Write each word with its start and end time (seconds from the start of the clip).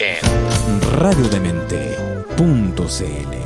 En 0.00 0.80
radiodemente.cl 0.80 3.39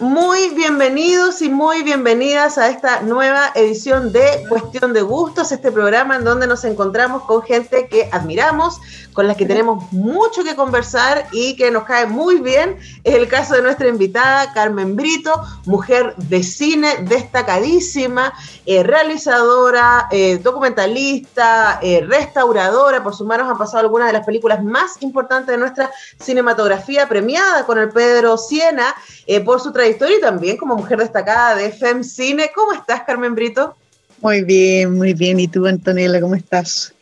Muy 0.00 0.50
bienvenidos 0.50 1.42
y 1.42 1.48
muy 1.48 1.82
bienvenidas 1.82 2.56
a 2.56 2.68
esta 2.68 3.02
nueva 3.02 3.50
edición 3.56 4.12
de 4.12 4.44
Cuestión 4.48 4.92
de 4.92 5.02
Gustos, 5.02 5.50
este 5.50 5.72
programa 5.72 6.14
en 6.14 6.22
donde 6.22 6.46
nos 6.46 6.62
encontramos 6.64 7.24
con 7.24 7.42
gente 7.42 7.88
que 7.88 8.08
admiramos, 8.12 8.80
con 9.12 9.26
las 9.26 9.36
que 9.36 9.44
tenemos 9.44 9.92
mucho 9.92 10.44
que 10.44 10.54
conversar 10.54 11.26
y 11.32 11.56
que 11.56 11.72
nos 11.72 11.82
cae 11.82 12.06
muy 12.06 12.36
bien. 12.36 12.78
Es 13.02 13.16
el 13.16 13.26
caso 13.26 13.54
de 13.54 13.62
nuestra 13.62 13.88
invitada 13.88 14.52
Carmen 14.52 14.94
Brito, 14.94 15.32
mujer 15.66 16.14
de 16.16 16.44
cine 16.44 16.98
destacadísima, 17.02 18.32
eh, 18.66 18.84
realizadora, 18.84 20.06
eh, 20.12 20.38
documentalista, 20.38 21.80
eh, 21.82 22.06
restauradora. 22.06 23.02
Por 23.02 23.16
sus 23.16 23.26
manos 23.26 23.50
han 23.50 23.58
pasado 23.58 23.80
algunas 23.80 24.06
de 24.06 24.12
las 24.12 24.24
películas 24.24 24.62
más 24.62 25.02
importantes 25.02 25.48
de 25.48 25.58
nuestra 25.58 25.90
cinematografía, 26.20 27.08
premiada 27.08 27.66
con 27.66 27.78
el 27.78 27.88
Pedro 27.88 28.38
Siena 28.38 28.94
eh, 29.26 29.40
por 29.40 29.60
su 29.60 29.72
trayectoria 29.72 29.87
y 29.90 30.20
también 30.20 30.56
como 30.56 30.76
mujer 30.76 30.98
destacada 30.98 31.54
de 31.54 31.70
FEM 31.70 32.04
Cine. 32.04 32.50
¿Cómo 32.54 32.72
estás, 32.72 33.02
Carmen 33.02 33.34
Brito? 33.34 33.74
Muy 34.20 34.42
bien, 34.42 34.94
muy 34.94 35.14
bien. 35.14 35.40
¿Y 35.40 35.48
tú, 35.48 35.66
Antonella, 35.66 36.20
cómo 36.20 36.34
estás? 36.34 36.92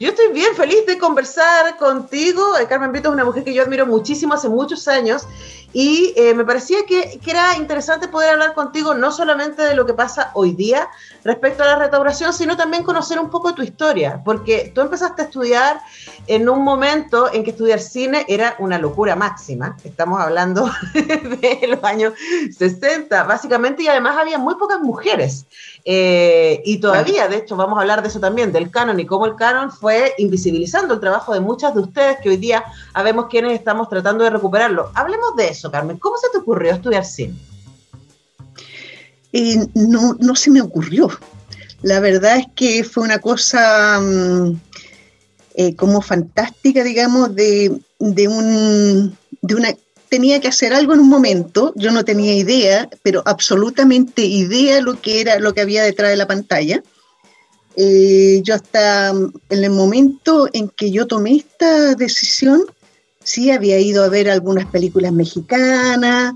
Yo 0.00 0.08
estoy 0.08 0.32
bien 0.32 0.54
feliz 0.56 0.86
de 0.86 0.98
conversar 0.98 1.76
contigo. 1.76 2.56
Eh, 2.58 2.66
Carmen 2.66 2.90
Brito 2.90 3.08
es 3.10 3.14
una 3.14 3.24
mujer 3.24 3.44
que 3.44 3.54
yo 3.54 3.62
admiro 3.62 3.86
muchísimo 3.86 4.34
hace 4.34 4.48
muchos 4.48 4.88
años 4.88 5.22
y 5.72 6.12
eh, 6.16 6.34
me 6.34 6.44
parecía 6.44 6.84
que, 6.86 7.18
que 7.22 7.30
era 7.30 7.56
interesante 7.56 8.08
poder 8.08 8.30
hablar 8.30 8.54
contigo 8.54 8.94
no 8.94 9.10
solamente 9.10 9.62
de 9.62 9.74
lo 9.74 9.86
que 9.86 9.94
pasa 9.94 10.30
hoy 10.34 10.52
día 10.52 10.88
respecto 11.24 11.62
a 11.62 11.66
la 11.66 11.76
restauración, 11.76 12.32
sino 12.32 12.56
también 12.56 12.82
conocer 12.82 13.18
un 13.18 13.30
poco 13.30 13.54
tu 13.54 13.62
historia, 13.62 14.20
porque 14.24 14.72
tú 14.74 14.80
empezaste 14.80 15.22
a 15.22 15.24
estudiar 15.26 15.80
en 16.26 16.48
un 16.48 16.62
momento 16.62 17.32
en 17.32 17.44
que 17.44 17.50
estudiar 17.50 17.80
cine 17.80 18.24
era 18.28 18.56
una 18.58 18.78
locura 18.78 19.16
máxima. 19.16 19.76
Estamos 19.84 20.20
hablando 20.20 20.70
de 20.94 21.66
los 21.68 21.82
años 21.84 22.14
60, 22.56 23.24
básicamente, 23.24 23.82
y 23.82 23.88
además 23.88 24.16
había 24.18 24.38
muy 24.38 24.54
pocas 24.56 24.80
mujeres. 24.80 25.46
Eh, 25.84 26.62
y 26.64 26.78
todavía, 26.78 27.28
de 27.28 27.38
hecho, 27.38 27.56
vamos 27.56 27.78
a 27.78 27.82
hablar 27.82 28.02
de 28.02 28.08
eso 28.08 28.20
también, 28.20 28.52
del 28.52 28.70
canon 28.70 29.00
y 29.00 29.06
cómo 29.06 29.26
el 29.26 29.34
canon 29.34 29.70
fue 29.70 30.14
invisibilizando 30.18 30.94
el 30.94 31.00
trabajo 31.00 31.34
de 31.34 31.40
muchas 31.40 31.74
de 31.74 31.80
ustedes 31.80 32.18
que 32.22 32.30
hoy 32.30 32.36
día 32.36 32.64
habemos 32.94 33.26
quienes 33.26 33.52
estamos 33.52 33.88
tratando 33.88 34.24
de 34.24 34.30
recuperarlo. 34.30 34.90
Hablemos 34.94 35.34
de 35.36 35.48
eso, 35.48 35.61
Carmen. 35.70 35.98
¿Cómo 35.98 36.16
se 36.16 36.28
te 36.30 36.38
ocurrió 36.38 36.72
estudiar 36.72 37.04
cine? 37.04 37.34
Eh, 39.32 39.66
no, 39.74 40.16
no 40.20 40.36
se 40.36 40.50
me 40.50 40.60
ocurrió. 40.60 41.08
La 41.82 42.00
verdad 42.00 42.38
es 42.38 42.46
que 42.54 42.84
fue 42.84 43.02
una 43.02 43.18
cosa 43.18 44.00
mm, 44.00 44.60
eh, 45.54 45.74
como 45.74 46.00
fantástica, 46.00 46.84
digamos, 46.84 47.34
de, 47.34 47.80
de, 47.98 48.28
un, 48.28 49.16
de 49.40 49.54
una... 49.54 49.74
Tenía 50.08 50.40
que 50.40 50.48
hacer 50.48 50.74
algo 50.74 50.92
en 50.92 51.00
un 51.00 51.08
momento, 51.08 51.72
yo 51.74 51.90
no 51.90 52.04
tenía 52.04 52.34
idea, 52.34 52.88
pero 53.02 53.22
absolutamente 53.24 54.22
idea 54.22 54.82
lo 54.82 55.00
que 55.00 55.22
era, 55.22 55.38
lo 55.38 55.54
que 55.54 55.62
había 55.62 55.82
detrás 55.82 56.10
de 56.10 56.16
la 56.16 56.26
pantalla. 56.26 56.82
Eh, 57.76 58.42
yo 58.44 58.54
hasta 58.54 59.12
mm, 59.12 59.32
en 59.48 59.64
el 59.64 59.70
momento 59.70 60.48
en 60.52 60.68
que 60.68 60.90
yo 60.90 61.06
tomé 61.06 61.36
esta 61.36 61.94
decisión, 61.94 62.62
sí 63.24 63.50
había 63.50 63.78
ido 63.78 64.04
a 64.04 64.08
ver 64.08 64.30
algunas 64.30 64.66
películas 64.66 65.12
mexicanas, 65.12 66.34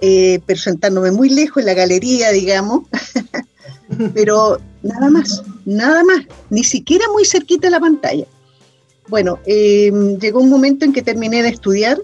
eh, 0.00 0.40
presentándome 0.46 1.10
muy 1.10 1.28
lejos 1.28 1.58
en 1.58 1.66
la 1.66 1.74
galería, 1.74 2.30
digamos, 2.30 2.84
pero 4.14 4.58
nada 4.82 5.10
más, 5.10 5.42
nada 5.64 6.02
más, 6.04 6.26
ni 6.48 6.64
siquiera 6.64 7.04
muy 7.12 7.24
cerquita 7.24 7.66
de 7.66 7.72
la 7.72 7.80
pantalla. 7.80 8.26
Bueno, 9.08 9.40
eh, 9.44 9.90
llegó 10.20 10.40
un 10.40 10.50
momento 10.50 10.84
en 10.84 10.92
que 10.92 11.02
terminé 11.02 11.42
de 11.42 11.48
estudiar. 11.48 12.00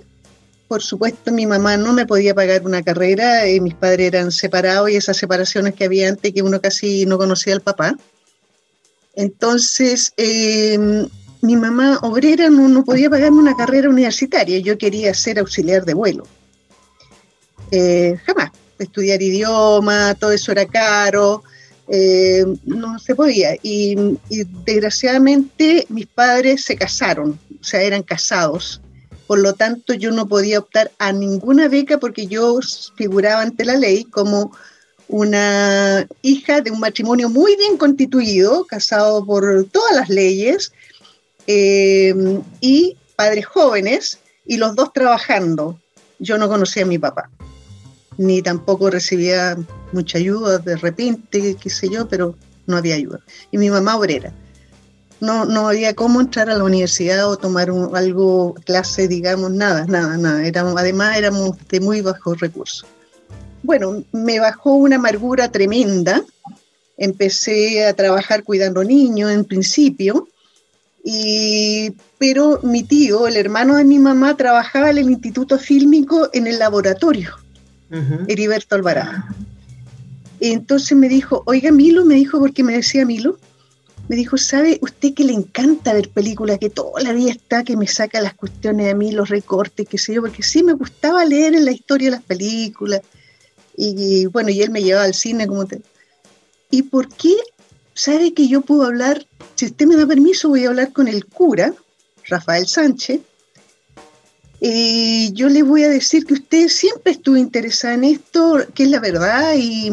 Por 0.67 0.83
supuesto, 0.83 1.31
mi 1.31 1.47
mamá 1.47 1.77
no 1.77 1.93
me 1.93 2.05
podía 2.05 2.35
pagar 2.35 2.67
una 2.67 2.83
carrera, 2.83 3.47
eh, 3.47 3.61
mis 3.61 3.75
padres 3.75 4.09
eran 4.09 4.33
separados 4.33 4.91
y 4.91 4.97
esas 4.97 5.17
separaciones 5.17 5.75
que 5.75 5.85
había 5.85 6.09
antes 6.09 6.33
que 6.33 6.43
uno 6.43 6.61
casi 6.61 7.07
no 7.07 7.17
conocía 7.17 7.55
al 7.55 7.61
papá. 7.61 7.97
Entonces, 9.15 10.13
eh, 10.17 11.07
mi 11.43 11.57
mamá 11.57 11.99
obrera 12.03 12.51
no, 12.51 12.69
no 12.69 12.85
podía 12.85 13.11
pagarme 13.11 13.39
una 13.39 13.57
carrera 13.57 13.89
universitaria, 13.89 14.59
yo 14.59 14.79
quería 14.79 15.15
ser 15.15 15.39
auxiliar 15.39 15.85
de 15.85 15.95
vuelo. 15.95 16.27
Eh, 17.71 18.19
jamás, 18.25 18.51
estudiar 18.79 19.23
idioma, 19.23 20.15
todo 20.15 20.33
eso 20.33 20.53
era 20.53 20.67
caro, 20.67 21.43
eh, 21.89 22.45
no 22.65 22.99
se 22.99 23.15
podía. 23.15 23.55
Y, 23.63 23.97
y, 24.29 24.45
desgraciadamente 24.65 25.87
mis 25.89 26.07
padres 26.07 26.65
se 26.65 26.77
casaron, 26.77 27.39
o 27.61 27.65
sea, 27.65 27.83
eran 27.83 28.03
casados. 28.03 28.81
Por 29.27 29.41
lo 29.41 29.55
tanto, 29.55 29.95
yo 29.95 30.13
no 30.13 30.29
podía 30.29 30.61
optar 30.61 30.93
a 30.99 31.13
ninguna 31.13 31.69
beca 31.69 31.99
porque 31.99 32.27
yo 32.27 32.61
figuraba 32.97 33.43
ante 33.43 33.65
la 33.65 33.77
ley 33.77 34.05
como 34.05 34.53
una 35.09 36.07
hija 36.23 36.61
de 36.61 36.71
un 36.71 36.81
matrimonio 36.81 37.29
muy 37.29 37.57
bien 37.57 37.77
constituido, 37.77 38.65
casado 38.65 39.25
por 39.25 39.67
todas 39.71 39.95
las 39.95 40.09
leyes, 40.09 40.73
eh, 41.47 42.15
y 42.61 42.97
padres 43.17 43.47
jóvenes, 43.47 44.19
y 44.45 44.57
los 44.57 44.75
dos 44.77 44.93
trabajando. 44.93 45.79
Yo 46.19 46.39
no 46.39 46.49
conocía 46.49 46.85
a 46.85 46.87
mi 46.87 46.99
papá, 46.99 47.31
ni 48.17 48.43
tampoco 48.43 48.91
recibía 48.91 49.57
mucha 49.93 50.19
ayuda 50.19 50.59
de 50.59 50.77
repente, 50.77 51.57
qué 51.61 51.71
sé 51.71 51.89
yo, 51.89 52.09
pero 52.09 52.35
no 52.67 52.77
había 52.77 52.95
ayuda. 52.95 53.21
Y 53.51 53.59
mi 53.59 53.71
mamá 53.71 53.97
obrera. 53.97 54.33
No, 55.21 55.47
no 55.47 55.69
había 55.69 55.95
cómo 55.95 56.21
entrar 56.21 56.51
a 56.51 56.59
la 56.59 56.65
universidad 56.65 57.27
o 57.29 57.39
tomar 57.39 57.71
algo, 57.95 58.55
clase, 58.65 59.09
digamos, 59.09 59.51
nada, 59.51 59.87
nada, 59.87 60.19
nada. 60.19 60.47
Éramos, 60.47 60.75
además 60.77 61.17
éramos 61.17 61.57
de 61.69 61.81
muy 61.81 62.03
bajos 62.03 62.39
recursos. 62.41 62.87
Bueno, 63.63 64.05
me 64.13 64.39
bajó 64.41 64.75
una 64.75 64.97
amargura 64.97 65.51
tremenda. 65.51 66.23
Empecé 66.99 67.87
a 67.87 67.95
trabajar 67.95 68.45
cuidando 68.45 68.85
niños 68.85 69.31
en 69.31 69.45
principio, 69.45 70.29
y, 71.09 71.93
pero 72.19 72.59
mi 72.65 72.83
tío, 72.83 73.29
el 73.29 73.37
hermano 73.37 73.77
de 73.77 73.85
mi 73.85 74.01
mamá, 74.01 74.37
trabajaba 74.37 74.91
en 74.91 74.99
el 74.99 75.09
Instituto 75.09 75.57
Fílmico 75.57 76.29
en 76.33 76.49
el 76.49 76.59
laboratorio, 76.59 77.31
uh 77.93 77.95
-huh. 77.95 78.25
Heriberto 78.27 78.75
Alvarado. 78.75 79.23
Entonces 80.41 80.99
me 80.99 81.09
dijo, 81.09 81.45
oiga 81.47 81.71
Milo, 81.71 82.05
me 82.05 82.17
dijo, 82.17 82.41
porque 82.41 82.65
me 82.65 82.73
decía 82.73 83.07
Milo, 83.07 83.39
me 84.09 84.17
dijo, 84.17 84.37
¿sabe 84.37 84.81
usted 84.83 85.15
que 85.15 85.23
le 85.23 85.33
encanta 85.33 85.95
ver 85.95 86.09
películas, 86.09 86.59
que 86.59 86.71
toda 86.71 87.01
la 87.01 87.13
vida 87.13 87.31
está, 87.31 87.63
que 87.63 87.77
me 87.77 87.87
saca 87.87 88.21
las 88.21 88.35
cuestiones 88.35 88.93
a 88.93 88.97
mí, 88.97 89.13
los 89.13 89.29
recortes, 89.29 89.87
qué 89.89 89.99
sé 89.99 90.15
yo, 90.15 90.23
porque 90.23 90.43
sí 90.43 90.65
me 90.65 90.73
gustaba 90.73 91.25
leer 91.25 91.55
en 91.55 91.65
la 91.65 91.71
historia 91.71 92.09
de 92.11 92.17
las 92.17 92.25
películas. 92.25 93.03
Y, 93.77 93.95
y 93.97 94.27
bueno, 94.27 94.51
y 94.51 94.61
él 94.61 94.71
me 94.71 94.83
llevaba 94.83 95.05
al 95.05 95.15
cine, 95.15 95.47
como 95.47 95.67
te... 95.67 95.81
¿Y 96.69 96.83
por 96.83 97.09
qué 97.09 97.37
sabe 97.97 98.35
que 98.35 98.47
yo 98.47 98.61
puedo 98.61 98.85
hablar, 98.85 99.27
si 99.57 99.67
usted 99.67 99.87
me 99.87 99.97
da 99.97 100.07
permiso, 100.07 100.51
voy 100.51 100.65
a 100.65 100.69
hablar 100.69 100.93
con 100.93 101.09
el 101.09 101.25
cura, 101.25 101.73
Rafael 102.29 102.69
Sánchez, 102.69 103.21
y 104.61 105.33
yo 105.33 105.49
le 105.49 105.63
voy 105.63 105.85
a 105.85 105.89
decir 105.89 106.25
que 106.25 106.35
usted 106.35 106.69
siempre 106.69 107.13
estuvo 107.13 107.37
interesada 107.37 107.95
en 107.95 108.05
esto, 108.05 108.59
que 108.75 108.85
es 108.85 108.91
la 108.91 109.01
verdad, 109.01 109.55
y, 109.57 109.91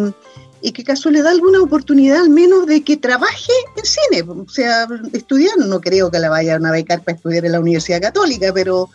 y 0.62 0.72
que 0.74 0.84
caso 0.84 1.10
le 1.10 1.22
da 1.22 1.32
alguna 1.32 1.62
oportunidad 1.62 2.20
al 2.20 2.30
menos 2.30 2.68
de 2.68 2.84
que 2.84 2.98
trabaje 2.98 3.54
en 3.78 3.86
cine, 3.86 4.22
o 4.30 4.50
sea, 4.50 4.88
estudiar, 5.14 5.58
no 5.58 5.80
creo 5.80 6.12
que 6.12 6.20
la 6.20 6.30
vayan 6.30 6.66
a 6.66 6.72
becar 6.72 7.04
para 7.04 7.16
estudiar 7.16 7.46
en 7.46 7.54
la 7.54 7.60
Universidad 7.62 8.02
Católica, 8.02 8.54
pero, 8.54 8.90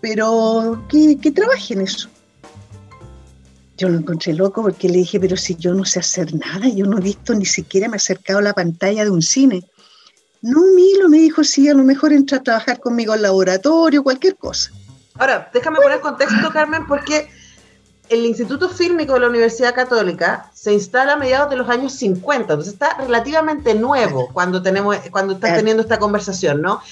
pero 0.00 0.84
que, 0.88 1.18
que 1.18 1.32
trabaje 1.32 1.74
en 1.74 1.80
eso. 1.80 2.08
Yo 3.76 3.88
lo 3.88 3.98
encontré 3.98 4.32
loco 4.34 4.62
porque 4.62 4.88
le 4.88 4.98
dije, 4.98 5.18
pero 5.18 5.36
si 5.36 5.56
yo 5.56 5.74
no 5.74 5.84
sé 5.84 5.98
hacer 5.98 6.34
nada, 6.34 6.68
yo 6.68 6.86
no 6.86 6.98
he 6.98 7.00
visto 7.00 7.34
ni 7.34 7.44
siquiera 7.44 7.88
me 7.88 7.96
he 7.96 7.98
acercado 7.98 8.38
a 8.38 8.42
la 8.42 8.52
pantalla 8.52 9.04
de 9.04 9.10
un 9.10 9.22
cine. 9.22 9.64
No, 10.42 10.60
Milo 10.74 11.08
me 11.08 11.18
dijo, 11.18 11.42
sí, 11.42 11.68
a 11.68 11.74
lo 11.74 11.82
mejor 11.84 12.12
entra 12.12 12.38
a 12.38 12.42
trabajar 12.42 12.78
conmigo 12.78 13.14
al 13.14 13.22
laboratorio, 13.22 14.02
cualquier 14.02 14.36
cosa. 14.36 14.70
Ahora, 15.18 15.50
déjame 15.54 15.78
poner 15.80 16.00
contexto, 16.00 16.50
Carmen, 16.52 16.86
porque 16.86 17.30
el 18.10 18.26
Instituto 18.26 18.68
Fílmico 18.68 19.14
de 19.14 19.20
la 19.20 19.28
Universidad 19.28 19.74
Católica 19.74 20.50
se 20.52 20.72
instala 20.72 21.14
a 21.14 21.16
mediados 21.16 21.48
de 21.48 21.56
los 21.56 21.68
años 21.68 21.94
50, 21.94 22.52
entonces 22.52 22.74
está 22.74 22.98
relativamente 22.98 23.74
nuevo 23.74 24.28
cuando, 24.32 24.62
tenemos, 24.62 24.98
cuando 25.10 25.34
estás 25.34 25.56
teniendo 25.56 25.82
esta 25.82 25.98
conversación, 25.98 26.60
¿no? 26.60 26.82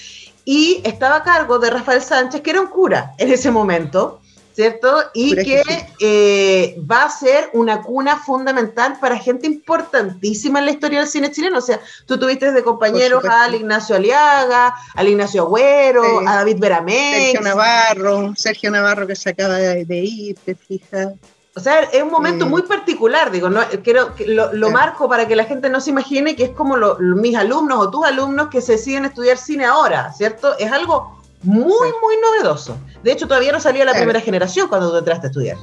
Y 0.45 0.81
estaba 0.85 1.17
a 1.17 1.23
cargo 1.23 1.59
de 1.59 1.71
Rafael 1.71 2.01
Sánchez, 2.01 2.41
que 2.41 2.51
era 2.51 2.61
un 2.61 2.69
cura 2.69 3.13
en 3.19 3.31
ese 3.31 3.51
momento, 3.51 4.22
¿cierto? 4.55 5.03
Y 5.15 5.35
que 5.35 5.63
eh, 6.01 6.77
va 6.91 7.05
a 7.05 7.11
ser 7.11 7.51
una 7.53 7.83
cuna 7.83 8.19
fundamental 8.19 8.99
para 9.01 9.19
gente 9.19 9.47
importantísima 9.47 10.59
en 10.59 10.67
la 10.67 10.71
historia 10.73 11.01
del 11.01 11.09
cine 11.09 11.31
chileno. 11.31 11.59
O 11.59 11.63
sea, 11.63 11.81
tú 12.07 12.19
tuviste 12.19 12.53
de 12.53 12.63
compañeros 12.63 13.25
al 13.25 13.55
Ignacio 13.55 13.97
Aliaga, 13.97 14.75
al 14.95 15.09
Ignacio 15.09 15.43
Agüero, 15.43 16.21
a 16.27 16.37
David 16.37 16.59
Beramé. 16.59 17.33
Sergio 17.33 17.41
Navarro, 17.41 18.33
Sergio 18.37 18.71
Navarro 18.71 19.07
que 19.07 19.17
se 19.17 19.31
acaba 19.31 19.57
de, 19.57 19.97
ir, 19.97 20.37
te 20.45 20.55
fijas. 20.55 21.15
O 21.55 21.61
sea, 21.61 21.81
es 21.81 22.03
un 22.03 22.11
momento 22.11 22.47
muy 22.47 22.63
particular, 22.63 23.31
digo, 23.31 23.51
no 23.51 23.61
quiero 23.85 24.15
que 24.15 24.27
lo, 24.27 24.71
marco 24.71 25.07
para 25.07 25.29
que 25.29 25.37
la 25.37 25.45
gente 25.45 25.69
no 25.69 25.83
se 25.83 25.91
imagine 25.91 26.35
que 26.35 26.45
es 26.45 26.51
como 26.51 26.79
mis 26.99 27.37
alumnos 27.37 27.79
o 27.79 27.91
tus 27.91 28.07
alumnos 28.07 28.49
que 28.49 28.63
se 28.63 28.73
deciden 28.73 29.05
estudiar 29.05 29.37
cine 29.37 29.67
ahora, 29.67 30.15
¿cierto? 30.15 30.57
Es 30.59 30.73
algo 30.73 31.22
muy, 31.43 31.91
muy 32.01 32.17
novedoso. 32.23 32.77
De 33.03 33.13
hecho, 33.13 33.27
todavía 33.27 33.53
no 33.53 33.61
salía 33.61 33.85
la 33.85 33.95
primera 33.95 34.21
generación 34.21 34.69
cuando 34.69 34.91
tú 34.91 34.97
entraste 34.97 35.27
a 35.27 35.31
estudiar. 35.31 35.57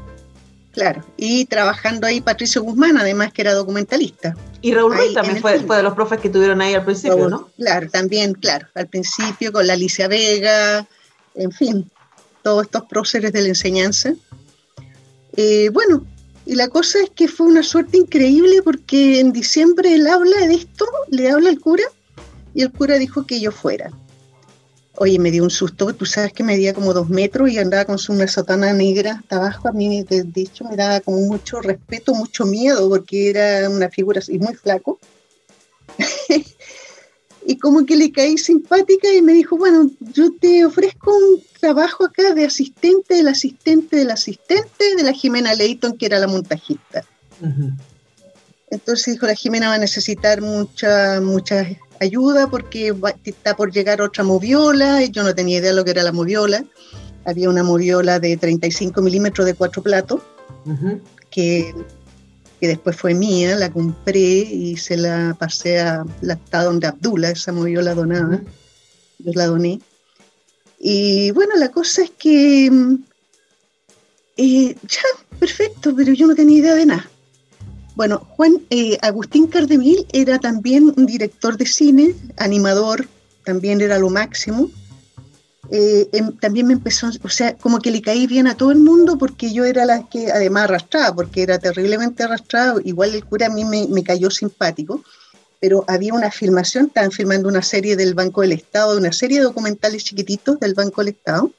Claro, 0.71 1.03
y 1.17 1.45
trabajando 1.45 2.05
ahí 2.05 2.21
Patricio 2.21 2.61
Guzmán, 2.61 2.97
además 2.97 3.33
que 3.33 3.41
era 3.41 3.53
documentalista. 3.53 4.35
Y 4.61 4.73
Raúl 4.73 4.95
Ruiz 4.95 5.13
también 5.13 5.41
fue, 5.41 5.57
de 5.57 5.83
los 5.83 5.93
profes 5.93 6.19
que 6.19 6.29
tuvieron 6.29 6.61
ahí 6.61 6.75
al 6.75 6.85
principio, 6.85 7.27
¿no? 7.27 7.49
Claro, 7.57 7.89
también, 7.89 8.33
claro, 8.33 8.67
al 8.75 8.87
principio 8.87 9.51
con 9.51 9.65
la 9.65 9.73
Alicia 9.73 10.07
Vega, 10.07 10.87
en 11.33 11.51
fin, 11.51 11.89
todos 12.43 12.65
estos 12.65 12.83
próceres 12.83 13.33
de 13.33 13.41
la 13.41 13.47
enseñanza. 13.47 14.13
Eh, 15.35 15.69
bueno, 15.73 16.05
y 16.45 16.55
la 16.55 16.67
cosa 16.67 16.99
es 16.99 17.09
que 17.09 17.27
fue 17.27 17.47
una 17.47 17.63
suerte 17.63 17.97
increíble 17.97 18.61
porque 18.63 19.19
en 19.19 19.31
diciembre 19.31 19.93
él 19.93 20.07
habla 20.07 20.47
de 20.47 20.53
esto, 20.53 20.85
le 21.09 21.31
habla 21.31 21.49
al 21.49 21.59
cura, 21.59 21.83
y 22.53 22.61
el 22.61 22.71
cura 22.71 22.97
dijo 22.97 23.25
que 23.25 23.39
yo 23.39 23.51
fuera. 23.51 23.91
Oye, 25.01 25.17
me 25.17 25.31
dio 25.31 25.43
un 25.43 25.49
susto, 25.49 25.93
tú 25.93 26.05
sabes 26.05 26.33
que 26.33 26.43
medía 26.43 26.73
como 26.73 26.93
dos 26.93 27.07
metros 27.09 27.49
y 27.49 27.57
andaba 27.57 27.85
con 27.85 27.97
su 27.97 28.11
una 28.11 28.27
sotana 28.27 28.73
negra 28.73 29.13
hasta 29.13 29.37
abajo. 29.37 29.69
A 29.69 29.71
mí, 29.71 30.03
de, 30.03 30.27
hecho, 30.35 30.65
me 30.65 30.75
daba 30.75 30.99
como 30.99 31.21
mucho 31.21 31.61
respeto, 31.61 32.13
mucho 32.13 32.45
miedo, 32.45 32.89
porque 32.89 33.29
era 33.29 33.69
una 33.69 33.89
figura 33.89 34.19
así 34.19 34.37
muy 34.37 34.55
flaco. 34.55 34.99
y 37.45 37.57
como 37.57 37.85
que 37.85 37.95
le 37.95 38.11
caí 38.11 38.37
simpática 38.37 39.13
y 39.13 39.21
me 39.21 39.31
dijo, 39.31 39.55
bueno, 39.55 39.89
yo 40.13 40.33
te 40.37 40.65
ofrezco 40.65 41.15
un 41.15 41.41
trabajo 41.61 42.03
acá 42.03 42.33
de 42.33 42.43
asistente 42.43 43.15
del 43.15 43.29
asistente 43.29 43.95
del 43.95 44.11
asistente 44.11 44.97
de 44.97 45.03
la 45.03 45.13
Jimena 45.13 45.53
Leighton, 45.53 45.97
que 45.97 46.07
era 46.07 46.19
la 46.19 46.27
montajista. 46.27 47.05
Entonces 48.69 49.13
dijo, 49.13 49.27
la 49.27 49.35
Jimena 49.35 49.69
va 49.69 49.75
a 49.75 49.79
necesitar 49.79 50.41
mucha, 50.41 51.21
mucha 51.21 51.65
ayuda 51.99 52.47
porque 52.47 52.95
está 53.23 53.55
por 53.55 53.71
llegar 53.71 54.01
otra 54.01 54.23
moviola, 54.23 55.03
y 55.03 55.11
yo 55.11 55.23
no 55.23 55.35
tenía 55.35 55.59
idea 55.59 55.71
de 55.71 55.75
lo 55.75 55.85
que 55.85 55.91
era 55.91 56.03
la 56.03 56.11
moviola. 56.11 56.63
Había 57.25 57.49
una 57.49 57.63
moviola 57.63 58.19
de 58.19 58.37
35 58.37 59.01
milímetros 59.01 59.45
de 59.45 59.53
cuatro 59.53 59.83
platos, 59.83 60.21
que, 61.29 61.73
que, 62.59 62.67
después 62.67 62.95
fue 62.95 63.13
mía, 63.13 63.55
la 63.55 63.71
compré 63.71 64.19
y 64.19 64.77
se 64.77 64.97
la 64.97 65.35
pasé 65.37 65.79
a 65.79 66.05
la 66.21 66.33
está 66.33 66.63
donde 66.63 66.87
Abdullah, 66.87 67.31
esa 67.31 67.51
moviola 67.51 67.93
donada, 67.93 68.41
yo 69.19 69.31
la 69.33 69.47
doné. 69.47 69.79
Y 70.79 71.31
bueno, 71.31 71.55
la 71.57 71.69
cosa 71.69 72.03
es 72.03 72.11
que, 72.11 72.67
eh, 74.37 74.75
ya, 74.87 75.01
perfecto, 75.39 75.93
pero 75.95 76.13
yo 76.13 76.27
no 76.27 76.35
tenía 76.35 76.59
idea 76.59 76.75
de 76.75 76.85
nada. 76.85 77.09
Bueno, 77.99 78.25
Juan 78.37 78.61
eh, 78.69 78.97
Agustín 79.01 79.47
Cardemil 79.47 80.07
era 80.13 80.39
también 80.39 80.93
un 80.95 81.05
director 81.05 81.57
de 81.57 81.65
cine, 81.65 82.15
animador, 82.37 83.05
también 83.43 83.81
era 83.81 83.99
lo 83.99 84.09
máximo. 84.09 84.71
Eh, 85.69 86.07
em, 86.13 86.31
también 86.37 86.67
me 86.67 86.71
empezó, 86.71 87.09
o 87.21 87.27
sea, 87.27 87.57
como 87.57 87.79
que 87.79 87.91
le 87.91 88.01
caí 88.01 88.25
bien 88.25 88.47
a 88.47 88.55
todo 88.55 88.71
el 88.71 88.79
mundo 88.79 89.17
porque 89.17 89.51
yo 89.51 89.65
era 89.65 89.83
la 89.83 90.07
que 90.07 90.31
además 90.31 90.63
arrastraba, 90.63 91.13
porque 91.13 91.43
era 91.43 91.59
terriblemente 91.59 92.23
arrastrado, 92.23 92.79
igual 92.85 93.13
el 93.13 93.25
cura 93.25 93.47
a 93.47 93.49
mí 93.49 93.65
me, 93.65 93.85
me 93.89 94.01
cayó 94.01 94.31
simpático, 94.31 95.03
pero 95.59 95.83
había 95.85 96.13
una 96.13 96.31
filmación, 96.31 96.85
estaban 96.85 97.11
filmando 97.11 97.49
una 97.49 97.61
serie 97.61 97.97
del 97.97 98.13
Banco 98.13 98.39
del 98.39 98.53
Estado, 98.53 98.97
una 98.97 99.11
serie 99.11 99.39
de 99.39 99.43
documentales 99.43 100.05
chiquititos 100.05 100.57
del 100.61 100.73
Banco 100.73 101.01
del 101.01 101.15
Estado, 101.15 101.51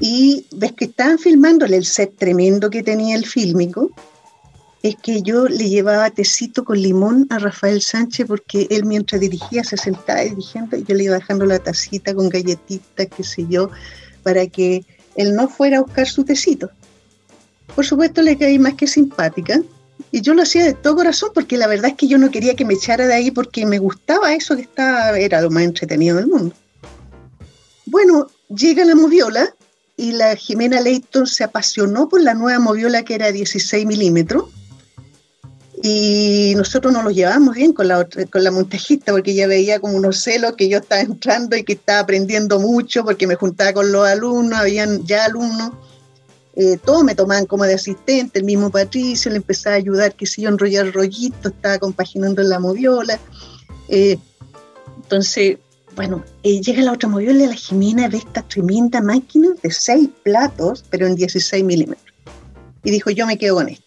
y 0.00 0.46
ves 0.50 0.72
que 0.72 0.86
estaban 0.86 1.20
filmándole 1.20 1.76
el 1.76 1.84
set 1.84 2.16
tremendo 2.18 2.70
que 2.70 2.82
tenía 2.82 3.14
el 3.14 3.24
fílmico, 3.24 3.92
es 4.82 4.96
que 4.96 5.22
yo 5.22 5.46
le 5.46 5.68
llevaba 5.68 6.10
tecito 6.10 6.64
con 6.64 6.80
limón 6.80 7.26
a 7.30 7.38
Rafael 7.38 7.80
Sánchez 7.80 8.26
porque 8.26 8.66
él 8.68 8.84
mientras 8.84 9.20
dirigía 9.20 9.62
se 9.62 9.76
sentaba 9.76 10.22
dirigiendo 10.22 10.76
y 10.76 10.82
yo 10.82 10.94
le 10.96 11.04
iba 11.04 11.14
dejando 11.14 11.46
la 11.46 11.60
tacita 11.60 12.12
con 12.14 12.28
galletitas, 12.28 13.06
qué 13.16 13.22
sé 13.22 13.46
yo, 13.48 13.70
para 14.24 14.46
que 14.48 14.84
él 15.14 15.36
no 15.36 15.48
fuera 15.48 15.78
a 15.78 15.82
buscar 15.82 16.08
su 16.08 16.24
tecito. 16.24 16.68
Por 17.76 17.86
supuesto 17.86 18.22
le 18.22 18.36
caí 18.36 18.58
más 18.58 18.74
que 18.74 18.88
simpática 18.88 19.62
y 20.10 20.20
yo 20.20 20.34
lo 20.34 20.42
hacía 20.42 20.64
de 20.64 20.74
todo 20.74 20.96
corazón 20.96 21.30
porque 21.32 21.56
la 21.56 21.68
verdad 21.68 21.92
es 21.92 21.96
que 21.96 22.08
yo 22.08 22.18
no 22.18 22.32
quería 22.32 22.56
que 22.56 22.64
me 22.64 22.74
echara 22.74 23.06
de 23.06 23.14
ahí 23.14 23.30
porque 23.30 23.64
me 23.64 23.78
gustaba 23.78 24.34
eso 24.34 24.56
que 24.56 24.62
estaba, 24.62 25.16
era 25.16 25.40
lo 25.40 25.50
más 25.50 25.62
entretenido 25.62 26.16
del 26.16 26.26
mundo. 26.26 26.56
Bueno, 27.86 28.26
llega 28.48 28.84
la 28.84 28.96
moviola 28.96 29.54
y 29.96 30.12
la 30.12 30.34
Jimena 30.34 30.80
Leighton 30.80 31.28
se 31.28 31.44
apasionó 31.44 32.08
por 32.08 32.20
la 32.20 32.34
nueva 32.34 32.58
moviola 32.58 33.04
que 33.04 33.14
era 33.14 33.30
16 33.30 33.86
milímetros 33.86 34.46
y 35.84 36.54
nosotros 36.54 36.92
nos 36.92 37.02
lo 37.02 37.10
llevamos 37.10 37.56
bien 37.56 37.72
con 37.72 37.88
la, 37.88 38.06
con 38.30 38.44
la 38.44 38.52
montajista 38.52 39.10
porque 39.10 39.32
ella 39.32 39.48
veía 39.48 39.80
como 39.80 39.96
unos 39.96 40.16
celos 40.20 40.54
que 40.56 40.68
yo 40.68 40.78
estaba 40.78 41.00
entrando 41.00 41.56
y 41.56 41.64
que 41.64 41.72
estaba 41.72 41.98
aprendiendo 41.98 42.60
mucho 42.60 43.04
porque 43.04 43.26
me 43.26 43.34
juntaba 43.34 43.72
con 43.72 43.90
los 43.90 44.06
alumnos, 44.06 44.60
habían 44.60 45.04
ya 45.04 45.24
alumnos, 45.24 45.72
eh, 46.54 46.78
todos 46.84 47.02
me 47.02 47.16
tomaban 47.16 47.46
como 47.46 47.64
de 47.64 47.74
asistente, 47.74 48.38
el 48.38 48.44
mismo 48.44 48.70
Patricio 48.70 49.32
le 49.32 49.38
empezaba 49.38 49.74
a 49.74 49.78
ayudar, 49.78 50.14
que 50.14 50.24
si 50.24 50.42
yo 50.42 50.50
enrollar 50.50 50.92
rollito, 50.92 51.48
estaba 51.48 51.78
compaginando 51.78 52.42
en 52.42 52.50
la 52.50 52.60
moviola. 52.60 53.18
Eh, 53.88 54.18
entonces, 55.02 55.58
bueno, 55.96 56.22
eh, 56.44 56.60
llega 56.60 56.82
la 56.82 56.92
otra 56.92 57.08
moviola, 57.08 57.46
la 57.46 57.54
Jimena 57.54 58.08
ve 58.08 58.18
esta 58.18 58.42
tremenda 58.42 59.00
máquina 59.00 59.48
de 59.60 59.70
seis 59.72 60.08
platos, 60.22 60.84
pero 60.90 61.08
en 61.08 61.16
16 61.16 61.64
milímetros. 61.64 62.14
Y 62.84 62.92
dijo, 62.92 63.10
yo 63.10 63.26
me 63.26 63.36
quedo 63.36 63.56
con 63.56 63.68
esta 63.68 63.81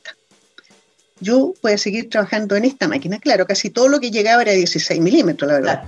yo 1.26 1.54
voy 1.62 1.74
a 1.74 1.78
seguir 1.78 2.10
trabajando 2.10 2.56
en 2.56 2.66
esta 2.66 2.88
máquina. 2.88 3.20
Claro, 3.20 3.48
casi 3.48 3.72
todo 3.72 3.88
lo 3.88 4.00
que 4.00 4.12
llegaba 4.12 4.44
era 4.44 4.52
16 4.52 5.02
milímetros, 5.02 5.50
la 5.50 5.56
verdad. 5.60 5.84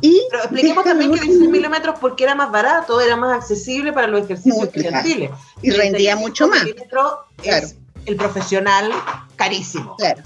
Y 0.00 0.20
Pero 0.30 0.42
expliquemos 0.42 0.84
también 0.84 1.12
que 1.12 1.20
16 1.20 1.50
milímetros 1.50 1.98
porque 2.00 2.24
era 2.24 2.34
más 2.34 2.50
barato, 2.50 3.00
era 3.00 3.16
más 3.16 3.36
accesible 3.36 3.92
para 3.92 4.06
los 4.06 4.24
ejercicios 4.24 4.64
estudiantiles. 4.64 5.30
Y 5.62 5.70
rendía 5.70 6.16
mucho 6.16 6.48
más. 6.48 6.64
Claro. 7.42 7.64
Es 7.64 7.76
el 8.06 8.16
profesional 8.16 8.90
carísimo. 9.36 9.94
Claro. 9.96 10.22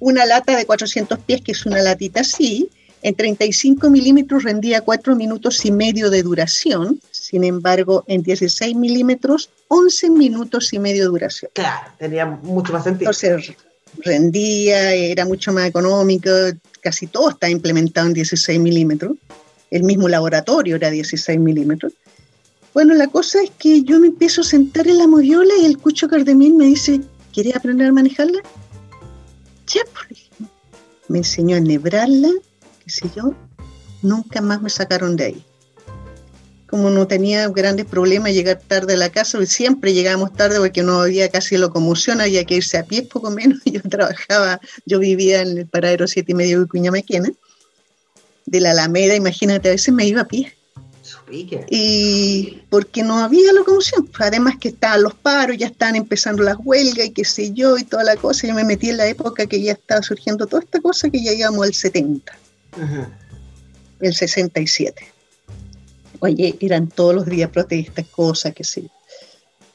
Una 0.00 0.26
lata 0.26 0.56
de 0.56 0.66
400 0.66 1.18
pies, 1.20 1.42
que 1.42 1.52
es 1.52 1.64
una 1.66 1.80
latita 1.82 2.20
así, 2.20 2.68
en 3.02 3.14
35 3.14 3.90
milímetros 3.90 4.42
rendía 4.42 4.80
4 4.80 5.14
minutos 5.14 5.64
y 5.64 5.70
medio 5.70 6.10
de 6.10 6.22
duración, 6.22 7.00
sin 7.30 7.44
embargo, 7.44 8.02
en 8.08 8.24
16 8.24 8.74
milímetros, 8.74 9.50
11 9.68 10.10
minutos 10.10 10.72
y 10.72 10.80
medio 10.80 11.04
de 11.04 11.10
duración. 11.10 11.52
Claro, 11.54 11.92
tenía 11.96 12.26
mucho 12.26 12.72
más 12.72 12.82
sentido. 12.82 13.08
Entonces, 13.08 13.54
rendía, 13.98 14.92
era 14.94 15.24
mucho 15.24 15.52
más 15.52 15.68
económico, 15.68 16.28
casi 16.80 17.06
todo 17.06 17.30
está 17.30 17.48
implementado 17.48 18.08
en 18.08 18.14
16 18.14 18.58
milímetros. 18.58 19.12
El 19.70 19.84
mismo 19.84 20.08
laboratorio 20.08 20.74
era 20.74 20.90
16 20.90 21.38
milímetros. 21.38 21.92
Bueno, 22.74 22.94
la 22.94 23.06
cosa 23.06 23.40
es 23.44 23.50
que 23.50 23.84
yo 23.84 24.00
me 24.00 24.08
empiezo 24.08 24.40
a 24.40 24.44
sentar 24.44 24.88
en 24.88 24.98
la 24.98 25.06
moviola 25.06 25.54
y 25.56 25.66
el 25.66 25.78
Cucho 25.78 26.08
Cardemín 26.08 26.56
me 26.56 26.64
dice, 26.64 27.00
¿quieres 27.32 27.54
aprender 27.54 27.86
a 27.86 27.92
manejarla? 27.92 28.40
Ya, 29.68 29.82
pues. 29.92 30.18
Me 31.06 31.18
enseñó 31.18 31.54
a 31.54 31.58
enhebrarla, 31.58 32.30
qué 32.84 32.90
sé 32.90 33.08
yo. 33.14 33.34
Nunca 34.02 34.40
más 34.40 34.60
me 34.60 34.70
sacaron 34.70 35.14
de 35.14 35.24
ahí 35.26 35.44
como 36.70 36.88
no 36.88 37.08
tenía 37.08 37.48
grandes 37.48 37.84
problemas 37.84 38.32
llegar 38.32 38.60
tarde 38.64 38.94
a 38.94 38.96
la 38.96 39.10
casa, 39.10 39.44
siempre 39.44 39.92
llegábamos 39.92 40.32
tarde 40.32 40.58
porque 40.58 40.84
no 40.84 41.00
había 41.00 41.28
casi 41.28 41.56
locomoción, 41.56 42.20
había 42.20 42.44
que 42.44 42.54
irse 42.54 42.78
a 42.78 42.84
pie 42.84 43.02
poco 43.02 43.28
menos. 43.32 43.58
Yo 43.64 43.82
trabajaba, 43.82 44.60
yo 44.86 45.00
vivía 45.00 45.42
en 45.42 45.58
el 45.58 45.66
paradero 45.66 46.06
siete 46.06 46.30
y 46.32 46.34
medio 46.36 46.60
de 46.60 46.68
Cuñamequena, 46.68 47.30
de 48.46 48.60
la 48.60 48.70
Alameda, 48.70 49.16
imagínate, 49.16 49.68
a 49.68 49.72
veces 49.72 49.92
me 49.92 50.06
iba 50.06 50.22
a 50.22 50.28
pie. 50.28 50.54
Y 51.70 52.62
porque 52.70 53.02
no 53.02 53.18
había 53.18 53.52
locomoción, 53.52 54.08
además 54.18 54.54
que 54.60 54.68
estaban 54.68 55.02
los 55.02 55.14
paros, 55.14 55.56
ya 55.56 55.66
estaban 55.66 55.96
empezando 55.96 56.42
las 56.42 56.56
huelgas 56.62 57.06
y 57.06 57.10
qué 57.10 57.24
sé 57.24 57.52
yo 57.52 57.78
y 57.78 57.84
toda 57.84 58.04
la 58.04 58.16
cosa. 58.16 58.46
Yo 58.46 58.54
me 58.54 58.64
metí 58.64 58.90
en 58.90 58.96
la 58.96 59.06
época 59.06 59.46
que 59.46 59.60
ya 59.60 59.72
estaba 59.72 60.02
surgiendo 60.02 60.46
toda 60.46 60.62
esta 60.62 60.80
cosa 60.80 61.10
que 61.10 61.22
ya 61.22 61.32
íbamos 61.32 61.66
al 61.66 61.74
70, 61.74 62.32
el 64.00 64.14
67 64.14 65.19
oye, 66.20 66.56
eran 66.60 66.88
todos 66.88 67.14
los 67.14 67.26
días 67.26 67.50
protestas, 67.50 68.06
cosas, 68.08 68.54
que 68.54 68.64
sí. 68.64 68.88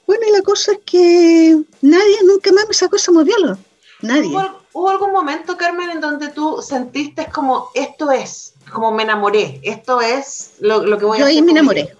Bueno, 0.08 0.24
y 0.30 0.32
la 0.32 0.42
cosa 0.42 0.74
es 0.74 0.80
que 0.86 1.60
nadie 1.82 2.18
nunca 2.26 2.52
más 2.52 2.68
me 2.68 2.74
sacó 2.74 2.96
esa 2.96 3.12
moviola. 3.12 3.58
Nadie. 4.02 4.36
¿Hubo, 4.74 4.90
algún 4.90 5.12
momento, 5.12 5.58
Carmen, 5.58 5.90
en 5.90 6.02
donde 6.02 6.30
tú 6.30 6.62
sentiste 6.62 7.28
como 7.34 7.70
esto 7.74 8.12
es, 8.12 8.54
como 8.72 8.92
me 8.92 9.04
enamoré, 9.04 9.60
esto 9.64 10.02
es 10.02 10.52
lo, 10.60 10.82
que 10.98 11.06
voy 11.06 11.20
a 11.20 11.24
hacer? 11.24 11.34
Yo 11.34 11.40
ahí 11.40 11.42
me 11.42 11.52
enamoré. 11.52 11.96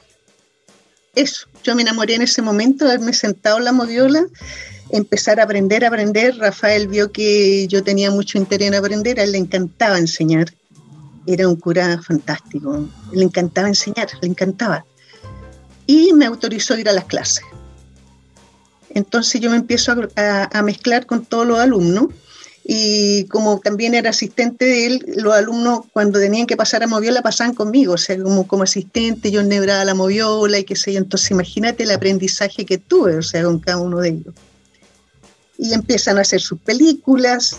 Eso, 1.16 1.48
yo 1.64 1.74
me 1.74 1.82
enamoré 1.82 2.16
en 2.16 2.22
ese 2.22 2.42
momento, 2.42 2.86
haberme 2.86 3.14
sentado 3.14 3.58
en 3.58 3.64
la 3.64 3.72
moviola, 3.72 4.26
empezar 4.92 5.40
a 5.40 5.44
aprender, 5.44 5.86
a 5.86 5.88
aprender. 5.88 6.38
Rafael 6.38 6.90
vio 6.90 7.12
que 7.12 7.68
yo 7.68 7.84
tenía 7.84 8.12
mucho 8.12 8.38
interés 8.38 8.68
en 8.68 8.76
aprender, 8.76 9.20
a 9.20 9.24
él 9.24 9.32
le 9.32 9.38
encantaba 9.38 9.98
enseñar. 9.98 10.54
Era 11.28 11.48
un 11.48 11.56
cura 11.56 12.02
fantástico, 12.02 12.88
le 13.12 13.24
encantaba 13.24 13.68
enseñar, 13.68 14.08
le 14.22 14.28
encantaba. 14.28 14.86
Y 15.88 16.14
me 16.14 16.26
autorizó 16.26 16.74
a 16.74 16.80
ir 16.80 16.90
a 16.90 16.94
las 16.94 17.06
clases. 17.06 17.44
Entonces 18.96 19.42
yo 19.42 19.52
me 19.52 19.58
empiezo 19.58 19.94
a, 20.16 20.62
mezclar 20.64 21.06
con 21.06 21.26
todos 21.26 21.46
los 21.46 21.60
alumnos 21.60 22.08
y 22.64 23.26
como 23.26 23.60
también 23.60 23.94
era 23.94 24.10
asistente 24.10 24.66
de 24.66 24.86
él, 24.88 25.06
los 25.18 25.34
alumnos 25.34 25.82
cuando 25.92 26.18
tenían 26.18 26.48
que 26.48 26.56
pasar 26.56 26.82
a 26.82 26.88
moviola 26.88 27.22
pasaban 27.22 27.54
conmigo, 27.54 27.94
o 27.94 27.98
sea, 27.98 28.18
como, 28.18 28.48
como 28.48 28.64
asistente 28.64 29.30
yo 29.30 29.42
ennebraba 29.42 29.84
la 29.84 29.94
moviola 29.94 30.58
y 30.58 30.64
qué 30.64 30.78
sé 30.78 30.94
yo, 30.94 31.00
entonces 31.00 31.30
imagínate 31.30 31.84
el 31.84 31.92
aprendizaje 31.92 32.66
que 32.66 32.78
tuve, 32.78 33.18
o 33.18 33.22
sea, 33.22 33.44
con 33.44 33.60
cada 33.60 33.78
uno 33.78 34.00
de 34.00 34.10
ellos. 34.10 34.34
Y 35.58 35.74
empiezan 35.74 36.18
a 36.18 36.22
hacer 36.22 36.40
sus 36.40 36.60
películas 36.60 37.58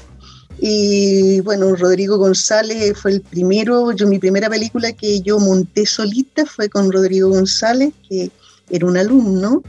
y 0.59 1.41
bueno, 1.41 1.75
Rodrigo 1.77 2.17
González 2.17 2.97
fue 2.97 3.13
el 3.13 3.21
primero, 3.21 3.93
yo 3.93 4.07
mi 4.07 4.19
primera 4.19 4.49
película 4.49 4.93
que 4.93 5.21
yo 5.21 5.39
monté 5.39 5.85
solita 5.85 6.47
fue 6.47 6.69
con 6.69 6.91
Rodrigo 6.91 7.29
González, 7.29 7.93
que 8.09 8.31
era 8.71 8.87
un 8.87 8.97
alumno, 8.97 9.63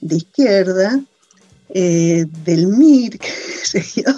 de 0.00 0.16
izquierda, 0.16 1.00
eh, 1.70 2.26
del 2.44 2.66
MIR, 2.66 3.18
qué 3.20 3.30
sé 3.64 3.84
yo. 3.96 4.12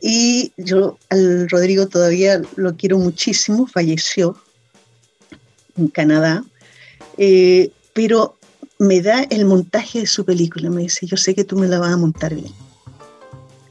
Y 0.00 0.52
yo 0.56 0.98
al 1.10 1.48
Rodrigo 1.50 1.88
todavía 1.88 2.40
lo 2.56 2.76
quiero 2.76 2.98
muchísimo, 2.98 3.66
falleció 3.66 4.36
en 5.76 5.88
Canadá, 5.88 6.44
eh, 7.16 7.70
pero 7.92 8.36
me 8.78 9.02
da 9.02 9.22
el 9.24 9.44
montaje 9.44 10.00
de 10.00 10.06
su 10.06 10.24
película, 10.24 10.70
me 10.70 10.82
dice, 10.82 11.06
yo 11.06 11.16
sé 11.16 11.34
que 11.34 11.44
tú 11.44 11.56
me 11.56 11.66
la 11.66 11.80
vas 11.80 11.92
a 11.92 11.96
montar 11.96 12.34
bien. 12.34 12.52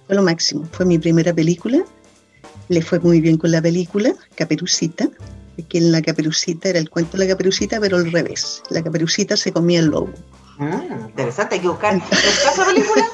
Fue 0.08 0.16
lo 0.16 0.24
máximo, 0.24 0.66
fue 0.72 0.86
mi 0.86 0.98
primera 0.98 1.34
película, 1.34 1.84
le 2.70 2.82
fue 2.82 3.00
muy 3.00 3.22
bien 3.22 3.38
con 3.38 3.52
la 3.52 3.62
película, 3.62 4.14
Caperucita, 4.36 5.10
que 5.70 5.78
en 5.78 5.92
la 5.92 6.02
Caperucita 6.02 6.70
era 6.70 6.80
el 6.80 6.90
cuento 6.90 7.18
de 7.18 7.26
la 7.26 7.32
Caperucita, 7.32 7.80
pero 7.80 7.98
al 7.98 8.12
revés, 8.12 8.64
la 8.70 8.82
Caperucita 8.84 9.36
se 9.36 9.52
comía 9.52 9.80
el 9.80 9.88
lobo. 9.88 10.10
Ah, 10.60 10.82
interesante, 11.08 11.56
hay 11.56 11.62
que 11.62 11.68
buscar. 11.68 11.96
esa 11.96 12.66
película? 12.66 13.06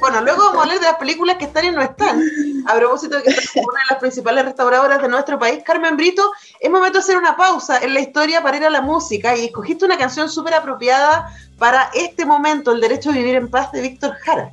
Bueno, 0.00 0.20
luego 0.20 0.42
vamos 0.44 0.58
a 0.58 0.62
hablar 0.62 0.80
de 0.80 0.86
las 0.86 0.96
películas 0.96 1.36
que 1.38 1.46
están 1.46 1.64
y 1.64 1.70
no 1.70 1.80
están. 1.80 2.22
A 2.66 2.74
propósito 2.74 3.16
de 3.16 3.22
que 3.22 3.30
es 3.30 3.50
una 3.54 3.80
de 3.80 3.86
las 3.90 3.98
principales 3.98 4.44
restauradoras 4.44 5.00
de 5.00 5.08
nuestro 5.08 5.38
país, 5.38 5.62
Carmen 5.64 5.96
Brito, 5.96 6.30
es 6.60 6.70
momento 6.70 6.98
de 6.98 7.02
hacer 7.02 7.16
una 7.16 7.36
pausa 7.36 7.78
en 7.78 7.94
la 7.94 8.00
historia 8.00 8.42
para 8.42 8.56
ir 8.56 8.64
a 8.64 8.70
la 8.70 8.82
música 8.82 9.36
y 9.36 9.46
escogiste 9.46 9.84
una 9.84 9.96
canción 9.96 10.28
súper 10.28 10.54
apropiada 10.54 11.34
para 11.58 11.90
este 11.94 12.26
momento, 12.26 12.72
El 12.72 12.80
Derecho 12.80 13.10
a 13.10 13.14
Vivir 13.14 13.36
en 13.36 13.48
Paz 13.48 13.72
de 13.72 13.80
Víctor 13.80 14.14
Jara. 14.20 14.52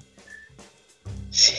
Sí 1.32 1.54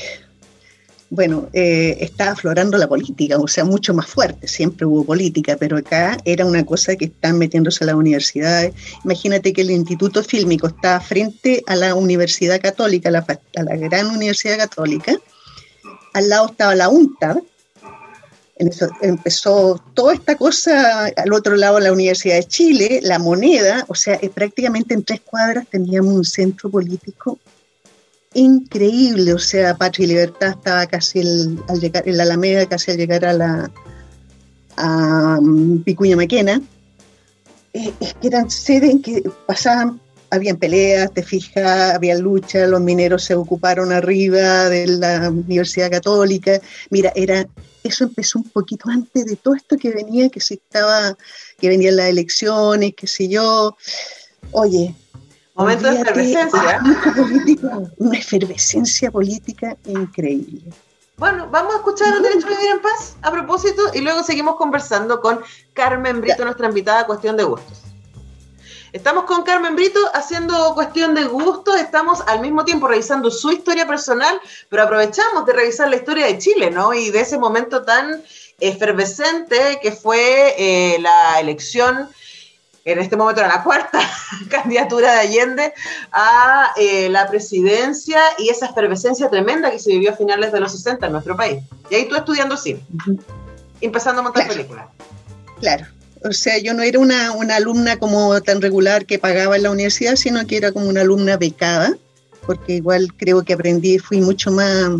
bueno, 1.10 1.48
eh, 1.52 1.96
está 2.00 2.30
aflorando 2.30 2.78
la 2.78 2.86
política, 2.86 3.36
o 3.36 3.48
sea, 3.48 3.64
mucho 3.64 3.92
más 3.92 4.06
fuerte, 4.06 4.46
siempre 4.46 4.86
hubo 4.86 5.04
política, 5.04 5.56
pero 5.58 5.76
acá 5.76 6.16
era 6.24 6.46
una 6.46 6.64
cosa 6.64 6.94
que 6.94 7.06
están 7.06 7.36
metiéndose 7.36 7.82
a 7.82 7.88
las 7.88 7.96
universidades. 7.96 8.72
Imagínate 9.04 9.52
que 9.52 9.62
el 9.62 9.72
Instituto 9.72 10.22
Fílmico 10.22 10.68
está 10.68 11.00
frente 11.00 11.64
a 11.66 11.74
la 11.74 11.96
Universidad 11.96 12.60
Católica, 12.60 13.08
a 13.08 13.12
la, 13.12 13.76
gran 13.76 14.06
Universidad 14.06 14.56
Católica, 14.56 15.16
al 16.14 16.28
lado 16.28 16.46
estaba 16.46 16.76
la 16.76 16.88
UNTAD, 16.88 17.38
empezó 19.00 19.82
toda 19.94 20.14
esta 20.14 20.36
cosa, 20.36 21.06
al 21.06 21.32
otro 21.32 21.56
lado 21.56 21.80
la 21.80 21.92
Universidad 21.92 22.36
de 22.36 22.44
Chile, 22.44 23.00
la 23.02 23.18
moneda, 23.18 23.84
o 23.88 23.96
sea, 23.96 24.20
prácticamente 24.32 24.94
en 24.94 25.02
tres 25.02 25.22
cuadras 25.22 25.66
teníamos 25.68 26.14
un 26.14 26.24
centro 26.24 26.70
político 26.70 27.40
increíble, 28.34 29.34
o 29.34 29.38
sea, 29.38 29.76
Patria 29.76 30.04
y 30.04 30.08
Libertad 30.08 30.50
estaba 30.50 30.86
casi 30.86 31.20
al 31.20 31.80
llegar, 31.80 32.08
en 32.08 32.16
la 32.16 32.22
Alameda, 32.22 32.66
casi 32.66 32.92
al 32.92 32.96
llegar 32.96 33.24
a 33.24 33.32
la 33.32 33.70
a 34.76 35.38
Picuña 35.84 36.16
Maquena, 36.16 36.62
eh, 37.72 37.92
es 38.00 38.14
que 38.14 38.28
eran 38.28 38.50
sedes 38.50 38.90
en 38.90 39.02
que 39.02 39.22
pasaban, 39.46 40.00
habían 40.30 40.56
peleas, 40.56 41.12
te 41.12 41.22
fijas, 41.22 41.94
había 41.94 42.16
lucha, 42.16 42.66
los 42.66 42.80
mineros 42.80 43.24
se 43.24 43.34
ocuparon 43.34 43.92
arriba 43.92 44.68
de 44.68 44.86
la 44.86 45.28
Universidad 45.28 45.90
Católica, 45.90 46.60
mira, 46.88 47.12
era, 47.14 47.46
eso 47.82 48.04
empezó 48.04 48.38
un 48.38 48.48
poquito 48.48 48.88
antes 48.88 49.26
de 49.26 49.36
todo 49.36 49.54
esto 49.54 49.76
que 49.76 49.90
venía, 49.90 50.28
que 50.28 50.40
se 50.40 50.54
estaba, 50.54 51.16
que 51.58 51.68
venían 51.68 51.96
las 51.96 52.08
elecciones, 52.08 52.94
qué 52.96 53.06
sé 53.06 53.28
yo, 53.28 53.76
oye, 54.52 54.94
Momento 55.60 55.90
de 55.90 56.00
efervescencia. 56.00 56.80
una 57.98 58.18
efervescencia 58.18 59.10
política 59.10 59.76
increíble. 59.84 60.62
Bueno, 61.18 61.48
vamos 61.50 61.74
a 61.74 61.76
escuchar 61.76 62.16
el 62.16 62.22
derecho 62.22 62.46
a 62.46 62.50
vivir 62.50 62.70
en 62.70 62.80
paz 62.80 63.14
a 63.20 63.30
propósito 63.30 63.82
y 63.92 64.00
luego 64.00 64.22
seguimos 64.22 64.56
conversando 64.56 65.20
con 65.20 65.38
Carmen 65.74 66.22
Brito, 66.22 66.44
nuestra 66.44 66.66
invitada 66.66 67.00
a 67.00 67.06
Cuestión 67.06 67.36
de 67.36 67.44
Gustos. 67.44 67.82
Estamos 68.94 69.24
con 69.24 69.42
Carmen 69.42 69.76
Brito 69.76 70.00
haciendo 70.14 70.72
cuestión 70.74 71.14
de 71.14 71.24
gustos, 71.24 71.76
estamos 71.76 72.22
al 72.26 72.40
mismo 72.40 72.64
tiempo 72.64 72.88
revisando 72.88 73.30
su 73.30 73.52
historia 73.52 73.86
personal, 73.86 74.40
pero 74.70 74.84
aprovechamos 74.84 75.44
de 75.44 75.52
revisar 75.52 75.90
la 75.90 75.96
historia 75.96 76.24
de 76.24 76.38
Chile, 76.38 76.70
¿no? 76.70 76.94
Y 76.94 77.10
de 77.10 77.20
ese 77.20 77.38
momento 77.38 77.82
tan 77.82 78.22
efervescente 78.58 79.78
que 79.82 79.92
fue 79.92 80.54
eh, 80.56 80.98
la 81.00 81.38
elección 81.38 82.08
en 82.92 82.98
este 82.98 83.16
momento 83.16 83.40
era 83.40 83.48
la 83.48 83.62
cuarta 83.62 84.00
candidatura 84.50 85.12
de 85.14 85.20
Allende 85.20 85.72
a 86.12 86.72
eh, 86.76 87.08
la 87.08 87.28
presidencia 87.28 88.20
y 88.38 88.48
esa 88.48 88.66
efervescencia 88.66 89.28
tremenda 89.30 89.70
que 89.70 89.78
se 89.78 89.90
vivió 89.90 90.12
a 90.12 90.16
finales 90.16 90.52
de 90.52 90.60
los 90.60 90.72
60 90.72 91.06
en 91.06 91.12
nuestro 91.12 91.36
país. 91.36 91.62
Y 91.90 91.94
ahí 91.94 92.08
tú 92.08 92.16
estudiando 92.16 92.56
cine, 92.56 92.80
empezando 93.80 94.20
a 94.20 94.24
montar 94.24 94.48
películas. 94.48 94.86
Claro. 95.60 95.86
O 96.22 96.32
sea, 96.32 96.58
yo 96.58 96.74
no 96.74 96.82
era 96.82 96.98
una, 96.98 97.32
una 97.32 97.56
alumna 97.56 97.98
como 97.98 98.40
tan 98.42 98.60
regular 98.60 99.06
que 99.06 99.18
pagaba 99.18 99.56
en 99.56 99.62
la 99.62 99.70
universidad, 99.70 100.16
sino 100.16 100.46
que 100.46 100.58
era 100.58 100.70
como 100.70 100.86
una 100.86 101.00
alumna 101.00 101.38
becada, 101.38 101.96
porque 102.46 102.74
igual 102.74 103.14
creo 103.16 103.42
que 103.42 103.54
aprendí, 103.54 103.98
fui 103.98 104.20
mucho 104.20 104.50
más 104.50 104.90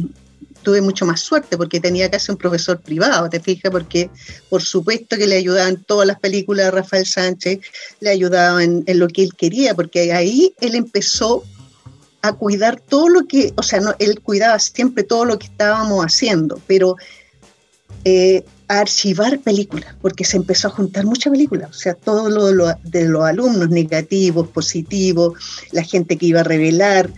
tuve 0.62 0.80
mucho 0.80 1.06
más 1.06 1.20
suerte 1.20 1.56
porque 1.56 1.80
tenía 1.80 2.10
casi 2.10 2.30
un 2.30 2.38
profesor 2.38 2.80
privado, 2.80 3.28
te 3.28 3.40
fijas, 3.40 3.70
porque 3.70 4.10
por 4.48 4.62
supuesto 4.62 5.16
que 5.16 5.26
le 5.26 5.36
ayudaban 5.36 5.82
todas 5.84 6.06
las 6.06 6.18
películas 6.20 6.66
de 6.66 6.70
Rafael 6.70 7.06
Sánchez, 7.06 7.60
le 8.00 8.10
ayudaban 8.10 8.84
en, 8.86 8.98
lo 8.98 9.08
que 9.08 9.22
él 9.22 9.34
quería, 9.34 9.74
porque 9.74 10.12
ahí 10.12 10.54
él 10.60 10.74
empezó 10.74 11.44
a 12.22 12.34
cuidar 12.34 12.80
todo 12.80 13.08
lo 13.08 13.26
que, 13.26 13.52
o 13.56 13.62
sea, 13.62 13.80
no, 13.80 13.94
él 13.98 14.20
cuidaba 14.20 14.58
siempre 14.58 15.04
todo 15.04 15.24
lo 15.24 15.38
que 15.38 15.46
estábamos 15.46 16.04
haciendo, 16.04 16.60
pero 16.66 16.96
eh, 18.04 18.44
a 18.68 18.78
archivar 18.78 19.40
películas, 19.40 19.96
porque 20.00 20.24
se 20.24 20.36
empezó 20.36 20.68
a 20.68 20.70
juntar 20.70 21.04
muchas 21.04 21.32
películas, 21.32 21.70
o 21.70 21.72
sea, 21.72 21.94
todo 21.94 22.30
lo, 22.30 22.74
de 22.84 23.04
los 23.06 23.24
alumnos 23.24 23.68
negativos, 23.68 24.48
positivos, 24.48 25.32
la 25.72 25.82
gente 25.82 26.16
que 26.16 26.26
iba 26.26 26.40
a 26.40 26.44
revelar, 26.44 27.10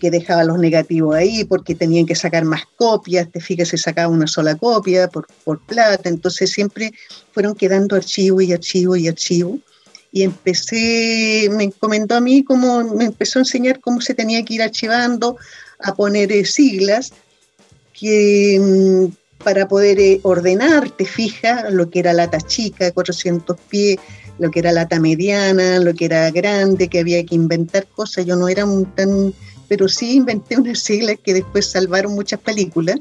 que 0.00 0.10
dejaba 0.10 0.44
los 0.44 0.58
negativos 0.58 1.14
ahí 1.14 1.44
porque 1.44 1.74
tenían 1.74 2.06
que 2.06 2.14
sacar 2.14 2.44
más 2.44 2.62
copias, 2.76 3.30
te 3.30 3.40
fijas, 3.40 3.68
se 3.68 3.76
sacaba 3.76 4.08
una 4.08 4.26
sola 4.26 4.54
copia 4.56 5.08
por, 5.08 5.26
por 5.44 5.60
plata, 5.60 6.08
entonces 6.08 6.50
siempre 6.50 6.92
fueron 7.32 7.54
quedando 7.54 7.94
archivo 7.94 8.40
y 8.40 8.52
archivo 8.52 8.96
y 8.96 9.08
archivo. 9.08 9.58
Y 10.12 10.22
empecé, 10.22 11.50
me 11.52 11.70
comentó 11.72 12.14
a 12.14 12.20
mí 12.20 12.42
cómo, 12.42 12.82
me 12.94 13.04
empezó 13.04 13.38
a 13.38 13.42
enseñar 13.42 13.80
cómo 13.80 14.00
se 14.00 14.14
tenía 14.14 14.42
que 14.44 14.54
ir 14.54 14.62
archivando, 14.62 15.36
a 15.78 15.94
poner 15.94 16.32
eh, 16.32 16.46
siglas, 16.46 17.12
que 17.92 18.58
mm, 18.58 19.44
para 19.44 19.68
poder 19.68 20.00
eh, 20.00 20.20
ordenar, 20.22 20.90
te 20.90 21.04
fijas, 21.04 21.70
lo 21.72 21.90
que 21.90 21.98
era 21.98 22.14
lata 22.14 22.40
chica, 22.40 22.90
400 22.92 23.58
pies, 23.68 23.98
lo 24.38 24.50
que 24.50 24.60
era 24.60 24.72
lata 24.72 24.98
mediana, 25.00 25.78
lo 25.80 25.94
que 25.94 26.06
era 26.06 26.30
grande, 26.30 26.88
que 26.88 27.00
había 27.00 27.24
que 27.24 27.34
inventar 27.34 27.86
cosas. 27.86 28.24
Yo 28.24 28.36
no 28.36 28.48
era 28.48 28.64
un, 28.64 28.86
tan 28.94 29.34
pero 29.68 29.88
sí 29.88 30.14
inventé 30.14 30.56
unas 30.56 30.80
siglas 30.80 31.16
que 31.22 31.34
después 31.34 31.70
salvaron 31.70 32.14
muchas 32.14 32.40
películas, 32.40 32.98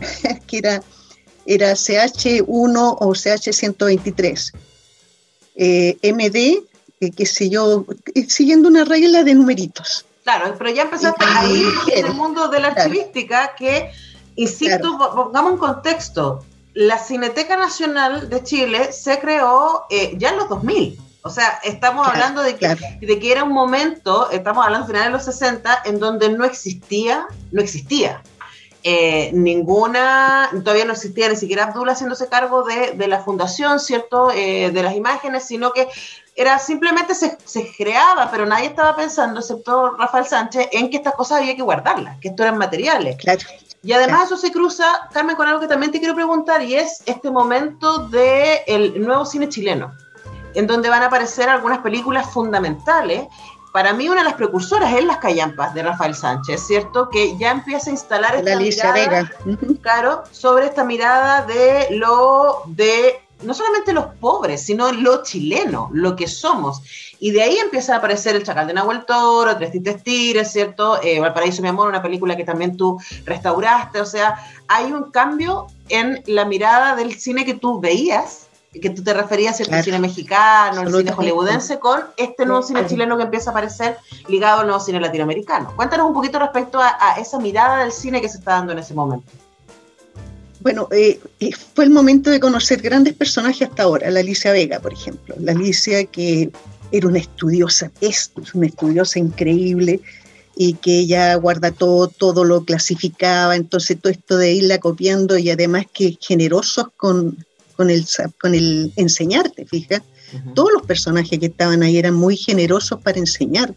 que 0.46 0.58
era, 0.58 0.82
era 1.46 1.72
CH1 1.72 2.96
o 3.00 3.08
CH123. 3.10 4.52
Eh, 5.56 5.96
MD, 6.02 6.64
que 7.00 7.10
qué 7.10 7.26
sé 7.26 7.48
yo, 7.48 7.84
eh, 8.14 8.26
siguiendo 8.28 8.68
una 8.68 8.84
regla 8.84 9.22
de 9.22 9.34
numeritos. 9.34 10.04
Claro, 10.24 10.54
pero 10.56 10.70
ya 10.70 10.82
empezaste 10.82 11.24
ahí 11.24 11.64
en 11.92 12.06
el 12.06 12.14
mundo 12.14 12.48
de 12.48 12.60
la 12.60 12.68
archivística 12.68 13.54
que, 13.54 13.90
insisto, 14.36 14.98
pongamos 14.98 15.52
un 15.52 15.58
contexto, 15.58 16.44
la 16.72 16.98
Cineteca 16.98 17.56
Nacional 17.56 18.28
de 18.28 18.42
Chile 18.42 18.92
se 18.92 19.18
creó 19.20 19.84
eh, 19.90 20.14
ya 20.16 20.30
en 20.30 20.38
los 20.38 20.48
2000. 20.48 20.98
O 21.24 21.30
sea, 21.30 21.58
estamos 21.64 22.06
hablando 22.06 22.42
de 22.42 22.56
que, 22.56 22.68
de 23.00 23.18
que 23.18 23.32
era 23.32 23.44
un 23.44 23.52
momento, 23.52 24.30
estamos 24.30 24.64
hablando 24.64 24.86
finales 24.86 25.08
de 25.08 25.12
los 25.12 25.24
60, 25.24 25.82
en 25.86 25.98
donde 25.98 26.28
no 26.28 26.44
existía, 26.44 27.26
no 27.50 27.62
existía 27.62 28.22
eh, 28.86 29.30
ninguna, 29.32 30.50
todavía 30.62 30.84
no 30.84 30.92
existía 30.92 31.30
ni 31.30 31.36
siquiera 31.36 31.64
Abdul 31.64 31.88
haciéndose 31.88 32.28
cargo 32.28 32.64
de, 32.64 33.08
la 33.08 33.20
fundación, 33.20 33.80
¿cierto? 33.80 34.30
Eh, 34.30 34.70
de 34.72 34.82
las 34.82 34.94
imágenes, 34.94 35.46
sino 35.46 35.72
que 35.72 35.88
era 36.36 36.58
simplemente 36.58 37.14
se, 37.14 37.38
se, 37.46 37.74
creaba, 37.74 38.30
pero 38.30 38.44
nadie 38.44 38.66
estaba 38.66 38.94
pensando, 38.94 39.40
excepto 39.40 39.92
Rafael 39.96 40.26
Sánchez, 40.26 40.68
en 40.72 40.90
que 40.90 40.98
estas 40.98 41.14
cosas 41.14 41.38
había 41.38 41.56
que 41.56 41.62
guardarlas, 41.62 42.20
que 42.20 42.28
esto 42.28 42.42
eran 42.42 42.58
materiales. 42.58 43.16
Claro. 43.16 43.40
Y 43.82 43.92
además 43.94 44.26
eso 44.26 44.36
se 44.36 44.52
cruza, 44.52 45.08
Carmen, 45.14 45.36
con 45.36 45.48
algo 45.48 45.60
que 45.60 45.68
también 45.68 45.90
te 45.90 45.98
quiero 45.98 46.14
preguntar, 46.14 46.62
y 46.62 46.74
es 46.74 47.02
este 47.06 47.30
momento 47.30 48.08
del 48.08 48.60
el 48.66 49.00
nuevo 49.00 49.24
cine 49.24 49.48
chileno, 49.48 49.94
en 50.54 50.66
donde 50.66 50.88
van 50.88 51.02
a 51.02 51.06
aparecer 51.06 51.48
algunas 51.48 51.78
películas 51.78 52.30
fundamentales 52.32 53.26
para 53.74 53.92
mí 53.92 54.08
una 54.08 54.20
de 54.20 54.26
las 54.26 54.34
precursoras 54.34 54.94
es 54.94 55.04
Las 55.04 55.18
Callampas 55.18 55.74
de 55.74 55.82
Rafael 55.82 56.14
Sánchez, 56.14 56.64
¿cierto? 56.64 57.10
Que 57.10 57.36
ya 57.36 57.50
empieza 57.50 57.90
a 57.90 57.92
instalar 57.92 58.36
esta 58.36 58.56
mirada, 58.56 59.32
claro, 59.82 60.22
sobre 60.30 60.66
esta 60.66 60.84
mirada 60.84 61.44
de 61.44 61.88
lo 61.90 62.62
de 62.66 63.20
no 63.42 63.52
solamente 63.52 63.92
los 63.92 64.06
pobres, 64.20 64.64
sino 64.64 64.92
lo 64.92 65.24
chileno, 65.24 65.90
lo 65.92 66.14
que 66.14 66.28
somos. 66.28 66.82
Y 67.18 67.32
de 67.32 67.42
ahí 67.42 67.58
empieza 67.58 67.94
a 67.94 67.98
aparecer 67.98 68.36
El 68.36 68.44
Chacal 68.44 68.68
de 68.68 68.74
Nahuel 68.74 69.04
Toro, 69.06 69.56
Tres 69.56 69.72
Tintes 69.72 70.04
Tires, 70.04 70.52
¿cierto? 70.52 71.02
Eh, 71.02 71.18
Valparaíso, 71.18 71.60
mi 71.60 71.66
amor, 71.66 71.88
una 71.88 72.00
película 72.00 72.36
que 72.36 72.44
también 72.44 72.76
tú 72.76 73.00
restauraste. 73.24 74.00
O 74.00 74.06
sea, 74.06 74.38
hay 74.68 74.92
un 74.92 75.10
cambio 75.10 75.66
en 75.88 76.22
la 76.26 76.44
mirada 76.44 76.94
del 76.94 77.18
cine 77.18 77.44
que 77.44 77.54
tú 77.54 77.80
veías 77.80 78.43
que 78.80 78.90
tú 78.90 79.02
te 79.02 79.14
referías 79.14 79.60
al 79.60 79.82
cine 79.82 79.98
mexicano, 79.98 80.82
el 80.82 80.92
cine 80.92 81.12
hollywoodense, 81.12 81.78
con 81.78 82.00
este 82.16 82.44
nuevo 82.44 82.62
cine 82.62 82.86
chileno 82.86 83.16
que 83.16 83.24
empieza 83.24 83.50
a 83.50 83.52
aparecer 83.52 83.96
ligado 84.28 84.60
al 84.60 84.66
nuevo 84.66 84.80
cine 84.80 85.00
latinoamericano. 85.00 85.72
Cuéntanos 85.76 86.06
un 86.08 86.14
poquito 86.14 86.38
respecto 86.38 86.80
a, 86.80 87.16
esa 87.18 87.38
mirada 87.38 87.82
del 87.82 87.92
cine 87.92 88.20
que 88.20 88.28
se 88.28 88.38
está 88.38 88.52
dando 88.52 88.72
en 88.72 88.78
ese 88.78 88.94
momento. 88.94 89.30
Bueno, 90.60 90.88
eh, 90.92 91.20
eh, 91.40 91.52
fue 91.52 91.84
el 91.84 91.90
momento 91.90 92.30
de 92.30 92.40
conocer 92.40 92.80
grandes 92.80 93.14
personajes 93.14 93.68
hasta 93.68 93.82
ahora, 93.82 94.10
la 94.10 94.20
Alicia 94.20 94.50
Vega, 94.52 94.80
por 94.80 94.92
ejemplo. 94.92 95.34
La 95.38 95.52
Alicia 95.52 96.04
que 96.06 96.50
era 96.90 97.08
una 97.08 97.18
estudiosa, 97.18 97.90
es 98.00 98.32
una 98.54 98.66
estudiosa 98.66 99.18
increíble 99.18 100.00
y 100.56 100.74
que 100.74 101.00
ella 101.00 101.34
guarda 101.34 101.70
todo, 101.70 102.08
todo 102.08 102.44
lo 102.44 102.64
clasificaba, 102.64 103.56
entonces 103.56 104.00
todo 104.00 104.12
esto 104.12 104.36
de 104.36 104.52
irla 104.52 104.78
copiando 104.78 105.36
y 105.36 105.50
además 105.50 105.86
que 105.92 106.16
generosos 106.20 106.88
con, 106.96 107.44
con 107.76 107.90
el, 107.90 108.06
con 108.40 108.54
el 108.54 108.92
enseñarte, 108.96 109.66
fija. 109.66 110.02
Todos 110.54 110.72
los 110.72 110.82
personajes 110.82 111.38
que 111.38 111.46
estaban 111.46 111.82
ahí 111.82 111.96
eran 111.96 112.14
muy 112.14 112.36
generosos 112.36 113.00
para 113.00 113.18
enseñar. 113.18 113.72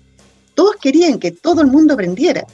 Todos 0.55 0.75
querían 0.77 1.19
que 1.19 1.31
todo 1.31 1.61
el 1.61 1.67
mundo 1.67 1.93
aprendiera. 1.93 2.45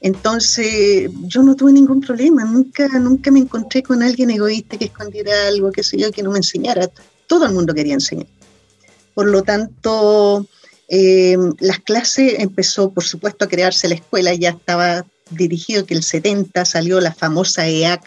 Entonces, 0.00 1.10
yo 1.24 1.42
no 1.42 1.54
tuve 1.54 1.72
ningún 1.72 2.00
problema, 2.00 2.44
nunca, 2.44 2.86
nunca 2.98 3.30
me 3.30 3.40
encontré 3.40 3.82
con 3.82 4.02
alguien 4.02 4.30
egoísta 4.30 4.78
que 4.78 4.86
escondiera 4.86 5.48
algo, 5.48 5.72
que 5.72 5.82
sé 5.82 5.98
yo, 5.98 6.12
que 6.12 6.22
no 6.22 6.30
me 6.30 6.38
enseñara. 6.38 6.90
Todo 7.26 7.46
el 7.46 7.52
mundo 7.52 7.74
quería 7.74 7.94
enseñar. 7.94 8.26
Por 9.14 9.26
lo 9.26 9.42
tanto, 9.42 10.46
eh, 10.88 11.36
las 11.60 11.80
clases 11.80 12.36
empezó, 12.38 12.90
por 12.90 13.04
supuesto, 13.04 13.44
a 13.44 13.48
crearse 13.48 13.88
la 13.88 13.96
escuela, 13.96 14.34
ya 14.34 14.50
estaba 14.50 15.04
dirigido 15.30 15.86
que 15.86 15.94
el 15.94 16.02
70 16.02 16.64
salió 16.64 17.00
la 17.00 17.12
famosa 17.12 17.66
EAC, 17.66 18.02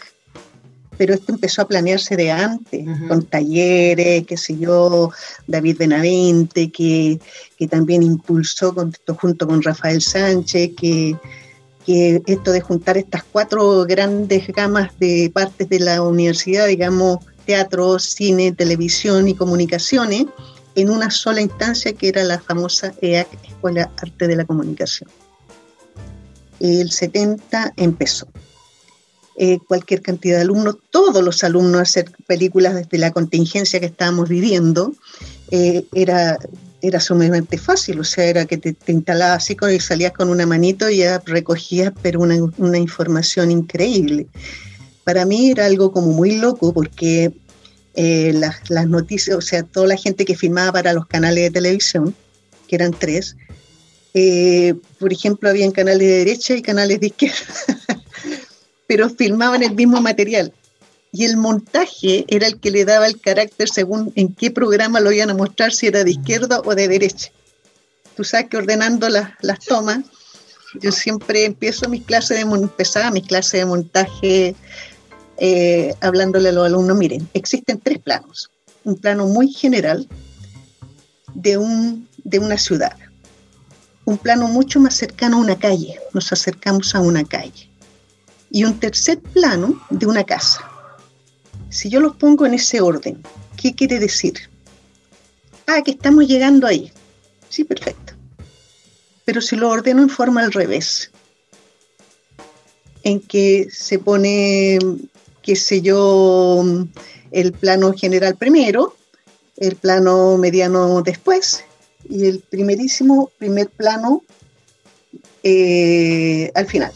pero 1.00 1.14
esto 1.14 1.32
empezó 1.32 1.62
a 1.62 1.68
planearse 1.70 2.18
de 2.18 2.30
antes, 2.30 2.86
con 3.08 3.24
talleres, 3.24 4.28
qué 4.28 4.36
sé 4.36 4.58
yo, 4.58 5.14
David 5.48 5.78
Benavente, 5.78 6.70
que, 6.70 7.22
también 7.70 8.04
impulsó 8.04 8.76
con, 8.76 8.92
junto 9.16 9.48
con 9.48 9.64
Rafael 9.64 10.02
Sánchez, 10.02 10.72
que, 10.76 11.16
que 11.86 12.22
esto 12.26 12.52
de 12.52 12.60
juntar 12.60 12.98
estas 12.98 13.24
cuatro 13.24 13.86
grandes 13.86 14.46
gamas 14.48 14.92
de 15.00 15.32
partes 15.34 15.70
de 15.70 15.80
la 15.80 16.02
universidad, 16.02 16.68
digamos, 16.68 17.20
teatro, 17.46 17.98
cine, 17.98 18.52
televisión 18.52 19.30
y 19.30 19.36
comunicaciones, 19.36 20.26
en 20.76 20.90
una 20.90 21.10
sola 21.12 21.40
instancia 21.40 21.94
que 21.94 22.10
era 22.10 22.26
la 22.26 22.42
famosa 22.42 22.94
EAC, 23.02 23.30
Escuela 23.48 23.90
Arte 24.02 24.28
de 24.28 24.36
la 24.36 24.44
Comunicación. 24.44 25.10
El 26.60 26.92
70 26.92 27.72
empezó. 27.78 28.28
Eh, 29.42 29.58
cualquier 29.66 30.02
cantidad 30.02 30.36
de 30.36 30.42
alumnos, 30.42 30.76
todos 30.90 31.24
los 31.24 31.46
alumnos 31.46 31.80
hacer 31.80 32.12
películas 32.28 32.76
desde 32.76 32.98
la 32.98 33.12
contingencia 33.12 33.80
que 33.80 33.86
estábamos 33.86 34.28
viviendo, 34.28 34.94
eh, 35.50 35.86
era, 35.94 36.38
era 36.82 37.00
sumamente 37.00 37.58
fácil, 37.58 38.02
o 38.02 38.04
sea, 38.04 38.26
era 38.26 38.44
que 38.44 38.58
te, 38.58 38.76
instalabas 38.92 39.38
así 39.38 39.56
y 39.74 39.80
salías 39.80 40.12
con 40.12 40.28
una 40.28 40.46
manito 40.46 40.90
y 40.90 40.98
ya 40.98 41.24
recogías, 41.26 41.94
pero 42.02 42.20
una, 42.20 42.78
información 42.78 43.50
increíble. 43.50 44.28
Para 45.06 45.24
mí 45.24 45.52
era 45.52 45.68
algo 45.68 45.94
como 45.94 46.12
muy 46.12 46.36
loco 46.36 46.74
porque 46.74 47.32
eh, 47.96 48.34
las, 48.34 48.88
noticias, 48.90 49.38
o 49.38 49.42
sea, 49.42 49.64
toda 49.64 49.88
la 49.88 49.96
gente 49.96 50.26
que 50.26 50.36
filmaba 50.36 50.74
para 50.74 50.92
los 50.92 51.06
canales 51.06 51.46
de 51.46 51.52
televisión, 51.52 52.14
que 52.68 52.76
eran 52.76 52.92
tres, 52.92 53.38
por 55.00 55.14
ejemplo, 55.14 55.48
habían 55.48 55.72
canales 55.72 56.06
de 56.06 56.18
derecha 56.18 56.56
y 56.56 56.62
canales 56.62 57.00
de 57.00 57.08
izquierda. 57.08 57.38
pero 58.90 59.08
filmaban 59.08 59.62
el 59.62 59.76
mismo 59.76 60.02
material. 60.02 60.52
Y 61.12 61.26
el 61.26 61.38
montaje 61.38 62.26
era 62.28 62.48
el 62.48 62.60
que 62.60 62.72
le 62.72 62.86
daba 62.86 63.06
el 63.06 63.22
carácter 63.22 63.70
según 63.70 64.12
en 64.16 64.34
qué 64.34 64.50
programa 64.50 65.00
lo 65.00 65.12
iban 65.12 65.30
a 65.30 65.36
mostrar, 65.36 65.72
si 65.72 65.86
era 65.86 66.04
de 66.04 66.10
izquierda 66.10 66.60
o 66.66 66.74
de 66.74 66.88
derecha. 66.88 67.30
Tú 68.16 68.24
sabes 68.24 68.48
que 68.50 68.58
ordenando 68.58 69.08
las, 69.08 69.30
las 69.42 69.60
tomas, 69.60 70.00
yo 70.82 70.92
siempre 70.92 71.46
empiezo 71.46 71.88
mis 71.88 72.04
clases 72.04 72.38
de 72.38 72.56
empezaba 72.56 73.12
mis 73.12 73.28
clases 73.28 73.60
de 73.60 73.66
montaje 73.68 74.56
eh, 75.38 75.94
hablándole 76.02 76.50
a 76.50 76.52
los 76.52 76.66
alumnos, 76.66 76.98
miren, 76.98 77.30
existen 77.36 77.80
tres 77.80 78.00
planos. 78.00 78.50
Un 78.84 78.96
plano 78.96 79.28
muy 79.28 79.54
general 79.54 80.08
de, 81.36 81.60
un, 81.60 82.10
de 82.24 82.40
una 82.40 82.58
ciudad. 82.58 82.98
Un 84.06 84.18
plano 84.18 84.48
mucho 84.48 84.80
más 84.80 84.96
cercano 84.96 85.38
a 85.38 85.42
una 85.42 85.60
calle. 85.60 86.00
Nos 86.12 86.34
acercamos 86.34 86.96
a 86.96 87.02
una 87.02 87.24
calle 87.24 87.69
y 88.52 88.64
un 88.64 88.80
tercer 88.80 89.20
plano 89.20 89.80
de 89.90 90.06
una 90.06 90.24
casa. 90.24 90.64
Si 91.70 91.90
yo 91.90 92.00
los 92.00 92.16
pongo 92.16 92.46
en 92.46 92.56
ese 92.56 92.82
orden, 92.82 93.22
¿qué 93.56 93.76
quiere 93.76 94.00
decir? 94.00 94.50
Ah, 95.68 95.82
que 95.84 95.92
estamos 95.92 96.28
llegando 96.28 96.66
ahí. 96.66 96.92
Sí, 97.50 97.64
perfecto. 97.64 98.14
Pero 99.26 99.42
si 99.42 99.56
lo 99.56 99.70
ordeno 99.70 100.02
en 100.02 100.10
forma 100.10 100.42
al 100.42 100.52
revés, 100.52 101.12
en 103.04 103.20
que 103.20 103.68
se 103.72 104.00
pone, 104.00 104.80
qué 105.44 105.56
sé 105.56 105.82
yo, 105.82 106.64
el 107.32 107.54
plano 107.54 107.94
general 107.94 108.36
primero, 108.36 108.96
el 109.58 109.76
plano 109.76 110.38
mediano 110.38 111.02
después 111.04 111.64
y 112.10 112.26
el 112.26 112.40
primerísimo 112.40 113.30
primer 113.38 113.70
plano 113.70 114.24
eh, 115.44 116.52
al 116.56 116.66
final. 116.66 116.92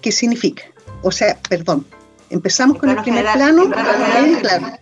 ¿Qué 0.00 0.12
significa? 0.12 0.64
O 1.02 1.10
sea, 1.10 1.38
perdón, 1.48 1.86
empezamos 2.30 2.78
con 2.78 2.90
el 2.90 3.02
primer 3.02 3.26
plano, 3.32 3.70
claro, 3.70 4.78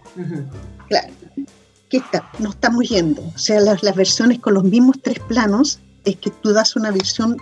claro, 0.88 1.12
¿qué 1.88 1.98
está? 1.98 2.30
No 2.38 2.50
estamos 2.50 2.88
yendo. 2.88 3.22
O 3.34 3.38
sea, 3.38 3.60
las, 3.60 3.80
versiones 3.94 4.38
con 4.38 4.54
los 4.54 4.64
mismos 4.64 4.96
tres 5.02 5.18
planos 5.20 5.80
es 6.04 6.16
que 6.16 6.30
tú 6.30 6.52
das 6.52 6.76
una 6.76 6.90
versión, 6.90 7.36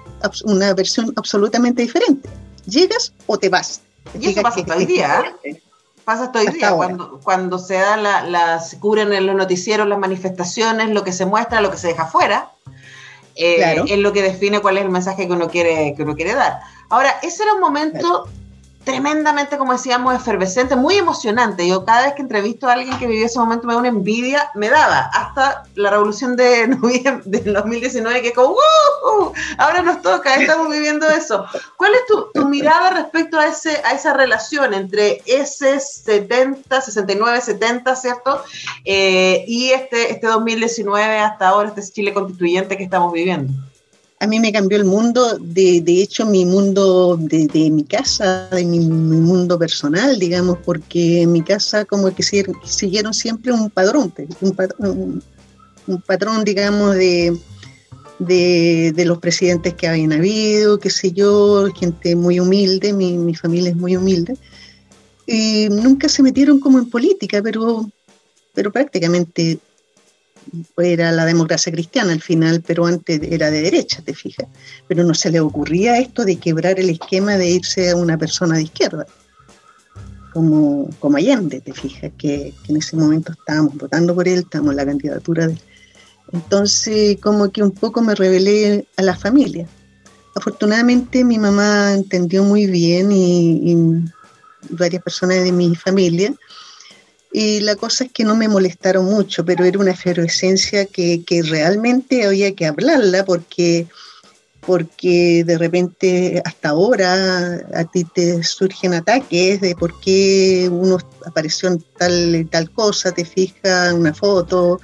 una 0.44 0.74
versión 0.74 1.12
absolutamente 1.16 1.82
diferente. 1.82 2.28
Llegas 2.66 3.12
o 3.26 3.38
te 3.38 3.48
vas. 3.48 3.80
Y 4.18 4.30
eso 4.30 4.42
pasa 4.42 4.64
todo 4.64 4.78
el 4.78 4.86
día. 4.86 5.24
¿eh? 5.44 5.62
Pasa 6.04 6.30
todo 6.30 6.42
el 6.44 6.52
día, 6.52 6.72
cuando, 6.72 7.20
cuando 7.22 7.58
se 7.58 7.74
da 7.74 7.96
la, 7.96 8.60
se 8.60 8.78
cubren 8.78 9.12
en 9.12 9.26
los 9.26 9.34
noticieros 9.34 9.88
las 9.88 9.98
manifestaciones, 9.98 10.90
lo 10.90 11.02
que 11.02 11.12
se 11.12 11.26
muestra, 11.26 11.60
lo 11.60 11.70
que 11.70 11.78
se 11.78 11.88
deja 11.88 12.04
afuera, 12.04 12.52
eh, 13.34 13.82
es 13.88 13.98
lo 13.98 14.12
que 14.12 14.22
define 14.22 14.60
cuál 14.60 14.78
es 14.78 14.84
el 14.84 14.90
mensaje 14.90 15.26
que 15.26 15.32
uno 15.32 15.48
quiere, 15.48 15.94
que 15.96 16.04
uno 16.04 16.14
quiere 16.14 16.34
dar. 16.34 16.60
Ahora, 16.88 17.18
ese 17.22 17.42
era 17.42 17.54
un 17.54 17.60
momento 17.60 18.28
tremendamente, 18.86 19.58
como 19.58 19.72
decíamos, 19.72 20.14
efervescente, 20.14 20.76
muy 20.76 20.94
emocionante. 20.94 21.66
Yo 21.66 21.84
cada 21.84 22.04
vez 22.04 22.14
que 22.14 22.22
entrevisto 22.22 22.68
a 22.68 22.74
alguien 22.74 22.96
que 23.00 23.08
vivió 23.08 23.26
ese 23.26 23.40
momento 23.40 23.66
me 23.66 23.72
da 23.72 23.80
una 23.80 23.88
envidia, 23.88 24.48
me 24.54 24.70
daba, 24.70 25.10
hasta 25.12 25.64
la 25.74 25.90
revolución 25.90 26.36
de 26.36 26.68
noviembre 26.68 27.22
del 27.24 27.52
2019, 27.52 28.22
que 28.22 28.32
como, 28.32 28.52
¡Uh! 28.52 29.32
ahora 29.58 29.82
nos 29.82 30.02
toca, 30.02 30.36
estamos 30.36 30.70
viviendo 30.70 31.08
eso. 31.08 31.44
¿Cuál 31.76 31.94
es 31.94 32.06
tu, 32.06 32.46
mirada 32.46 32.90
respecto 32.90 33.40
a, 33.40 33.46
ese, 33.46 33.82
a 33.84 33.90
esa 33.90 34.14
relación 34.14 34.72
entre 34.72 35.20
ese 35.26 35.80
70, 35.80 36.80
69, 36.80 37.40
70, 37.40 37.96
¿cierto? 37.96 38.44
Eh, 38.84 39.44
y 39.48 39.70
este, 39.70 40.12
este 40.12 40.28
2019 40.28 41.18
hasta 41.18 41.48
ahora, 41.48 41.70
este 41.70 41.92
Chile 41.92 42.14
constituyente 42.14 42.76
que 42.76 42.84
estamos 42.84 43.12
viviendo 43.12 43.52
a 44.18 44.26
mí 44.26 44.40
me 44.40 44.52
cambió 44.52 44.78
el 44.78 44.84
mundo, 44.84 45.38
de, 45.38 45.82
de 45.82 46.02
hecho 46.02 46.24
mi 46.24 46.44
mundo 46.46 47.18
de, 47.18 47.46
de 47.46 47.70
mi 47.70 47.84
casa, 47.84 48.48
de 48.50 48.64
mi, 48.64 48.80
mundo 48.80 49.58
personal, 49.58 50.18
digamos, 50.18 50.58
porque 50.64 51.22
en 51.22 51.32
mi 51.32 51.42
casa 51.42 51.84
como 51.84 52.14
que 52.14 52.22
siguieron 52.22 53.12
siempre 53.12 53.52
un 53.52 53.68
padrón, 53.68 54.12
un, 54.40 55.22
un 55.86 56.00
patrón, 56.02 56.44
digamos, 56.44 56.94
de, 56.94 57.38
de, 58.18 59.04
los 59.04 59.18
presidentes 59.18 59.74
que 59.74 59.86
habían 59.86 60.12
habido, 60.12 60.78
qué 60.78 60.88
sé 60.88 61.12
yo, 61.12 61.68
gente 61.78 62.16
muy 62.16 62.40
humilde, 62.40 62.94
mi, 62.94 63.18
mi 63.18 63.34
familia 63.34 63.70
es 63.70 63.76
muy 63.76 63.96
humilde, 63.96 64.36
y 65.26 65.68
nunca 65.70 66.08
se 66.08 66.22
metieron 66.22 66.58
como 66.58 66.78
en 66.78 66.88
política, 66.88 67.42
pero, 67.42 67.90
pero 68.54 68.72
prácticamente 68.72 69.58
era 70.76 71.12
la 71.12 71.24
democracia 71.24 71.72
cristiana 71.72 72.12
al 72.12 72.20
final, 72.20 72.62
pero 72.66 72.86
antes 72.86 73.20
era 73.22 73.50
de 73.50 73.62
derecha, 73.62 74.02
te 74.02 74.14
fijas. 74.14 74.46
Pero 74.88 75.04
no 75.04 75.14
se 75.14 75.30
le 75.30 75.40
ocurría 75.40 75.98
esto 75.98 76.24
de 76.24 76.36
quebrar 76.36 76.78
el 76.78 76.90
esquema 76.90 77.36
de 77.36 77.50
irse 77.50 77.90
a 77.90 77.96
una 77.96 78.16
persona 78.18 78.56
de 78.56 78.62
izquierda, 78.62 79.06
como, 80.32 80.90
como 80.98 81.16
Allende, 81.16 81.60
te 81.60 81.72
fijas, 81.72 82.12
que, 82.18 82.52
en 82.68 82.76
ese 82.76 82.96
momento 82.96 83.32
estábamos 83.32 83.76
votando 83.76 84.14
por 84.14 84.28
él, 84.28 84.40
estábamos 84.40 84.72
en 84.72 84.76
la 84.76 84.86
candidatura 84.86 85.46
de. 85.46 85.58
Entonces, 86.32 87.18
como 87.20 87.50
que 87.50 87.62
un 87.62 87.70
poco 87.70 88.02
me 88.02 88.14
revelé 88.14 88.86
a 88.96 89.02
la 89.02 89.16
familia. 89.16 89.66
Afortunadamente 90.34 91.24
mi 91.24 91.38
mamá 91.38 91.94
entendió 91.94 92.42
muy 92.44 92.66
bien 92.66 93.10
y 93.12 94.04
varias 94.70 95.02
personas 95.02 95.44
de 95.44 95.52
mi 95.52 95.74
familia 95.74 96.34
y 97.38 97.60
la 97.60 97.76
cosa 97.76 98.04
es 98.04 98.12
que 98.12 98.24
no 98.24 98.34
me 98.34 98.48
molestaron 98.48 99.04
mucho, 99.04 99.44
pero 99.44 99.66
era 99.66 99.78
una 99.78 99.90
efervescencia 99.90 100.86
que, 100.86 101.22
que 101.22 101.42
realmente 101.42 102.24
había 102.24 102.54
que 102.54 102.64
hablarla 102.64 103.26
porque, 103.26 103.86
porque 104.62 105.44
de 105.44 105.58
repente 105.58 106.40
hasta 106.46 106.70
ahora 106.70 107.60
a 107.74 107.84
ti 107.84 108.04
te 108.04 108.42
surgen 108.42 108.94
ataques 108.94 109.60
de 109.60 109.76
por 109.76 110.00
qué 110.00 110.70
uno 110.72 110.96
apareció 111.26 111.68
en 111.68 111.84
tal, 111.98 112.48
tal 112.50 112.70
cosa, 112.70 113.12
te 113.12 113.26
fija 113.26 113.92
una 113.92 114.14
foto 114.14 114.80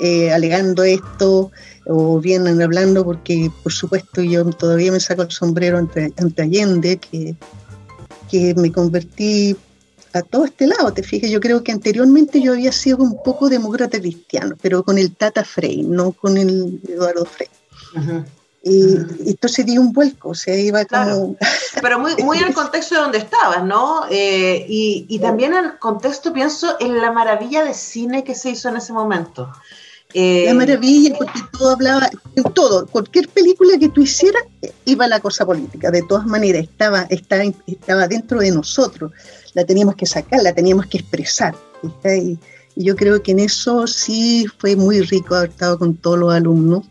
eh, 0.00 0.32
alegando 0.32 0.82
esto 0.82 1.52
o 1.86 2.18
vienen 2.18 2.62
hablando 2.62 3.04
porque 3.04 3.48
por 3.62 3.72
supuesto 3.72 4.22
yo 4.22 4.44
todavía 4.46 4.90
me 4.90 4.98
saco 4.98 5.22
el 5.22 5.30
sombrero 5.30 5.78
ante, 5.78 6.12
ante 6.16 6.42
Allende 6.42 6.96
que, 6.96 7.36
que 8.28 8.56
me 8.56 8.72
convertí 8.72 9.56
a 10.18 10.22
todo 10.22 10.44
este 10.44 10.66
lado, 10.66 10.92
te 10.92 11.02
fijas, 11.02 11.30
yo 11.30 11.40
creo 11.40 11.62
que 11.62 11.72
anteriormente 11.72 12.40
yo 12.40 12.52
había 12.52 12.72
sido 12.72 12.98
un 12.98 13.22
poco 13.22 13.48
demócrata 13.48 13.98
cristiano, 13.98 14.56
pero 14.60 14.82
con 14.82 14.98
el 14.98 15.14
Tata 15.14 15.44
Frey, 15.44 15.82
no 15.82 16.12
con 16.12 16.36
el 16.36 16.80
Eduardo 16.88 17.24
Frey. 17.24 17.48
Y 18.62 19.30
esto 19.30 19.46
se 19.46 19.62
dio 19.62 19.80
un 19.80 19.92
vuelco, 19.92 20.30
o 20.30 20.34
sea, 20.34 20.58
iba 20.58 20.84
como... 20.84 21.36
Pero 21.80 22.00
muy, 22.00 22.16
muy 22.24 22.38
en 22.38 22.48
el 22.48 22.54
contexto 22.54 22.96
de 22.96 23.00
donde 23.00 23.18
estabas, 23.18 23.62
¿no? 23.64 24.06
Eh, 24.10 24.66
y, 24.68 25.06
y, 25.08 25.18
también 25.20 25.54
en 25.54 25.66
el 25.66 25.78
contexto, 25.78 26.32
pienso, 26.32 26.76
en 26.80 27.00
la 27.00 27.12
maravilla 27.12 27.64
de 27.64 27.74
cine 27.74 28.24
que 28.24 28.34
se 28.34 28.50
hizo 28.50 28.68
en 28.68 28.76
ese 28.76 28.92
momento. 28.92 29.52
Eh, 30.14 30.44
la 30.46 30.54
maravilla, 30.54 31.14
porque 31.18 31.40
todo 31.52 31.72
hablaba, 31.72 32.08
en 32.36 32.44
todo, 32.54 32.86
cualquier 32.86 33.28
película 33.28 33.76
que 33.78 33.88
tú 33.88 34.02
hicieras, 34.02 34.44
iba 34.84 35.06
la 35.06 35.20
cosa 35.20 35.44
política, 35.44 35.90
de 35.90 36.02
todas 36.02 36.26
maneras, 36.26 36.62
estaba, 36.62 37.02
estaba, 37.10 37.42
estaba 37.66 38.08
dentro 38.08 38.38
de 38.38 38.50
nosotros, 38.50 39.12
la 39.56 39.64
teníamos 39.64 39.96
que 39.96 40.04
sacar, 40.04 40.42
la 40.42 40.52
teníamos 40.52 40.86
que 40.86 40.98
expresar. 40.98 41.54
Y, 42.04 42.38
yo 42.78 42.94
creo 42.94 43.22
que 43.22 43.32
en 43.32 43.38
eso 43.38 43.86
sí 43.86 44.46
fue 44.58 44.76
muy 44.76 45.00
rico 45.00 45.34
haber 45.34 45.48
estado 45.48 45.78
con 45.78 45.96
todos 45.96 46.18
los 46.18 46.34
alumnos, 46.34 46.84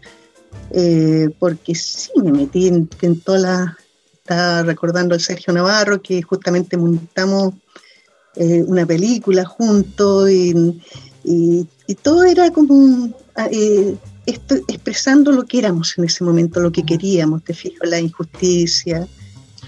eh, 0.71 1.29
porque 1.37 1.75
sí 1.75 2.09
me 2.15 2.31
metí 2.31 2.67
en, 2.67 2.89
en 3.01 3.19
toda 3.21 3.37
la... 3.37 3.77
Estaba 4.15 4.63
recordando 4.63 5.13
al 5.13 5.21
Sergio 5.21 5.53
Navarro, 5.53 6.01
que 6.01 6.23
justamente 6.23 6.75
montamos 6.75 7.53
eh, 8.35 8.63
una 8.65 8.83
película 8.83 9.45
juntos 9.45 10.31
y 10.31 11.95
todo 12.01 12.23
era 12.23 12.49
como 12.49 13.13
eh, 13.51 13.95
expresando 14.25 15.31
lo 15.31 15.43
que 15.43 15.59
éramos 15.59 15.95
en 15.99 16.05
ese 16.05 16.23
momento, 16.23 16.59
lo 16.59 16.71
que 16.71 16.83
queríamos, 16.83 17.43
te 17.43 17.53
fijo, 17.53 17.85
la 17.85 17.99
injusticia, 17.99 19.07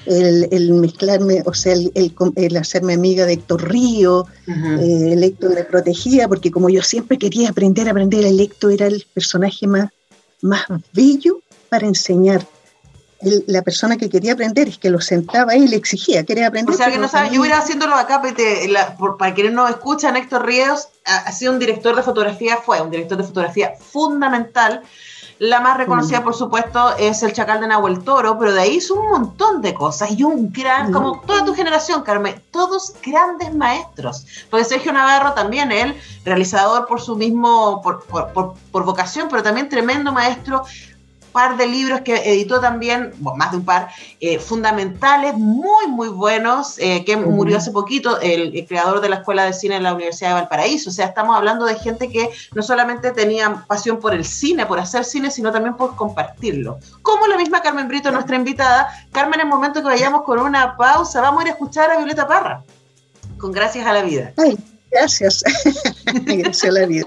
el, 0.07 0.73
mezclarme, 0.73 1.43
o 1.45 1.53
sea, 1.53 1.73
el, 1.73 2.57
hacerme 2.57 2.93
amiga 2.93 3.25
de 3.25 3.33
Héctor 3.33 3.69
Río, 3.69 4.25
eh, 4.47 5.13
el 5.13 5.23
Héctor 5.23 5.55
me 5.55 5.63
protegía, 5.63 6.27
porque 6.27 6.51
como 6.51 6.69
yo 6.69 6.81
siempre 6.81 7.17
quería 7.17 7.49
aprender 7.49 7.87
a 7.87 7.91
aprender, 7.91 8.25
el 8.25 8.39
Héctor 8.39 8.73
era 8.73 8.87
el 8.87 9.05
personaje 9.13 9.67
más, 9.67 9.89
más 10.41 10.63
bello 10.93 11.41
para 11.69 11.87
enseñar 11.87 12.45
la 13.21 13.61
persona 13.63 13.97
que 13.97 14.09
quería 14.09 14.33
aprender 14.33 14.67
es 14.67 14.77
que 14.77 14.89
lo 14.89 15.01
sentaba 15.01 15.53
ahí 15.53 15.63
y 15.63 15.67
le 15.67 15.75
exigía, 15.75 16.23
quería 16.23 16.47
aprender. 16.47 16.73
O 16.73 16.77
sea, 16.77 16.91
que 16.91 16.99
no 16.99 17.07
sabe, 17.07 17.31
yo 17.31 17.41
hubiera 17.41 17.57
haciéndolo 17.57 17.95
acá, 17.95 18.21
para 19.17 19.33
quienes 19.33 19.53
no 19.53 19.67
escuchan, 19.67 20.15
Héctor 20.15 20.45
Ríos 20.45 20.89
ha, 21.05 21.31
sido 21.31 21.53
un 21.53 21.59
director 21.59 21.95
de 21.95 22.03
fotografía, 22.03 22.57
fue 22.57 22.79
un 22.81 22.91
director 22.91 23.17
de 23.17 23.23
fotografía 23.23 23.73
fundamental. 23.79 24.83
La 25.39 25.59
más 25.59 25.77
reconocida, 25.77 26.21
mm. 26.21 26.23
por 26.23 26.33
supuesto, 26.33 26.95
es 26.97 27.21
El 27.21 27.33
Chacal 27.33 27.61
de 27.61 27.67
Nahuel 27.67 28.03
Toro, 28.03 28.39
pero 28.39 28.53
de 28.53 28.61
ahí 28.61 28.77
hizo 28.77 28.95
un 28.95 29.09
montón 29.09 29.61
de 29.61 29.73
cosas 29.73 30.11
y 30.11 30.23
un 30.23 30.51
gran, 30.51 30.89
mm. 30.89 30.93
como 30.93 31.21
toda 31.21 31.45
tu 31.45 31.53
generación, 31.53 32.01
Carmen, 32.01 32.41
todos 32.51 32.93
grandes 33.05 33.53
maestros. 33.53 34.25
Porque 34.49 34.65
Sergio 34.65 34.91
Navarro 34.91 35.33
también, 35.33 35.71
él, 35.71 35.95
realizador 36.25 36.87
por 36.87 37.01
su 37.01 37.15
mismo, 37.15 37.81
por, 37.83 38.03
por, 38.05 38.55
por 38.71 38.83
vocación, 38.83 39.27
pero 39.29 39.43
también 39.43 39.69
tremendo 39.69 40.11
maestro, 40.11 40.63
par 41.37 41.55
de 41.55 41.67
libros 41.67 42.01
que 42.01 42.15
editó 42.15 42.59
también, 42.59 43.13
más 43.21 43.51
de 43.51 43.57
un 43.57 43.63
par, 43.63 43.89
eh, 44.19 44.39
fundamentales, 44.39 45.35
muy, 45.35 45.85
muy 45.85 46.07
buenos, 46.07 46.79
eh, 46.79 47.05
que 47.05 47.15
murió 47.15 47.57
hace 47.57 47.69
poquito, 47.69 48.19
el, 48.21 48.65
creador 48.67 49.01
de 49.01 49.09
la 49.09 49.17
Escuela 49.17 49.45
de 49.45 49.53
Cine 49.53 49.75
en 49.75 49.83
la 49.83 49.93
Universidad 49.93 50.29
de 50.29 50.33
Valparaíso. 50.33 50.89
O 50.89 50.93
sea, 50.93 51.05
estamos 51.05 51.37
hablando 51.37 51.65
de 51.65 51.75
gente 51.75 52.09
que 52.09 52.31
no 52.55 52.63
solamente 52.63 53.11
tenía 53.11 53.65
pasión 53.67 53.99
por 53.99 54.15
el 54.15 54.25
cine, 54.25 54.65
por 54.65 54.79
hacer 54.79 55.05
cine, 55.05 55.29
sino 55.29 55.51
también 55.51 55.75
por 55.77 55.95
compartirlo. 55.95 56.79
Como 57.03 57.27
la 57.27 57.37
misma 57.37 57.61
Carmen 57.61 57.87
Brito, 57.87 58.09
nuestra 58.09 58.35
invitada. 58.35 58.89
Carmen, 59.11 59.39
en 59.39 59.45
el 59.45 59.53
momento 59.53 59.83
que 59.83 59.89
vayamos 59.89 60.23
con 60.23 60.39
una 60.39 60.75
pausa, 60.75 61.21
vamos 61.21 61.41
a 61.41 61.43
ir 61.43 61.49
a 61.49 61.51
escuchar 61.51 61.91
a 61.91 61.97
Violeta 61.97 62.27
Parra, 62.27 62.63
con 63.37 63.51
Gracias 63.51 63.85
a 63.85 63.93
la 63.93 64.01
Vida. 64.01 64.33
Ay, 64.37 64.57
gracias. 64.89 65.43
gracias 66.25 66.63
a 66.63 66.71
la 66.71 66.87
vida. 66.87 67.05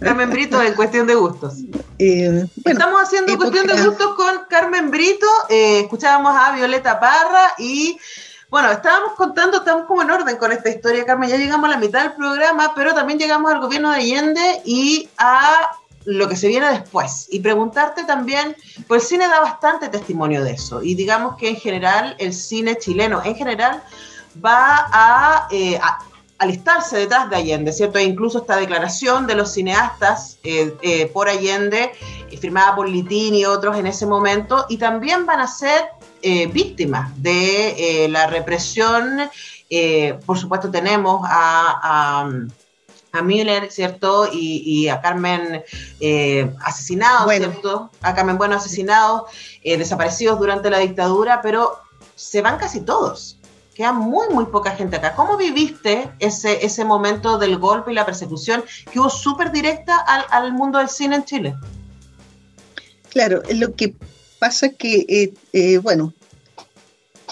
Carmen 0.00 0.30
Brito 0.30 0.62
en 0.62 0.74
Cuestión 0.74 1.06
de 1.06 1.14
Gustos. 1.14 1.54
Eh, 2.00 2.46
Estamos 2.64 3.02
haciendo 3.02 3.36
Cuestión 3.36 3.66
de 3.66 3.82
Gustos 3.82 4.14
con 4.14 4.44
Carmen 4.48 4.88
Brito, 4.88 5.26
eh, 5.48 5.80
escuchábamos 5.80 6.32
a 6.32 6.52
Violeta 6.54 7.00
Parra 7.00 7.54
y 7.58 7.98
bueno, 8.50 8.70
estábamos 8.70 9.14
contando, 9.14 9.58
estamos 9.58 9.86
como 9.86 10.02
en 10.02 10.12
orden 10.12 10.36
con 10.36 10.52
esta 10.52 10.70
historia, 10.70 11.04
Carmen, 11.04 11.28
ya 11.28 11.36
llegamos 11.36 11.68
a 11.68 11.72
la 11.72 11.78
mitad 11.78 12.02
del 12.02 12.12
programa, 12.12 12.72
pero 12.76 12.94
también 12.94 13.18
llegamos 13.18 13.52
al 13.52 13.60
gobierno 13.60 13.90
de 13.90 13.96
Allende 13.96 14.62
y 14.64 15.08
a 15.18 15.72
lo 16.04 16.28
que 16.28 16.36
se 16.36 16.48
viene 16.48 16.70
después. 16.70 17.26
Y 17.30 17.40
preguntarte 17.40 18.04
también, 18.04 18.56
pues 18.86 19.02
el 19.02 19.08
cine 19.08 19.28
da 19.28 19.40
bastante 19.40 19.88
testimonio 19.88 20.42
de 20.42 20.52
eso. 20.52 20.82
Y 20.82 20.94
digamos 20.94 21.36
que 21.36 21.50
en 21.50 21.56
general 21.56 22.16
el 22.18 22.32
cine 22.32 22.78
chileno, 22.78 23.20
en 23.24 23.34
general, 23.34 23.82
va 24.42 24.88
a, 24.92 25.48
eh, 25.50 25.78
a 25.82 25.98
alistarse 26.38 26.98
detrás 26.98 27.28
de 27.28 27.36
Allende, 27.36 27.72
¿cierto? 27.72 27.98
E 27.98 28.04
incluso 28.04 28.38
esta 28.38 28.56
declaración 28.56 29.26
de 29.26 29.34
los 29.34 29.52
cineastas 29.52 30.38
eh, 30.44 30.74
eh, 30.82 31.06
por 31.06 31.28
Allende, 31.28 31.92
eh, 32.30 32.36
firmada 32.36 32.76
por 32.76 32.88
Litín 32.88 33.34
y 33.34 33.44
otros 33.44 33.76
en 33.76 33.86
ese 33.86 34.06
momento, 34.06 34.66
y 34.68 34.78
también 34.78 35.26
van 35.26 35.40
a 35.40 35.46
ser 35.46 35.86
víctimas 36.52 37.10
de 37.22 38.08
la 38.10 38.26
represión. 38.26 39.30
por 40.26 40.36
supuesto, 40.36 40.68
tenemos 40.68 41.24
a, 41.24 42.28
a 43.12 43.22
Miller, 43.22 43.70
¿cierto? 43.70 44.28
Y, 44.32 44.88
a 44.88 45.00
Carmen 45.00 45.62
asesinados, 46.64 47.32
¿cierto? 47.32 47.90
A 48.00 48.16
Carmen 48.16 48.36
Bueno 48.36 48.56
asesinados, 48.56 49.30
desaparecidos 49.62 50.40
durante 50.40 50.70
la 50.70 50.78
dictadura, 50.78 51.40
pero 51.40 51.78
se 52.16 52.42
van 52.42 52.58
casi 52.58 52.80
todos 52.80 53.37
queda 53.78 53.92
muy, 53.92 54.28
muy 54.30 54.46
poca 54.46 54.72
gente 54.72 54.96
acá. 54.96 55.14
¿Cómo 55.14 55.36
viviste 55.36 56.10
ese, 56.18 56.66
ese 56.66 56.84
momento 56.84 57.38
del 57.38 57.58
golpe 57.58 57.92
y 57.92 57.94
la 57.94 58.04
persecución 58.04 58.64
que 58.92 58.98
hubo 58.98 59.08
súper 59.08 59.52
directa 59.52 59.96
al, 59.98 60.52
mundo 60.52 60.78
del 60.78 60.88
cine 60.88 61.14
en 61.14 61.24
Chile? 61.24 61.54
Claro, 63.08 63.40
lo 63.54 63.76
que 63.76 63.94
pasa 64.40 64.70
que, 64.70 65.06
eh, 65.08 65.32
eh, 65.52 65.78
bueno, 65.78 66.12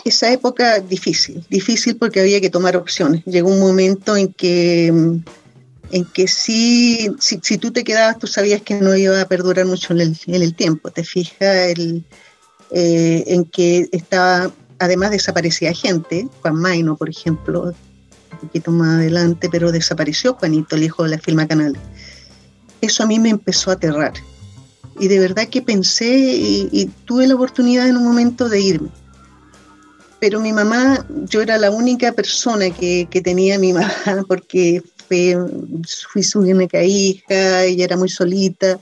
esa 0.05 0.33
época 0.33 0.79
difícil, 0.79 1.45
difícil 1.51 1.97
porque 1.97 2.21
había 2.21 2.41
que 2.41 2.49
tomar 2.49 2.77
opciones. 2.77 3.25
Llegó 3.25 3.51
un 3.51 3.59
momento 3.59 4.17
en 4.17 4.33
que, 4.33 4.87
en 4.87 6.05
que 6.15 6.29
si, 6.29 7.11
si, 7.19 7.59
tú 7.59 7.73
te 7.73 7.83
quedabas, 7.83 8.21
tú 8.21 8.29
sabías 8.29 8.63
que 8.63 8.77
no 8.77 8.95
iba 8.95 9.21
a 9.21 9.27
perdurar 9.27 9.67
mucho 9.67 9.95
en 9.95 10.01
el, 10.01 10.17
en 10.29 10.43
el 10.43 10.55
tiempo. 10.55 10.93
Te 10.93 11.03
fijas 11.03 11.71
el, 11.71 12.05
eh, 12.71 13.25
en 13.27 13.47
que 13.47 13.89
estaba 13.91 14.53
además 14.79 15.11
desaparecía 15.11 15.73
gente, 15.73 16.29
Juan 16.43 16.57
Maino, 16.57 16.97
por 16.97 17.09
ejemplo, 17.09 17.75
un 18.33 18.39
poquito 18.39 18.71
más 18.71 18.99
adelante, 18.99 19.49
pero 19.51 19.73
desapareció 19.73 20.35
Juanito, 20.35 20.77
el 20.77 20.85
hijo 20.85 21.05
de 21.05 21.11
la 21.11 21.19
firma 21.19 21.47
Canal. 21.47 21.77
Eso 22.81 23.03
a 23.03 23.07
mí 23.07 23.19
me 23.19 23.31
empezó 23.31 23.71
a 23.71 23.75
aterrar. 23.75 24.13
Y 24.99 25.09
de 25.09 25.19
verdad 25.19 25.49
que 25.49 25.63
pensé 25.63 26.09
y, 26.09 26.91
tuve 27.05 27.27
la 27.27 27.35
oportunidad 27.35 27.89
en 27.89 27.97
un 27.97 28.05
momento 28.05 28.49
de 28.49 28.61
irme. 28.61 28.89
Pero 30.21 30.41
mi 30.41 30.53
mamá, 30.53 31.07
yo 31.29 31.43
era 31.43 31.59
la 31.59 31.71
única 31.71 32.13
persona 32.13 32.71
que, 32.71 33.07
que 33.11 33.21
tenía 33.21 33.59
mi 33.59 33.73
mamá, 33.73 33.93
porque 34.29 34.83
fue, 35.09 35.37
fui 36.11 36.23
su 36.23 36.41
única 36.41 36.83
hija, 36.83 37.65
ella 37.65 37.85
era 37.85 37.97
muy 37.97 38.09
solita. 38.09 38.79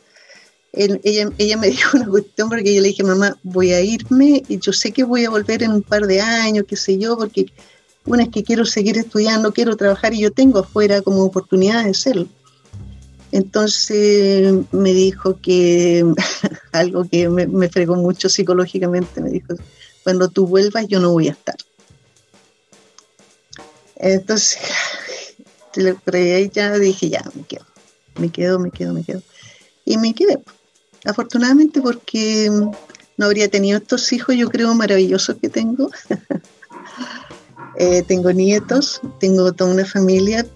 Ella, 0.76 1.30
ella 1.38 1.56
me 1.56 1.66
dijo 1.70 1.96
una 1.96 2.08
cuestión 2.08 2.48
porque 2.48 2.74
yo 2.74 2.80
le 2.80 2.88
dije, 2.88 3.02
mamá, 3.02 3.38
voy 3.42 3.72
a 3.72 3.80
irme 3.80 4.42
y 4.48 4.58
yo 4.58 4.72
sé 4.72 4.92
que 4.92 5.04
voy 5.04 5.24
a 5.24 5.30
volver 5.30 5.62
en 5.62 5.72
un 5.72 5.82
par 5.82 6.06
de 6.06 6.20
años, 6.20 6.64
qué 6.68 6.76
sé 6.76 6.98
yo, 6.98 7.16
porque 7.16 7.46
una 8.06 8.24
es 8.24 8.28
que 8.28 8.42
quiero 8.42 8.64
seguir 8.64 8.98
estudiando, 8.98 9.52
quiero 9.52 9.76
trabajar 9.76 10.14
y 10.14 10.20
yo 10.20 10.30
tengo 10.30 10.60
afuera 10.60 11.02
como 11.02 11.22
oportunidad 11.22 11.84
de 11.84 11.90
hacerlo. 11.90 12.28
Entonces 13.32 14.54
me 14.70 14.92
dijo 14.92 15.40
que 15.40 16.04
algo 16.72 17.08
que 17.08 17.28
me, 17.28 17.46
me, 17.46 17.68
fregó 17.68 17.96
mucho 17.96 18.28
psicológicamente, 18.28 19.20
me 19.20 19.30
dijo, 19.30 19.54
cuando 20.04 20.28
tú 20.28 20.46
vuelvas 20.46 20.86
yo 20.86 21.00
no 21.00 21.12
voy 21.12 21.28
a 21.28 21.32
estar. 21.32 21.56
Entonces, 23.96 24.58
ahí 26.12 26.50
ya 26.52 26.78
dije, 26.78 27.08
ya, 27.08 27.24
me 27.34 27.42
quedo, 27.44 27.64
me 28.18 28.30
quedo, 28.30 28.58
me 28.58 28.70
quedo, 28.70 28.92
me 28.92 29.02
quedo. 29.02 29.22
Y 29.84 29.98
me 29.98 30.14
quedé, 30.14 30.38
afortunadamente 31.04 31.80
porque 31.80 32.50
no 33.16 33.26
habría 33.26 33.48
tenido 33.48 33.78
estos 33.78 34.12
hijos, 34.12 34.36
yo 34.36 34.48
creo, 34.48 34.74
maravillosos 34.74 35.36
que 35.40 35.48
tengo. 35.48 35.90
Eh, 37.76 38.04
tengo 38.06 38.30
nietos, 38.30 39.00
tengo 39.18 39.52
toda 39.52 39.74
una 39.74 39.84
familia, 39.84 40.46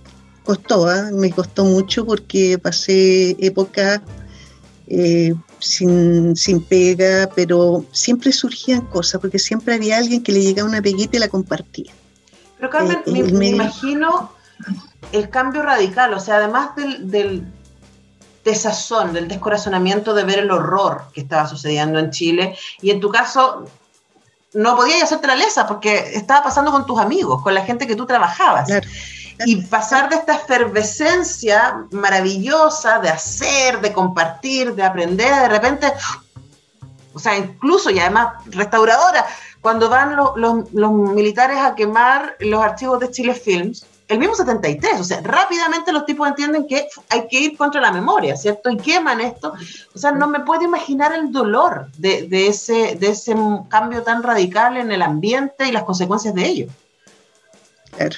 costó, 0.45 0.89
¿eh? 0.91 1.11
me 1.13 1.33
costó 1.33 1.65
mucho 1.65 2.07
porque 2.07 2.59
pasé 2.59 3.37
época 3.45 4.01
eh, 4.87 5.35
sin, 5.59 6.37
sin, 6.37 6.63
pega, 6.63 7.29
pero 7.35 7.85
siempre 7.91 8.31
surgían 8.31 8.83
cosas, 8.83 9.21
porque 9.21 9.41
siempre 9.41 9.75
había 9.75 9.99
alguien 9.99 10.23
que 10.23 10.31
le 10.31 10.43
llegaba 10.43 10.69
una 10.69 10.81
peguita 10.81 11.17
y 11.17 11.21
la 11.21 11.29
compartía. 11.29 11.93
Pero 12.57 12.71
Carmen, 12.71 12.99
eh, 13.05 13.33
me, 13.33 13.49
imagino 13.49 14.33
el 15.13 15.29
cambio 15.29 15.63
radical, 15.63 16.15
o 16.15 16.21
sea, 16.21 16.37
además 16.37 16.77
del, 16.77 17.11
del 17.11 17.43
desazón, 18.49 19.13
del 19.13 19.29
descorazonamiento 19.29 20.15
de 20.15 20.25
ver 20.25 20.41
el 20.41 20.51
horror 20.51 21.05
que 21.13 21.21
estaba 21.21 21.47
sucediendo 21.47 21.99
en 21.99 22.11
Chile, 22.11 22.57
y 22.81 22.91
en 22.91 23.01
tu 23.01 23.11
caso 23.11 23.65
no 24.55 24.77
podías 24.77 25.03
hacerte 25.03 25.27
la 25.27 25.37
lesa 25.37 25.67
porque 25.67 25.99
estaba 26.15 26.43
pasando 26.45 26.73
con 26.73 26.87
tus 26.87 26.99
amigos, 26.99 27.43
con 27.43 27.55
la 27.55 27.65
gente 27.65 27.87
que 27.87 27.95
tú 27.95 28.07
trabajabas. 28.07 28.67
Claro 28.67 28.89
y 29.47 29.63
pasar 29.63 30.09
de 30.09 30.17
esta 30.17 30.35
efervescencia 30.35 31.85
maravillosa 31.91 32.99
de 32.99 33.09
hacer, 33.09 33.81
de 33.81 33.93
compartir, 33.93 34.75
de 34.75 34.83
aprender, 34.83 35.43
de 35.43 35.49
repente, 35.49 35.93
o 37.15 37.19
sea, 37.19 37.37
incluso 37.37 37.91
y 37.91 37.99
además 38.01 38.35
restauradora, 38.47 39.27
cuando 39.61 39.89
van 39.89 40.17
los 40.17 40.93
militares 40.93 41.59
a 41.59 41.75
quemar 41.75 42.37
los 42.41 42.63
archivos 42.63 43.01
de 43.01 43.11
Chile 43.11 43.35
Films, 43.35 43.87
el 44.09 44.19
mismo 44.19 44.35
73, 44.35 45.01
o 45.01 45.05
sea, 45.05 45.21
rápidamente 45.21 45.93
los 45.93 46.07
tipos 46.07 46.27
entienden 46.27 46.67
que 46.67 46.89
hay 47.11 47.29
que 47.29 47.41
ir 47.41 47.57
contra 47.59 47.81
la 47.81 47.93
memoria, 47.93 48.37
¿cierto? 48.37 48.71
Y 48.71 48.79
queman 48.79 49.21
esto. 49.21 49.53
O 49.95 49.99
sea, 49.99 50.13
no 50.13 50.29
me 50.29 50.41
puedo 50.41 50.63
imaginar 50.63 51.13
el 51.15 51.31
dolor 51.31 51.89
de, 51.99 52.27
ese, 52.49 52.97
de 52.97 53.09
ese 53.09 53.35
cambio 53.69 54.03
tan 54.03 54.23
radical 54.23 54.79
en 54.79 54.91
el 54.91 55.03
ambiente 55.03 55.69
y 55.69 55.73
las 55.73 55.85
consecuencias 55.85 56.35
de 56.35 56.47
ello. 56.47 56.67
Claro. 57.95 58.17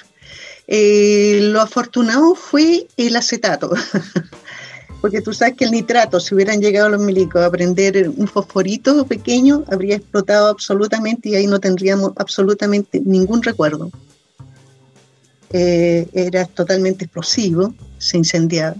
Eh, 0.68 1.40
lo 1.42 1.60
afortunado 1.60 2.36
fue 2.36 2.86
el 2.96 3.16
acetato, 3.16 3.72
porque 5.00 5.20
tú 5.20 5.32
sabes 5.32 5.56
que 5.56 5.64
el 5.64 5.72
nitrato, 5.72 6.20
si 6.20 6.36
hubieran 6.36 6.60
llegado 6.60 6.88
los 6.88 7.00
milicos 7.00 7.42
a 7.42 7.50
prender 7.50 8.08
un 8.08 8.28
fosforito 8.28 9.04
pequeño, 9.06 9.64
habría 9.72 9.96
explotado 9.96 10.46
absolutamente 10.46 11.30
y 11.30 11.34
ahí 11.34 11.48
no 11.48 11.58
tendríamos 11.58 12.12
absolutamente 12.14 13.00
ningún 13.04 13.42
recuerdo. 13.42 13.90
Eh, 15.52 16.06
era 16.12 16.44
totalmente 16.44 17.04
explosivo, 17.04 17.74
se 17.98 18.16
incendiaba, 18.16 18.76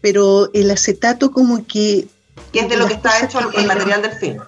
pero 0.00 0.50
el 0.54 0.70
acetato 0.70 1.30
como 1.30 1.66
que... 1.66 2.06
Que 2.52 2.60
es 2.60 2.68
de 2.68 2.76
lo 2.76 2.86
que 2.86 2.94
está 2.94 3.22
hecho 3.22 3.38
el, 3.56 3.66
material 3.66 4.00
del 4.02 4.12
film. 4.12 4.42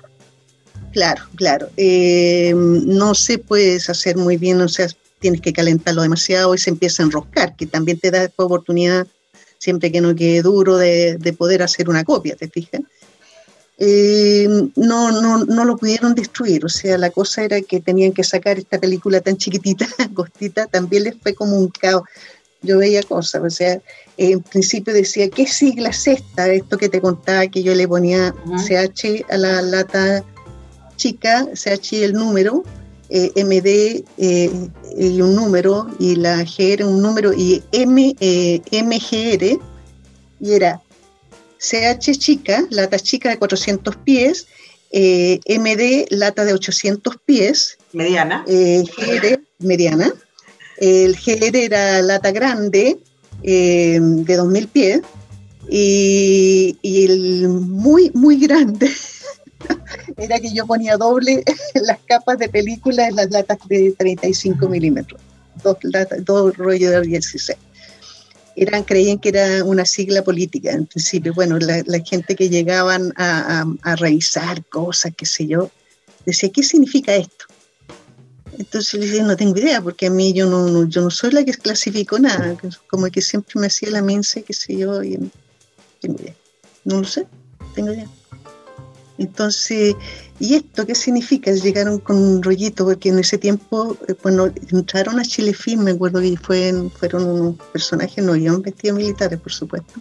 Claro, 0.93 1.23
claro. 1.37 1.69
Eh, 1.77 2.55
no 2.55 3.15
se 3.15 3.39
puede 3.39 3.77
hacer 3.77 4.17
muy 4.17 4.37
bien, 4.39 4.61
o 4.61 4.69
sea, 4.69 4.89
tienes 5.21 5.41
que 5.41 5.53
calentarlo 5.53 6.03
demasiado 6.03 6.55
y 6.55 6.59
se 6.59 6.71
empieza 6.71 7.03
a 7.03 7.07
enroscar, 7.07 7.55
que 7.57 7.67
también 7.67 8.01
te 8.01 8.11
da 8.11 8.31
oportunidad, 8.37 9.07
siempre 9.59 9.93
que 9.93 10.01
no 10.01 10.15
quede 10.15 10.43
duro, 10.43 10.79
de, 10.79 11.35
poder 11.37 11.63
hacer 11.63 11.89
una 11.89 12.05
copia, 12.05 12.37
¿te 12.37 12.49
fijas? 12.49 12.81
Eh, 13.83 14.47
no, 14.77 15.11
no, 15.11 15.45
no 15.47 15.65
lo 15.65 15.79
pudieron 15.79 16.15
destruir, 16.15 16.67
o 16.67 16.69
sea, 16.69 16.99
la 16.99 17.09
cosa 17.09 17.43
era 17.45 17.63
que 17.63 17.81
tenían 17.81 18.13
que 18.13 18.23
sacar 18.23 18.59
esta 18.59 18.79
película 18.79 19.23
tan 19.23 19.39
chiquitita, 19.39 19.87
costita, 20.15 20.67
también 20.67 21.05
les 21.05 21.17
fue 21.17 21.35
como 21.35 21.57
un 21.57 21.69
caos. 21.69 22.03
Yo 22.61 22.77
veía 22.77 23.03
cosas, 23.03 23.43
o 23.43 23.49
sea, 23.49 23.81
en 24.19 24.43
principio 24.43 24.93
decía, 24.93 25.31
¿qué 25.31 25.47
sigla 25.47 25.89
es 25.89 26.07
esta? 26.07 26.47
Esto 26.53 26.77
que 26.77 26.91
te 26.91 27.01
contaba 27.01 27.47
que 27.47 27.63
yo 27.63 27.75
le 27.75 27.89
ponía 27.89 28.35
CH 28.67 29.25
a 29.31 29.39
la 29.39 29.63
lata 29.63 30.23
chica, 30.97 31.49
CH 31.55 32.05
el 32.05 32.13
número, 32.13 32.63
eh, 33.09 33.33
MD 33.35 34.05
eh, 34.19 34.51
y 34.95 35.23
un 35.23 35.35
número, 35.35 35.89
y 35.99 36.17
la 36.17 36.45
GR 36.45 36.85
un 36.85 37.01
número, 37.01 37.33
y 37.33 37.63
M, 37.73 38.15
eh, 38.21 38.61
MGR, 38.71 39.59
y 40.39 40.53
era 40.53 40.83
CH 41.61 42.19
chica, 42.19 42.65
lata 42.71 42.99
chica 42.99 43.29
de 43.29 43.39
400 43.39 43.97
pies, 43.97 44.47
MD 44.93 46.07
lata 46.11 46.45
de 46.45 46.55
800 46.55 47.17
pies. 47.25 47.79
Mediana. 47.93 48.45
GR, 48.47 49.41
mediana. 49.59 50.13
El 50.79 51.15
GR 51.15 51.57
era 51.57 52.01
lata 52.03 52.33
grande 52.33 52.99
de 53.43 54.37
2000 54.37 54.69
pies. 54.69 55.01
Y, 55.69 56.79
y 56.83 57.05
el 57.05 57.49
muy, 57.49 58.11
muy 58.13 58.41
grande 58.41 58.91
era 60.17 60.41
que 60.41 60.53
yo 60.53 60.67
ponía 60.67 60.97
doble 60.97 61.45
las 61.75 61.99
capas 62.07 62.39
de 62.39 62.49
película 62.49 63.07
en 63.09 63.17
las 63.17 63.31
latas 63.31 63.59
de 63.69 63.95
35 63.97 64.69
milímetros, 64.69 65.21
dos, 65.63 65.77
dos 66.25 66.57
rollos 66.57 66.91
de 66.91 67.03
16. 67.03 67.59
Eran, 68.57 68.85
creían 68.85 69.19
que 69.19 69.31
era 69.31 69.65
una 69.65 69.85
sigla 69.85 70.23
política 70.23 70.73
en 70.73 70.87
principio. 70.87 71.33
Bueno, 71.35 71.59
la, 71.59 72.01
gente 72.01 72.35
que 72.35 72.49
llegaban 72.49 73.13
a, 73.17 73.65
revisar 73.97 74.65
cosas, 74.67 75.13
qué 75.17 75.27
sé 75.27 75.47
yo, 75.47 75.71
decía, 76.27 76.51
¿qué 76.51 76.63
significa 76.63 77.15
esto? 77.15 77.47
Entonces 78.59 79.01
le 79.01 79.07
dije, 79.07 79.23
no 79.23 79.37
tengo 79.37 79.57
idea, 79.57 79.81
porque 79.81 80.07
a 80.07 80.11
mí 80.11 80.33
yo 80.35 80.47
no, 80.47 80.87
yo 80.87 81.01
no 81.01 81.11
soy 81.11 81.31
la 81.31 81.45
que 81.45 81.53
clasificó 81.53 82.19
nada, 82.19 82.57
como 82.89 83.07
que 83.07 83.23
siempre 83.23 83.59
me 83.59 83.69
hacía 83.69 83.91
la 83.91 84.03
mensa, 84.03 84.43
qué 84.43 84.53
sé 84.53 84.77
yo, 84.77 85.03
y 85.03 85.17
no 85.17 85.31
tengo 86.01 86.19
idea. 86.21 86.35
No 86.85 87.01
lo 87.01 87.05
sé, 87.07 87.27
tengo 87.75 87.93
idea. 87.93 88.09
Entonces, 89.21 89.95
¿y 90.39 90.55
esto 90.55 90.87
qué 90.87 90.95
significa? 90.95 91.53
Llegaron 91.53 91.99
con 91.99 92.17
un 92.17 92.43
rollito, 92.43 92.87
porque 92.87 93.11
en 93.11 93.19
ese 93.19 93.37
tiempo, 93.37 93.97
eh, 94.09 94.15
cuando 94.15 94.51
entraron 94.73 95.21
a 95.21 95.23
Chile 95.23 95.53
Film, 95.53 95.85
me 95.85 95.91
acuerdo 95.91 96.21
que 96.23 96.37
fueron 96.37 97.25
unos 97.25 97.57
personajes, 97.71 98.25
no 98.25 98.35
iban 98.35 98.63
vestidos 98.63 98.97
militares, 98.97 99.39
por 99.39 99.53
supuesto, 99.53 100.01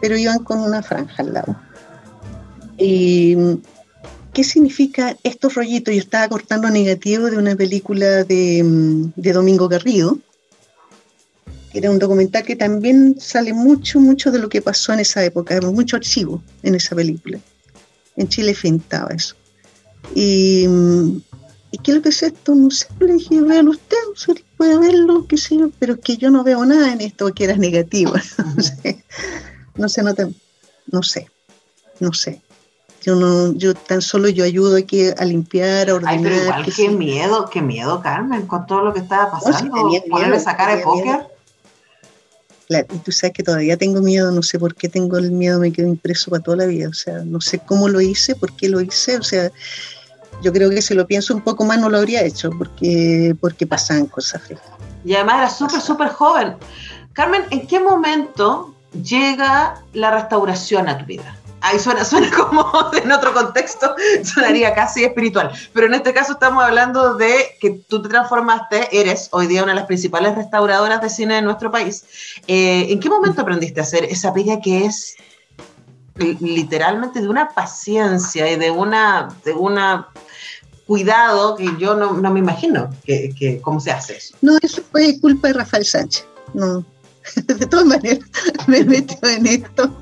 pero 0.00 0.16
iban 0.16 0.42
con 0.42 0.58
una 0.60 0.82
franja 0.82 1.22
al 1.22 1.34
lado. 1.34 1.56
Y, 2.78 3.36
¿Qué 4.32 4.44
significa 4.44 5.14
estos 5.22 5.54
rollitos? 5.54 5.92
Yo 5.92 6.00
estaba 6.00 6.26
cortando 6.26 6.70
negativo 6.70 7.30
de 7.30 7.36
una 7.36 7.54
película 7.54 8.24
de, 8.24 8.64
Domingo 9.16 9.68
Garrido, 9.68 10.18
era 11.74 11.90
un 11.90 11.98
documental 11.98 12.42
que 12.42 12.56
también 12.56 13.16
sale 13.18 13.52
mucho, 13.52 14.00
mucho 14.00 14.30
de 14.30 14.38
lo 14.38 14.48
que 14.48 14.62
pasó 14.62 14.94
en 14.94 15.00
esa 15.00 15.22
época, 15.22 15.60
mucho 15.60 15.96
archivo 15.96 16.42
en 16.62 16.74
esa 16.74 16.96
película. 16.96 17.38
En 18.16 18.28
Chile 18.28 18.56
estaba 18.62 19.10
eso. 19.10 19.34
Y, 20.14 20.66
¿y 21.70 21.78
qué 21.78 21.92
es 21.92 21.96
lo 21.96 22.02
que 22.02 22.10
es 22.10 22.22
esto? 22.22 22.54
No 22.54 22.70
sé, 22.70 22.86
le 23.00 23.14
dije, 23.14 23.40
vean 23.40 23.68
usted, 23.68 23.96
usted 24.12 24.34
puede 24.56 24.78
verlo, 24.78 25.26
qué 25.26 25.36
sé 25.36 25.56
yo, 25.56 25.70
pero 25.78 25.98
que 25.98 26.16
yo 26.16 26.30
no 26.30 26.44
veo 26.44 26.64
nada 26.64 26.92
en 26.92 27.00
esto 27.00 27.32
que 27.32 27.44
era 27.44 27.56
negativo. 27.56 28.12
no 28.56 28.62
sé, 28.62 29.04
no 29.76 29.88
sé, 29.88 30.02
no, 30.86 31.02
sé, 31.02 31.30
no 32.00 32.12
sé. 32.12 32.42
Yo 33.02 33.16
no, 33.16 33.52
yo 33.54 33.74
tan 33.74 34.00
solo 34.00 34.28
yo 34.28 34.44
ayudo 34.44 34.76
aquí 34.76 35.06
a 35.16 35.24
limpiar, 35.24 35.90
a 35.90 35.94
ordenar. 35.94 36.14
Ay, 36.14 36.22
pero 36.22 36.36
igual, 36.36 36.72
qué 36.72 36.88
miedo, 36.88 37.50
qué 37.50 37.60
miedo, 37.60 38.00
Carmen, 38.00 38.46
con 38.46 38.66
todo 38.66 38.82
lo 38.82 38.92
que 38.92 39.00
estaba 39.00 39.30
pasando. 39.32 39.76
No, 39.76 40.38
sacar 40.38 40.76
de 40.76 40.84
póker 40.84 41.31
y 42.80 42.98
tú 42.98 43.12
sabes 43.12 43.34
que 43.34 43.42
todavía 43.42 43.76
tengo 43.76 44.00
miedo, 44.00 44.30
no 44.30 44.42
sé 44.42 44.58
por 44.58 44.74
qué 44.74 44.88
tengo 44.88 45.18
el 45.18 45.30
miedo, 45.30 45.60
me 45.60 45.72
quedo 45.72 45.88
impreso 45.88 46.30
para 46.30 46.42
toda 46.42 46.58
la 46.58 46.66
vida, 46.66 46.88
o 46.88 46.94
sea, 46.94 47.22
no 47.24 47.40
sé 47.40 47.58
cómo 47.58 47.88
lo 47.88 48.00
hice, 48.00 48.34
por 48.34 48.54
qué 48.56 48.68
lo 48.68 48.80
hice, 48.80 49.16
o 49.18 49.22
sea, 49.22 49.50
yo 50.42 50.52
creo 50.52 50.70
que 50.70 50.82
si 50.82 50.94
lo 50.94 51.06
pienso 51.06 51.34
un 51.34 51.42
poco 51.42 51.64
más 51.64 51.78
no 51.78 51.88
lo 51.88 51.98
habría 51.98 52.22
hecho, 52.22 52.50
porque, 52.50 53.36
porque 53.40 53.66
pasan 53.66 54.06
cosas 54.06 54.42
Y 55.04 55.14
además 55.14 55.36
era 55.38 55.50
súper, 55.50 55.80
súper 55.80 56.08
joven. 56.08 56.54
Carmen, 57.12 57.42
¿en 57.50 57.66
qué 57.66 57.78
momento 57.78 58.74
llega 59.02 59.82
la 59.92 60.10
restauración 60.10 60.88
a 60.88 60.98
tu 60.98 61.04
vida? 61.04 61.36
Ahí 61.62 61.78
suena, 61.78 62.04
suena 62.04 62.30
como 62.30 62.90
en 62.92 63.10
otro 63.10 63.32
contexto, 63.32 63.94
sonaría 64.22 64.74
casi 64.74 65.04
espiritual. 65.04 65.50
Pero 65.72 65.86
en 65.86 65.94
este 65.94 66.12
caso 66.12 66.32
estamos 66.32 66.62
hablando 66.62 67.14
de 67.14 67.56
que 67.60 67.70
tú 67.70 68.02
te 68.02 68.08
transformaste, 68.08 68.88
eres 68.92 69.28
hoy 69.32 69.46
día 69.46 69.62
una 69.62 69.72
de 69.72 69.80
las 69.80 69.86
principales 69.86 70.34
restauradoras 70.34 71.00
de 71.00 71.08
cine 71.08 71.34
de 71.36 71.42
nuestro 71.42 71.70
país. 71.70 72.04
Eh, 72.46 72.86
¿En 72.90 73.00
qué 73.00 73.08
momento 73.08 73.42
aprendiste 73.42 73.80
a 73.80 73.84
hacer 73.84 74.04
esa 74.04 74.32
pega 74.32 74.60
que 74.60 74.84
es 74.84 75.16
literalmente 76.16 77.20
de 77.20 77.28
una 77.28 77.48
paciencia 77.48 78.50
y 78.50 78.56
de 78.56 78.70
una, 78.70 79.28
de 79.44 79.52
una 79.52 80.08
cuidado 80.86 81.56
que 81.56 81.70
yo 81.78 81.94
no, 81.94 82.12
me 82.12 82.40
imagino 82.40 82.90
que, 83.04 83.60
cómo 83.62 83.80
se 83.80 83.92
hace 83.92 84.16
eso. 84.16 84.36
No, 84.42 84.58
eso 84.60 84.82
fue 84.90 85.18
culpa 85.20 85.48
de 85.48 85.54
Rafael 85.54 85.84
Sánchez. 85.84 86.26
No, 86.54 86.84
de 87.46 87.66
todas 87.66 87.86
maneras 87.86 88.28
me 88.66 88.84
metió 88.84 89.28
en 89.28 89.46
esto, 89.46 89.96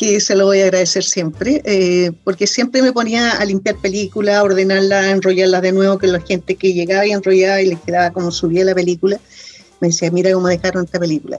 que 0.00 0.18
se 0.18 0.34
lo 0.34 0.46
voy 0.46 0.60
a 0.60 0.64
agradecer 0.64 1.04
siempre, 1.04 1.60
eh, 1.66 2.10
porque 2.24 2.46
siempre 2.46 2.80
me 2.80 2.90
ponía 2.90 3.32
a 3.32 3.44
limpiar 3.44 3.76
películas, 3.76 4.36
a 4.36 4.42
ordenarlas, 4.42 5.04
enrollarlas 5.04 5.60
de 5.60 5.72
nuevo, 5.72 5.98
que 5.98 6.06
la 6.06 6.22
gente 6.22 6.54
que 6.54 6.72
llegaba 6.72 7.06
y 7.06 7.10
enrollaba 7.10 7.60
y 7.60 7.66
les 7.66 7.80
quedaba 7.80 8.10
como 8.10 8.30
subía 8.30 8.64
la 8.64 8.74
película, 8.74 9.20
me 9.78 9.88
decía, 9.88 10.10
mira 10.10 10.32
cómo 10.32 10.48
dejaron 10.48 10.86
esta 10.86 10.98
película. 10.98 11.38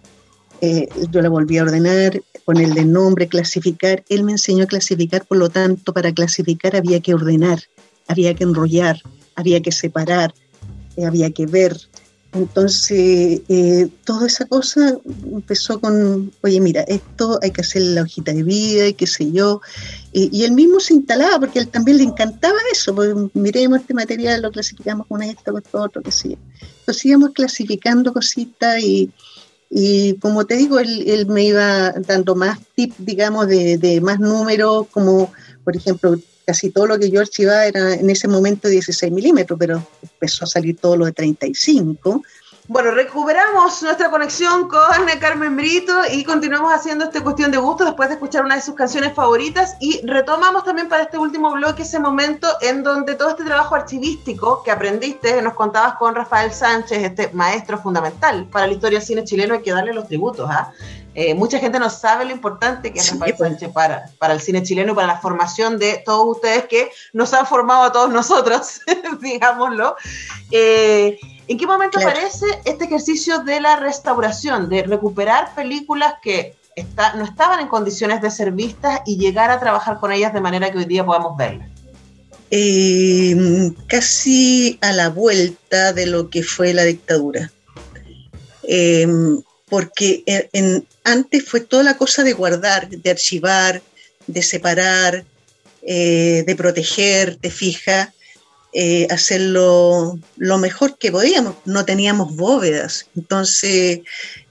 Eh, 0.61 0.87
yo 1.09 1.23
la 1.23 1.29
volví 1.29 1.57
a 1.57 1.63
ordenar, 1.63 2.21
ponerle 2.45 2.85
nombre, 2.85 3.27
clasificar. 3.27 4.03
Él 4.09 4.23
me 4.23 4.33
enseñó 4.33 4.65
a 4.65 4.67
clasificar, 4.67 5.25
por 5.25 5.39
lo 5.39 5.49
tanto, 5.49 5.91
para 5.91 6.13
clasificar 6.13 6.75
había 6.75 6.99
que 6.99 7.15
ordenar, 7.15 7.63
había 8.07 8.35
que 8.35 8.43
enrollar, 8.43 9.01
había 9.33 9.59
que 9.63 9.71
separar, 9.71 10.35
eh, 10.97 11.05
había 11.07 11.31
que 11.31 11.47
ver. 11.47 11.75
Entonces, 12.33 13.41
eh, 13.49 13.89
toda 14.05 14.27
esa 14.27 14.45
cosa 14.45 14.97
empezó 15.31 15.81
con, 15.81 16.31
oye, 16.41 16.61
mira, 16.61 16.81
esto 16.83 17.39
hay 17.41 17.51
que 17.51 17.61
hacer 17.61 17.81
la 17.81 18.03
hojita 18.03 18.31
de 18.31 18.43
vida 18.43 18.87
y 18.87 18.93
qué 18.93 19.05
sé 19.05 19.31
yo. 19.31 19.61
y 20.13 20.43
él 20.43 20.51
mismo 20.53 20.79
se 20.79 20.93
instalaba 20.93 21.39
porque 21.39 21.59
a 21.59 21.61
él 21.63 21.67
también 21.67 21.97
le 21.97 22.03
encantaba 22.03 22.57
eso. 22.71 22.95
Pues, 22.95 23.13
miremos 23.33 23.81
este 23.81 23.93
material, 23.93 24.41
lo 24.41 24.51
clasificamos 24.51 25.07
con 25.07 25.21
esto, 25.23 25.51
con 25.51 25.61
esto, 25.61 25.81
otro, 25.81 26.01
qué 26.01 26.11
sé 26.11 26.29
yo. 26.29 26.37
Entonces 26.79 27.05
íbamos 27.05 27.31
clasificando 27.31 28.13
cositas 28.13 28.81
y, 28.81 29.11
y 29.69 30.15
como 30.15 30.45
te 30.45 30.55
digo, 30.55 30.79
él, 30.79 31.03
él 31.07 31.25
me 31.25 31.43
iba 31.43 31.91
dando 31.91 32.35
más 32.35 32.59
tips, 32.75 32.95
digamos, 32.99 33.47
de, 33.47 33.77
de 33.77 33.99
más 33.99 34.19
números, 34.19 34.87
como 34.91 35.31
por 35.63 35.75
ejemplo, 35.75 36.17
casi 36.45 36.69
todo 36.69 36.87
lo 36.87 36.99
que 36.99 37.09
yo 37.09 37.21
archivaba 37.21 37.65
era 37.65 37.93
en 37.93 38.09
ese 38.09 38.27
momento 38.27 38.67
16 38.67 39.11
milímetros, 39.11 39.57
pero 39.59 39.85
empezó 40.01 40.45
a 40.45 40.47
salir 40.47 40.77
todo 40.77 40.97
lo 40.97 41.05
de 41.05 41.13
35. 41.13 42.23
Bueno, 42.67 42.91
recuperamos 42.91 43.81
nuestra 43.81 44.09
conexión 44.11 44.67
con 44.67 44.79
Carmen 45.19 45.55
Brito 45.55 45.93
y 46.11 46.23
continuamos 46.23 46.71
haciendo 46.71 47.05
esta 47.05 47.21
cuestión 47.21 47.51
de 47.51 47.57
gusto 47.57 47.83
después 47.83 48.07
de 48.07 48.15
escuchar 48.15 48.45
una 48.45 48.55
de 48.55 48.61
sus 48.61 48.75
canciones 48.75 49.13
favoritas 49.13 49.75
y 49.79 50.05
retomamos 50.05 50.63
también 50.63 50.87
para 50.87 51.03
este 51.03 51.17
último 51.17 51.51
bloque 51.51 51.81
ese 51.81 51.99
momento 51.99 52.47
en 52.61 52.83
donde 52.83 53.15
todo 53.15 53.31
este 53.31 53.43
trabajo 53.43 53.75
archivístico 53.75 54.61
que 54.63 54.71
aprendiste, 54.71 55.41
nos 55.41 55.55
contabas 55.55 55.95
con 55.95 56.13
Rafael 56.13 56.53
Sánchez, 56.53 57.03
este 57.03 57.29
maestro 57.33 57.79
fundamental 57.79 58.45
para 58.45 58.67
la 58.67 58.73
historia 58.73 58.99
del 58.99 59.07
cine 59.07 59.23
chileno, 59.23 59.55
hay 59.55 59.61
que 59.63 59.71
darle 59.71 59.93
los 59.93 60.07
tributos. 60.07 60.47
¿ah? 60.49 60.71
Eh, 61.13 61.33
mucha 61.33 61.59
gente 61.59 61.77
no 61.77 61.89
sabe 61.89 62.25
lo 62.25 62.31
importante 62.31 62.93
que 62.93 62.99
es 62.99 63.11
Rafael. 63.11 63.35
Sánchez 63.37 63.71
para, 63.73 64.05
para 64.17 64.33
el 64.33 64.39
cine 64.39 64.63
chileno 64.63 64.93
y 64.93 64.95
para 64.95 65.07
la 65.07 65.19
formación 65.19 65.77
de 65.77 66.01
todos 66.05 66.37
ustedes 66.37 66.65
que 66.67 66.89
nos 67.11 67.33
han 67.33 67.45
formado 67.45 67.83
a 67.83 67.91
todos 67.91 68.11
nosotros, 68.11 68.79
digámoslo. 69.19 69.95
Eh, 70.51 71.19
¿En 71.47 71.57
qué 71.57 71.67
momento 71.67 71.99
aparece 71.99 72.45
este 72.65 72.85
ejercicio 72.85 73.39
de 73.39 73.59
la 73.59 73.75
restauración, 73.75 74.69
de 74.69 74.83
recuperar 74.83 75.53
películas 75.55 76.15
que 76.21 76.55
no 77.15 77.25
estaban 77.25 77.59
en 77.59 77.67
condiciones 77.67 78.21
de 78.21 78.31
ser 78.31 78.51
vistas 78.51 79.01
y 79.05 79.17
llegar 79.17 79.51
a 79.51 79.59
trabajar 79.59 79.99
con 79.99 80.11
ellas 80.11 80.33
de 80.33 80.41
manera 80.41 80.71
que 80.71 80.77
hoy 80.77 80.85
día 80.85 81.05
podamos 81.05 81.35
verlas? 81.37 81.67
Eh, 82.49 83.35
casi 83.87 84.77
a 84.81 84.91
la 84.91 85.09
vuelta 85.09 85.93
de 85.93 86.05
lo 86.05 86.29
que 86.29 86.43
fue 86.43 86.73
la 86.73 86.83
dictadura. 86.83 87.51
Eh, 88.63 89.07
porque 89.67 90.23
antes 91.03 91.45
fue 91.45 91.61
toda 91.61 91.83
la 91.83 91.97
cosa 91.97 92.23
de 92.23 92.33
guardar, 92.33 92.89
de 92.89 93.09
archivar, 93.09 93.81
de 94.27 94.41
separar, 94.41 95.23
eh, 95.81 96.43
de 96.45 96.55
proteger, 96.55 97.37
te 97.37 97.49
fija, 97.49 98.13
eh, 98.73 99.05
hacerlo 99.09 100.17
lo 100.37 100.57
mejor 100.57 100.97
que 100.97 101.11
podíamos. 101.11 101.55
No 101.65 101.83
teníamos 101.83 102.37
bóvedas, 102.37 103.07
entonces 103.17 103.99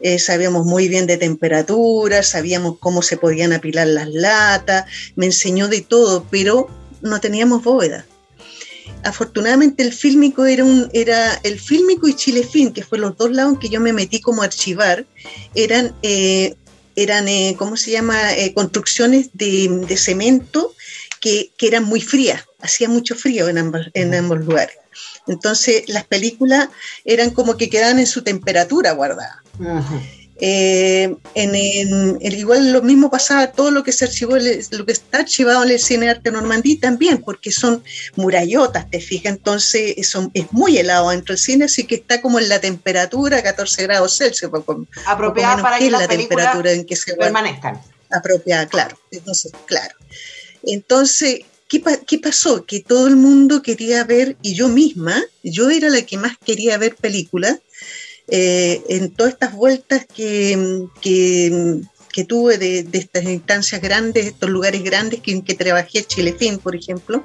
eh, 0.01 0.19
sabíamos 0.19 0.67
muy 0.67 0.89
bien 0.89 1.07
de 1.07 1.17
temperatura, 1.17 2.23
sabíamos 2.23 2.77
cómo 2.81 3.01
se 3.01 3.17
podían 3.17 3.55
apilar 3.55 3.87
las 3.87 4.09
latas, 4.11 4.85
me 5.17 5.25
enseñó 5.27 5.69
de 5.69 5.81
todo, 5.81 6.27
pero 6.31 6.69
no 7.01 7.19
teníamos 7.21 7.65
bóvedas. 7.65 8.05
Afortunadamente 9.05 9.83
el 9.83 9.95
fílmico 9.95 10.45
era 10.45 10.65
un 10.65 10.91
era 10.93 11.41
el 11.43 11.59
fílmico 11.59 12.07
y 12.07 12.15
Chilefin, 12.15 12.75
que 12.75 12.85
fue 12.85 12.99
los 12.99 13.17
dos 13.17 13.31
lados 13.31 13.59
que 13.59 13.71
yo 13.71 13.81
me 13.81 13.95
metí 13.95 14.21
como 14.21 14.43
archivar, 14.43 15.07
eran 15.55 15.95
eh, 16.03 16.57
eran 16.95 17.27
¿cómo 17.57 17.79
se 17.79 17.93
llama? 17.93 18.21
construcciones 18.55 19.31
de, 19.33 19.69
de 19.89 19.97
cemento 19.97 20.75
que, 21.21 21.53
eran 21.61 21.85
muy 21.85 22.01
frías, 22.01 22.45
hacía 22.61 22.89
mucho 22.89 23.15
frío 23.15 23.49
en 23.49 23.59
ambos, 23.59 23.87
en 23.95 24.15
ambos 24.15 24.41
lugares. 24.41 24.77
Entonces 25.27 25.89
las 25.89 26.05
películas 26.05 26.69
eran 27.05 27.31
como 27.31 27.57
que 27.57 27.71
quedaban 27.71 27.99
en 27.99 28.07
su 28.07 28.23
temperatura 28.23 28.93
guardada. 28.93 29.43
Eh, 30.43 31.15
en, 31.35 32.19
igual 32.23 32.73
lo 32.73 32.81
mismo 32.81 33.11
pasaba 33.11 33.49
todo 33.49 33.71
lo 33.71 33.85
que 33.85 33.93
se 33.93 34.07
archivó, 34.07 34.37
lo 34.39 34.87
que 34.87 34.93
está 34.93 35.19
archivado 35.19 35.63
en 35.65 35.71
el 35.71 35.79
cine 35.79 36.09
arte 36.09 36.31
normandí 36.31 36.77
también, 36.77 37.19
porque 37.19 37.53
son 37.53 37.85
murallotas, 38.17 38.89
te 38.91 39.01
fijas, 39.01 39.35
entonces 39.35 40.09
son, 40.09 40.31
es 40.33 40.51
muy 40.51 40.79
helado 40.79 41.11
dentro 41.11 41.35
del 41.35 41.39
cine, 41.39 41.67
así 41.67 41.85
que 41.85 41.97
está 41.97 42.23
como 42.23 42.39
en 42.39 42.49
la 42.49 42.59
temperatura 42.59 43.43
14 43.43 43.83
grados 43.83 44.17
Celsius, 44.17 44.51
apropiada 45.05 45.61
para 45.61 45.79
que, 45.79 45.91
la 45.91 46.09
temperatura 46.09 46.73
en 46.73 46.87
que 46.87 46.97
se 46.97 47.15
permanezcan. 47.17 47.79
Apropiada, 48.11 48.67
claro. 48.67 48.99
Entonces, 49.11 49.53
claro. 49.67 49.95
Entonces, 50.63 51.41
¿qué, 51.69 52.19
pasó? 52.19 52.65
Que 52.65 52.81
todo 52.81 53.07
el 53.07 53.17
mundo 53.17 53.63
quería 53.63 54.05
ver, 54.05 54.37
y 54.43 54.55
yo 54.55 54.69
misma, 54.69 55.23
yo 55.43 55.71
era 55.71 55.89
la 55.89 56.03
que 56.03 56.19
más 56.19 56.37
quería 56.45 56.79
ver 56.79 56.97
películas, 56.97 57.59
eh, 58.29 58.83
en 58.89 59.11
todas 59.11 59.33
estas 59.35 59.55
vueltas 59.55 60.07
que, 60.07 60.87
que, 61.01 62.25
tuve 62.25 62.59
de, 62.59 62.87
estas 62.93 63.25
instancias 63.25 63.81
grandes, 63.81 64.27
estos 64.27 64.51
lugares 64.51 64.83
grandes 64.83 65.21
que, 65.21 65.33
en 65.33 65.43
que 65.43 65.55
trabajé, 65.55 66.05
Chilefin, 66.05 66.59
por 66.59 66.77
ejemplo, 66.77 67.23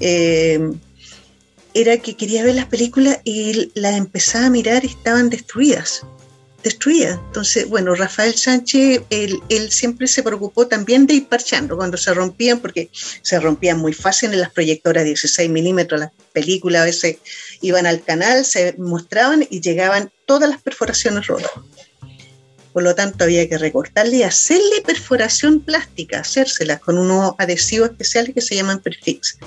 eh, 0.00 0.72
era 1.74 1.98
que 1.98 2.16
quería 2.16 2.42
ver 2.42 2.54
las 2.54 2.66
películas 2.66 3.20
y 3.24 3.70
las 3.74 3.96
empezaba 3.96 4.46
a 4.46 4.50
mirar 4.50 4.84
y 4.84 4.88
estaban 4.88 5.28
destruidas 5.28 6.02
destruida. 6.62 7.20
Entonces, 7.26 7.68
bueno, 7.68 7.94
Rafael 7.94 8.34
Sánchez, 8.34 9.02
él, 9.10 9.40
siempre 9.70 10.06
se 10.06 10.22
preocupó 10.22 10.66
también 10.66 11.06
de 11.06 11.14
ir 11.14 11.28
parchando 11.28 11.76
cuando 11.76 11.96
se 11.96 12.12
rompían, 12.12 12.60
porque 12.60 12.90
se 12.92 13.38
rompían 13.38 13.78
muy 13.78 13.92
fácil 13.92 14.32
en 14.32 14.40
las 14.40 14.50
proyectoras 14.50 15.04
16 15.04 15.48
milímetros, 15.50 16.00
las 16.00 16.12
películas 16.32 16.82
a 16.82 16.86
veces 16.86 17.18
iban 17.60 17.86
al 17.86 18.02
canal, 18.02 18.44
se 18.44 18.74
mostraban 18.78 19.46
y 19.48 19.60
llegaban 19.60 20.10
todas 20.26 20.50
las 20.50 20.60
perforaciones 20.60 21.26
rotas. 21.26 21.50
Por 22.72 22.82
lo 22.82 22.94
tanto, 22.94 23.24
había 23.24 23.48
que 23.48 23.58
recortarle 23.58 24.18
y 24.18 24.22
hacerle 24.22 24.82
perforación 24.84 25.60
plástica, 25.60 26.20
hacérselas 26.20 26.80
con 26.80 26.98
unos 26.98 27.34
adhesivos 27.38 27.90
especiales 27.90 28.34
que 28.34 28.40
se 28.40 28.54
llaman 28.54 28.80
Perfix 28.80 29.38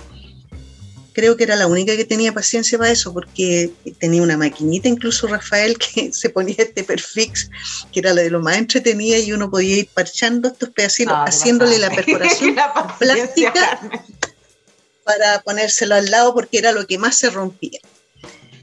creo 1.14 1.36
que 1.36 1.44
era 1.44 1.56
la 1.56 1.68
única 1.68 1.96
que 1.96 2.06
tenía 2.06 2.34
paciencia 2.34 2.78
para 2.78 2.92
eso, 2.92 3.14
porque 3.14 3.72
tenía 4.00 4.22
una 4.22 4.38
maquinita, 4.38 4.88
incluso 4.88 5.28
Rafael, 5.28 5.78
que 5.96 6.14
se 6.14 6.30
ponía 6.30 6.56
este 6.58 6.84
perfix, 6.84 7.50
que 7.92 8.00
era 8.00 8.14
la 8.14 8.22
de 8.22 8.30
lo 8.30 8.40
más 8.40 8.58
entretenida, 8.58 9.18
y 9.18 9.34
uno 9.34 9.50
podía 9.50 9.78
ir 9.78 9.90
parchando 9.94 10.50
estos 10.50 10.70
pedacitos, 10.70 11.14
ah, 11.16 11.26
haciéndole 11.26 11.78
la 11.80 11.90
perforación 11.96 12.56
plástica 13.00 13.80
para 15.04 15.42
ponérselo 15.42 15.96
al 15.96 16.10
lado, 16.10 16.34
porque 16.34 16.58
era 16.58 16.72
lo 16.72 16.86
que 16.88 16.98
más 16.98 17.18
se 17.18 17.30
rompía. 17.30 17.80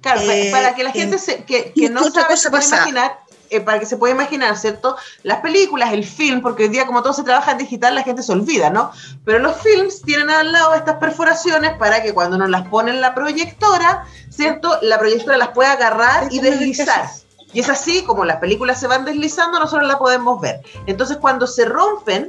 Claro, 0.00 0.20
para 0.52 0.74
que 0.74 0.84
la 0.84 0.92
gente 0.92 1.18
se, 1.18 1.44
que, 1.44 1.72
no 1.90 2.11
sabe, 2.11 2.37
se 2.37 2.50
puede 2.50 2.64
imaginar, 2.64 3.18
eh, 3.50 3.61
para 3.61 3.78
que 3.78 3.87
se 3.87 3.96
pueda 3.96 4.14
imaginar, 4.14 4.56
¿cierto? 4.56 4.96
Las 5.22 5.40
películas, 5.40 5.92
el 5.92 6.04
film, 6.04 6.40
porque 6.40 6.64
hoy 6.64 6.68
día 6.68 6.87
como 6.87 7.02
todo 7.02 7.12
se 7.12 7.24
trabaja 7.24 7.52
en 7.52 7.58
digital, 7.58 7.94
la 7.94 8.03
gente 8.03 8.22
se 8.22 8.32
olvida, 8.32 8.70
¿no? 8.70 8.92
Pero 9.24 9.38
los 9.38 9.57
films 9.61 10.03
tienen 10.03 10.30
al 10.30 10.53
lado 10.53 10.74
estas 10.74 10.96
perforaciones 10.96 11.76
para 11.78 12.03
que 12.03 12.14
cuando 12.14 12.38
nos 12.38 12.51
las 12.51 12.66
pone 12.68 12.90
en 12.90 13.01
la 13.01 13.14
proyectora, 13.14 14.05
¿cierto? 14.30 14.78
La 14.82 14.99
proyectora 14.99 15.36
las 15.36 15.49
pueda 15.49 15.72
agarrar 15.72 16.28
y 16.30 16.40
deslizar. 16.40 17.09
Y 17.53 17.61
es 17.61 17.68
así 17.70 18.03
como 18.05 18.24
las 18.24 18.36
películas 18.36 18.78
se 18.78 18.86
van 18.86 19.05
deslizando, 19.07 19.59
nosotros 19.59 19.88
la 19.88 19.99
podemos 19.99 20.40
ver. 20.40 20.61
Entonces, 20.86 21.16
cuando 21.16 21.46
se 21.46 21.64
rompen 21.64 22.28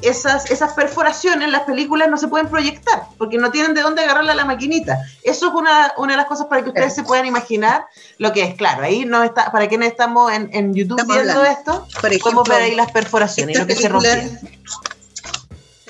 esas, 0.00 0.48
esas 0.50 0.74
perforaciones, 0.74 1.50
las 1.50 1.62
películas 1.62 2.08
no 2.08 2.16
se 2.16 2.28
pueden 2.28 2.48
proyectar, 2.48 3.02
porque 3.18 3.36
no 3.36 3.50
tienen 3.50 3.74
de 3.74 3.82
dónde 3.82 4.02
agarrarla 4.02 4.32
a 4.32 4.36
la 4.36 4.44
maquinita. 4.44 4.98
Eso 5.24 5.48
es 5.48 5.54
una, 5.54 5.92
una 5.96 6.12
de 6.12 6.18
las 6.18 6.26
cosas 6.26 6.46
para 6.46 6.62
que 6.62 6.68
ustedes 6.68 6.94
se 6.94 7.02
puedan 7.02 7.26
imaginar 7.26 7.86
lo 8.18 8.32
que 8.32 8.42
es. 8.44 8.54
Claro, 8.54 8.84
ahí 8.84 9.04
no 9.04 9.24
está, 9.24 9.50
para 9.50 9.68
quienes 9.68 9.90
estamos 9.90 10.32
en, 10.32 10.50
en 10.52 10.72
YouTube 10.72 11.04
viendo 11.06 11.44
esto, 11.44 11.86
podemos 12.22 12.48
ver 12.48 12.62
ahí 12.62 12.74
las 12.74 12.92
perforaciones 12.92 13.56
y 13.56 13.58
lo 13.58 13.66
que 13.66 13.74
se 13.74 13.88
rompe. 13.88 14.30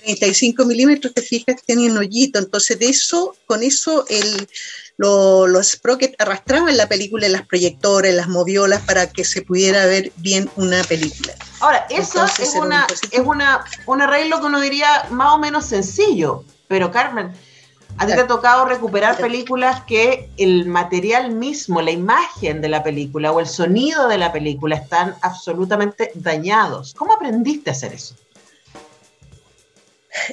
35 0.02 0.64
milímetros, 0.64 1.14
te 1.14 1.22
fijas, 1.22 1.62
tienen 1.64 1.96
hoyito. 1.96 2.38
Entonces, 2.38 2.78
de 2.78 2.86
eso, 2.86 3.36
con 3.46 3.62
eso, 3.62 4.04
el, 4.08 4.48
los 4.96 5.68
sprockets 5.68 6.16
arrastraban 6.18 6.76
la 6.76 6.88
película 6.88 7.26
en 7.26 7.32
las 7.32 7.46
proyectores, 7.46 8.14
las 8.14 8.28
moviolas, 8.28 8.82
para 8.82 9.10
que 9.10 9.24
se 9.24 9.42
pudiera 9.42 9.86
ver 9.86 10.12
bien 10.16 10.50
una 10.56 10.82
película. 10.84 11.34
Ahora, 11.60 11.86
eso 11.90 12.24
es, 12.38 12.54
una, 12.54 12.86
es 13.10 13.20
una, 13.24 13.64
un 13.86 14.02
arreglo 14.02 14.40
que 14.40 14.46
uno 14.46 14.60
diría 14.60 15.06
más 15.10 15.34
o 15.34 15.38
menos 15.38 15.66
sencillo, 15.66 16.44
pero 16.68 16.90
Carmen, 16.90 17.32
a 17.96 18.06
ti 18.06 18.12
te 18.12 18.20
ha 18.20 18.26
tocado 18.26 18.64
recuperar 18.64 19.16
películas 19.16 19.82
que 19.82 20.30
el 20.36 20.66
material 20.66 21.32
mismo, 21.32 21.82
la 21.82 21.90
imagen 21.90 22.60
de 22.60 22.68
la 22.68 22.82
película 22.82 23.32
o 23.32 23.40
el 23.40 23.46
sonido 23.46 24.08
de 24.08 24.18
la 24.18 24.32
película 24.32 24.76
están 24.76 25.14
absolutamente 25.20 26.10
dañados. 26.14 26.94
¿Cómo 26.94 27.12
aprendiste 27.12 27.70
a 27.70 27.72
hacer 27.72 27.92
eso? 27.92 28.14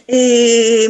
Eh, 0.08 0.90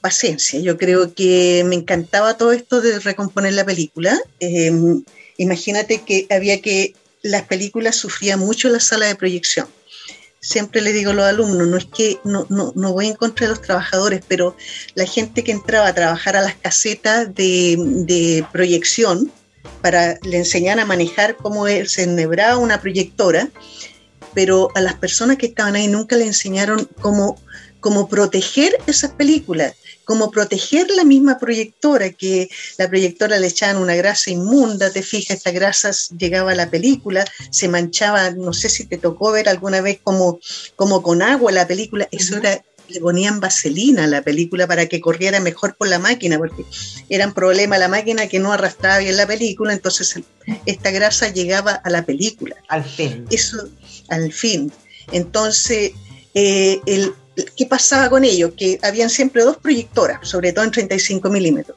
paciencia, 0.00 0.60
yo 0.60 0.76
creo 0.76 1.14
que 1.14 1.64
me 1.66 1.74
encantaba 1.74 2.36
todo 2.36 2.52
esto 2.52 2.80
de 2.80 2.98
recomponer 3.00 3.54
la 3.54 3.64
película. 3.64 4.18
Eh, 4.40 4.72
imagínate 5.36 6.02
que 6.02 6.26
había 6.30 6.60
que, 6.60 6.94
las 7.22 7.42
películas 7.42 7.96
sufrían 7.96 8.40
mucho 8.40 8.68
en 8.68 8.74
la 8.74 8.80
sala 8.80 9.06
de 9.06 9.16
proyección. 9.16 9.66
Siempre 10.40 10.82
le 10.82 10.92
digo 10.92 11.12
a 11.12 11.14
los 11.14 11.24
alumnos, 11.24 11.66
no 11.66 11.78
es 11.78 11.86
que 11.86 12.18
no, 12.22 12.46
no, 12.50 12.72
no 12.76 12.92
voy 12.92 13.06
en 13.06 13.14
contra 13.14 13.46
de 13.46 13.50
los 13.54 13.62
trabajadores, 13.62 14.22
pero 14.28 14.54
la 14.94 15.06
gente 15.06 15.42
que 15.42 15.52
entraba 15.52 15.88
a 15.88 15.94
trabajar 15.94 16.36
a 16.36 16.42
las 16.42 16.54
casetas 16.54 17.34
de, 17.34 17.76
de 17.78 18.44
proyección 18.52 19.32
para 19.80 20.18
le 20.22 20.36
enseñar 20.36 20.78
a 20.80 20.84
manejar 20.84 21.36
cómo 21.36 21.66
se 21.66 22.02
ennebraba 22.02 22.58
una 22.58 22.80
proyectora, 22.80 23.48
pero 24.34 24.68
a 24.74 24.82
las 24.82 24.94
personas 24.94 25.38
que 25.38 25.46
estaban 25.46 25.76
ahí 25.76 25.88
nunca 25.88 26.16
le 26.16 26.26
enseñaron 26.26 26.88
cómo 27.00 27.40
como 27.84 28.08
proteger 28.08 28.78
esas 28.86 29.10
películas, 29.10 29.74
como 30.06 30.30
proteger 30.30 30.90
la 30.92 31.04
misma 31.04 31.38
proyectora, 31.38 32.08
que 32.12 32.48
la 32.78 32.88
proyectora 32.88 33.38
le 33.38 33.48
echaban 33.48 33.76
una 33.76 33.94
grasa 33.94 34.30
inmunda, 34.30 34.88
te 34.88 35.02
fijas, 35.02 35.36
esta 35.36 35.50
grasa 35.50 35.90
llegaba 36.18 36.52
a 36.52 36.54
la 36.54 36.70
película, 36.70 37.26
se 37.50 37.68
manchaba, 37.68 38.30
no 38.30 38.54
sé 38.54 38.70
si 38.70 38.86
te 38.86 38.96
tocó 38.96 39.32
ver 39.32 39.50
alguna 39.50 39.82
vez 39.82 40.00
como, 40.02 40.40
como 40.76 41.02
con 41.02 41.20
agua 41.20 41.52
la 41.52 41.66
película, 41.66 42.08
eso 42.10 42.38
era 42.38 42.64
le 42.88 43.00
ponían 43.00 43.40
vaselina 43.40 44.04
a 44.04 44.06
la 44.06 44.22
película 44.22 44.66
para 44.66 44.86
que 44.86 45.02
corriera 45.02 45.38
mejor 45.40 45.76
por 45.76 45.88
la 45.88 45.98
máquina, 45.98 46.38
porque 46.38 46.64
era 47.10 47.26
un 47.26 47.34
problema 47.34 47.76
la 47.76 47.88
máquina 47.88 48.28
que 48.28 48.38
no 48.38 48.50
arrastraba 48.50 49.00
bien 49.00 49.18
la 49.18 49.26
película, 49.26 49.74
entonces 49.74 50.20
esta 50.64 50.90
grasa 50.90 51.28
llegaba 51.28 51.72
a 51.72 51.90
la 51.90 52.06
película. 52.06 52.56
Al 52.68 52.84
fin. 52.84 53.26
Eso, 53.30 53.68
al 54.08 54.32
fin. 54.32 54.72
Entonces, 55.12 55.92
eh, 56.34 56.80
el, 56.86 57.14
¿qué 57.56 57.66
pasaba 57.66 58.08
con 58.10 58.24
ellos? 58.24 58.52
Que 58.56 58.78
habían 58.82 59.10
siempre 59.10 59.42
dos 59.42 59.56
proyectoras, 59.56 60.26
sobre 60.26 60.52
todo 60.52 60.64
en 60.64 60.70
35 60.70 61.28
milímetros. 61.30 61.76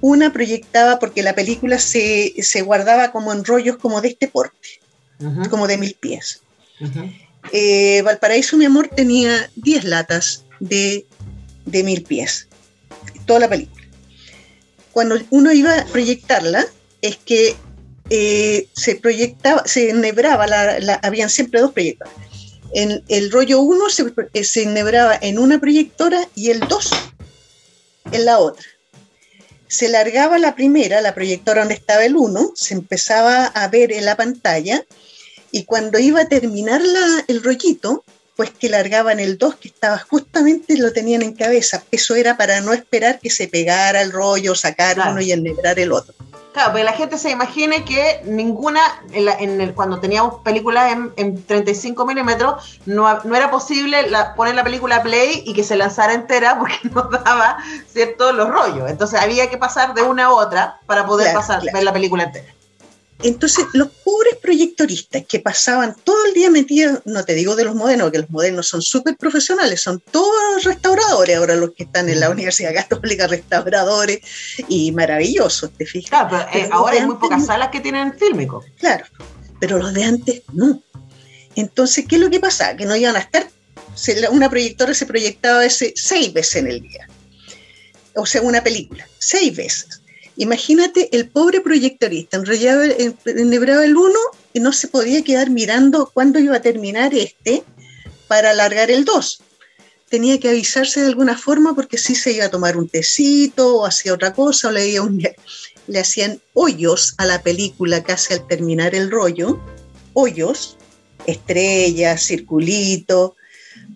Una 0.00 0.32
proyectaba 0.32 0.98
porque 0.98 1.22
la 1.22 1.34
película 1.34 1.78
se, 1.78 2.34
guardaba 2.64 3.12
como 3.12 3.32
en 3.32 3.44
rollos 3.44 3.76
como 3.76 4.00
de 4.00 4.08
este 4.08 4.28
porte, 4.28 4.80
como 5.50 5.66
de 5.66 5.78
mil 5.78 5.94
pies. 5.94 6.42
Eh, 7.52 8.02
Valparaíso, 8.02 8.56
mi 8.56 8.64
amor, 8.64 8.88
tenía 8.88 9.50
10 9.56 9.84
latas 9.84 10.44
de, 10.58 11.06
mil 11.66 12.02
pies, 12.02 12.48
toda 13.26 13.40
la 13.40 13.48
película. 13.48 13.84
Cuando 14.92 15.18
uno 15.30 15.52
iba 15.52 15.78
a 15.78 15.84
proyectarla, 15.86 16.66
es 17.02 17.16
que 17.18 17.56
eh, 18.08 18.68
se 18.72 18.96
proyectaba, 18.96 19.62
se 19.66 19.90
enhebraba, 19.90 20.46
la, 20.46 20.94
habían 21.02 21.30
siempre 21.30 21.60
dos 21.60 21.72
proyectores 21.72 22.12
el 22.72 23.30
rollo 23.30 23.60
1 23.60 23.84
eh, 24.32 24.44
se, 24.44 24.62
ennebraba 24.62 25.18
en 25.20 25.38
una 25.38 25.60
proyectora 25.60 26.28
y 26.34 26.50
el 26.50 26.60
2 26.60 26.90
en 28.12 28.24
la 28.24 28.38
otra. 28.38 28.64
Se 29.68 29.88
largaba 29.88 30.38
la 30.38 30.54
primera, 30.54 31.00
la 31.00 31.14
proyectora 31.14 31.60
donde 31.60 31.74
estaba 31.74 32.04
el 32.04 32.16
1, 32.16 32.52
se 32.54 32.74
empezaba 32.74 33.46
a 33.46 33.68
ver 33.68 33.92
en 33.92 34.04
la 34.04 34.16
pantalla 34.16 34.84
y 35.52 35.64
cuando 35.64 35.98
iba 35.98 36.22
a 36.22 36.28
terminar 36.28 36.80
el 37.26 37.42
rollito, 37.42 38.04
pues 38.40 38.52
que 38.52 38.70
largaban 38.70 39.20
el 39.20 39.36
2 39.36 39.56
que 39.56 39.68
estaba 39.68 39.98
justamente 39.98 40.78
lo 40.78 40.94
tenían 40.94 41.20
en 41.20 41.34
cabeza. 41.34 41.82
Eso 41.90 42.14
era 42.14 42.38
para 42.38 42.62
no 42.62 42.72
esperar 42.72 43.18
que 43.18 43.28
se 43.28 43.48
pegara 43.48 44.00
el 44.00 44.12
rollo, 44.12 44.54
sacar 44.54 44.96
uno 44.98 45.20
y 45.20 45.30
ennebrar 45.30 45.78
el 45.78 45.92
otro. 45.92 46.14
Claro, 46.54 46.70
porque 46.70 46.84
la 46.84 46.94
gente 46.94 47.18
se 47.18 47.28
imagine 47.28 47.84
que 47.84 48.22
ninguna, 48.24 48.80
en, 49.12 49.60
el, 49.60 49.74
cuando 49.74 50.00
teníamos 50.00 50.36
películas 50.42 50.90
en, 51.16 51.44
35 51.44 52.06
milímetros, 52.06 52.80
no, 52.86 53.22
no, 53.24 53.36
era 53.36 53.50
posible 53.50 54.06
poner 54.36 54.54
la 54.54 54.64
película 54.64 55.02
play 55.02 55.42
y 55.44 55.52
que 55.52 55.62
se 55.62 55.76
lanzara 55.76 56.14
entera 56.14 56.58
porque 56.58 56.78
no 56.84 57.02
daba, 57.02 57.58
¿cierto?, 57.92 58.32
los 58.32 58.48
rollos. 58.48 58.90
Entonces 58.90 59.20
había 59.20 59.50
que 59.50 59.58
pasar 59.58 59.92
de 59.92 60.00
una 60.00 60.24
a 60.24 60.32
otra 60.32 60.80
para 60.86 61.04
poder 61.04 61.34
pasar, 61.34 61.62
ver 61.74 61.84
la 61.84 61.92
película 61.92 62.22
entera. 62.22 62.54
Entonces, 63.22 63.66
los 63.74 63.88
pobres 63.88 64.36
proyectoristas 64.40 65.24
que 65.28 65.40
pasaban 65.40 65.94
todo 66.04 66.24
el 66.26 66.32
día 66.32 66.48
metidos, 66.50 67.00
no 67.04 67.24
te 67.24 67.34
digo 67.34 67.54
de 67.54 67.64
los 67.64 67.74
modernos, 67.74 68.10
que 68.10 68.18
los 68.18 68.30
modernos 68.30 68.68
son 68.68 68.80
súper 68.80 69.16
profesionales, 69.16 69.82
son 69.82 70.00
todos 70.10 70.64
restauradores 70.64 71.36
ahora 71.36 71.54
los 71.54 71.72
que 71.72 71.82
están 71.84 72.08
en 72.08 72.20
la 72.20 72.28
mm. 72.28 72.32
Universidad 72.32 72.74
Católica, 72.74 73.26
restauradores 73.26 74.20
y 74.68 74.92
maravillosos, 74.92 75.70
¿te 75.72 75.84
fijas? 75.84 76.08
Claro, 76.10 76.48
pero, 76.50 76.64
eh, 76.64 76.68
ahora 76.72 76.94
hay 76.94 77.06
muy 77.06 77.16
pocas 77.16 77.44
salas 77.44 77.68
que 77.68 77.80
tienen 77.80 78.14
fílmico. 78.14 78.64
Claro, 78.78 79.04
pero 79.58 79.78
los 79.78 79.92
de 79.92 80.04
antes 80.04 80.42
no. 80.54 80.82
Entonces, 81.56 82.06
¿qué 82.08 82.16
es 82.16 82.22
lo 82.22 82.30
que 82.30 82.40
pasa? 82.40 82.74
Que 82.74 82.86
no 82.86 82.96
iban 82.96 83.16
a 83.16 83.20
estar, 83.20 83.46
una 84.30 84.48
proyectora 84.48 84.94
se 84.94 85.04
proyectaba 85.04 85.64
ese 85.64 85.92
seis 85.94 86.32
veces 86.32 86.56
en 86.56 86.68
el 86.68 86.80
día, 86.80 87.06
o 88.16 88.24
sea, 88.24 88.40
una 88.40 88.62
película, 88.62 89.06
seis 89.18 89.54
veces. 89.54 90.00
Imagínate 90.40 91.14
el 91.14 91.28
pobre 91.28 91.60
proyectorista, 91.60 92.38
enrollaba, 92.38 92.86
enhebraba 93.26 93.84
el 93.84 93.94
uno 93.94 94.18
y 94.54 94.60
no 94.60 94.72
se 94.72 94.88
podía 94.88 95.22
quedar 95.22 95.50
mirando 95.50 96.10
cuándo 96.14 96.38
iba 96.38 96.56
a 96.56 96.62
terminar 96.62 97.14
este 97.14 97.62
para 98.26 98.52
alargar 98.52 98.90
el 98.90 99.04
2. 99.04 99.42
Tenía 100.08 100.40
que 100.40 100.48
avisarse 100.48 101.02
de 101.02 101.08
alguna 101.08 101.36
forma 101.36 101.74
porque 101.74 101.98
si 101.98 102.14
se 102.14 102.32
iba 102.32 102.46
a 102.46 102.50
tomar 102.50 102.78
un 102.78 102.88
tecito 102.88 103.76
o 103.76 103.84
hacía 103.84 104.14
otra 104.14 104.32
cosa 104.32 104.70
o 104.70 105.04
un, 105.04 105.22
le 105.86 106.00
hacían 106.00 106.40
hoyos 106.54 107.16
a 107.18 107.26
la 107.26 107.42
película 107.42 108.02
casi 108.02 108.32
al 108.32 108.46
terminar 108.46 108.94
el 108.94 109.10
rollo, 109.10 109.60
hoyos, 110.14 110.78
estrellas, 111.26 112.22
circulito, 112.22 113.36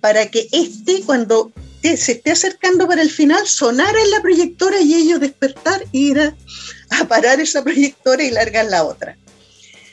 para 0.02 0.30
que 0.30 0.46
este 0.52 1.00
cuando 1.06 1.52
se 1.84 2.12
esté 2.12 2.32
acercando 2.32 2.88
para 2.88 3.02
el 3.02 3.10
final, 3.10 3.46
sonara 3.46 4.00
en 4.00 4.10
la 4.10 4.22
proyectora 4.22 4.80
y 4.80 4.94
ellos 4.94 5.20
despertar, 5.20 5.84
ir 5.92 6.18
a, 6.18 6.34
parar 7.08 7.40
esa 7.40 7.62
proyectora 7.62 8.22
y 8.22 8.30
largar 8.30 8.66
la 8.66 8.84
otra. 8.84 9.16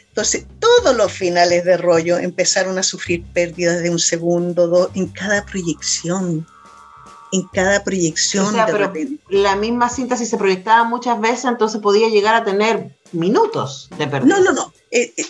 Entonces, 0.08 0.46
todos 0.60 0.96
los 0.96 1.12
finales 1.12 1.66
de 1.66 1.78
rollo 1.78 2.18
empezaron 2.18 2.78
a 2.78 2.84
sufrir 2.84 3.24
pérdidas 3.34 3.82
de 3.82 3.89
un 3.89 4.00
segundo, 4.00 4.68
dos, 4.68 4.89
en 4.96 5.08
cada 5.08 5.46
proyección. 5.46 6.48
En 7.34 7.44
cada 7.54 7.84
proyección. 7.84 8.56
pero 8.66 8.92
la 9.30 9.56
misma 9.56 9.89
cinta, 9.89 10.18
si 10.18 10.26
se 10.26 10.38
proyectaba 10.38 10.84
muchas 10.84 11.20
veces, 11.20 11.46
entonces 11.46 11.82
podía 11.82 12.10
llegar 12.10 12.36
a 12.36 12.44
tener 12.44 12.94
minutos 13.14 13.89
de 13.98 14.08
pérdida. 14.08 14.38
No, 14.38 14.44
no, 14.44 14.52
no. 14.52 14.74
Eh, 14.92 15.14
eh, 15.16 15.26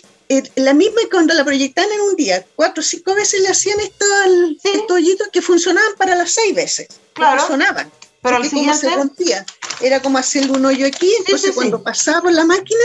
la 0.56 0.74
misma 0.74 1.02
cuando 1.12 1.34
la 1.34 1.44
proyectaban 1.44 1.92
en 1.92 2.02
un 2.02 2.16
día, 2.16 2.46
cuatro 2.56 2.82
o 2.82 2.84
cinco 2.84 3.16
veces 3.16 3.42
le 3.42 3.50
hacían 3.50 3.80
estos, 3.80 4.92
hoyitos 4.92 5.28
que 5.32 5.42
funcionaban 5.42 5.92
para 5.98 6.16
las 6.16 6.32
seis 6.32 6.56
veces. 6.56 6.88
Claro. 7.14 7.40
Funcionaban. 7.40 7.92
Pero 8.22 8.36
al 8.36 8.44
siguiente... 8.44 8.78
se 8.78 8.90
rompía. 8.90 9.46
Era 9.82 10.00
como 10.02 10.18
hacerle 10.18 10.52
un 10.52 10.66
hoyo 10.66 10.86
aquí, 10.86 11.12
entonces 11.20 11.52
cuando 11.54 11.82
pasaba 11.82 12.22
por 12.22 12.34
la 12.34 12.46
máquina, 12.46 12.84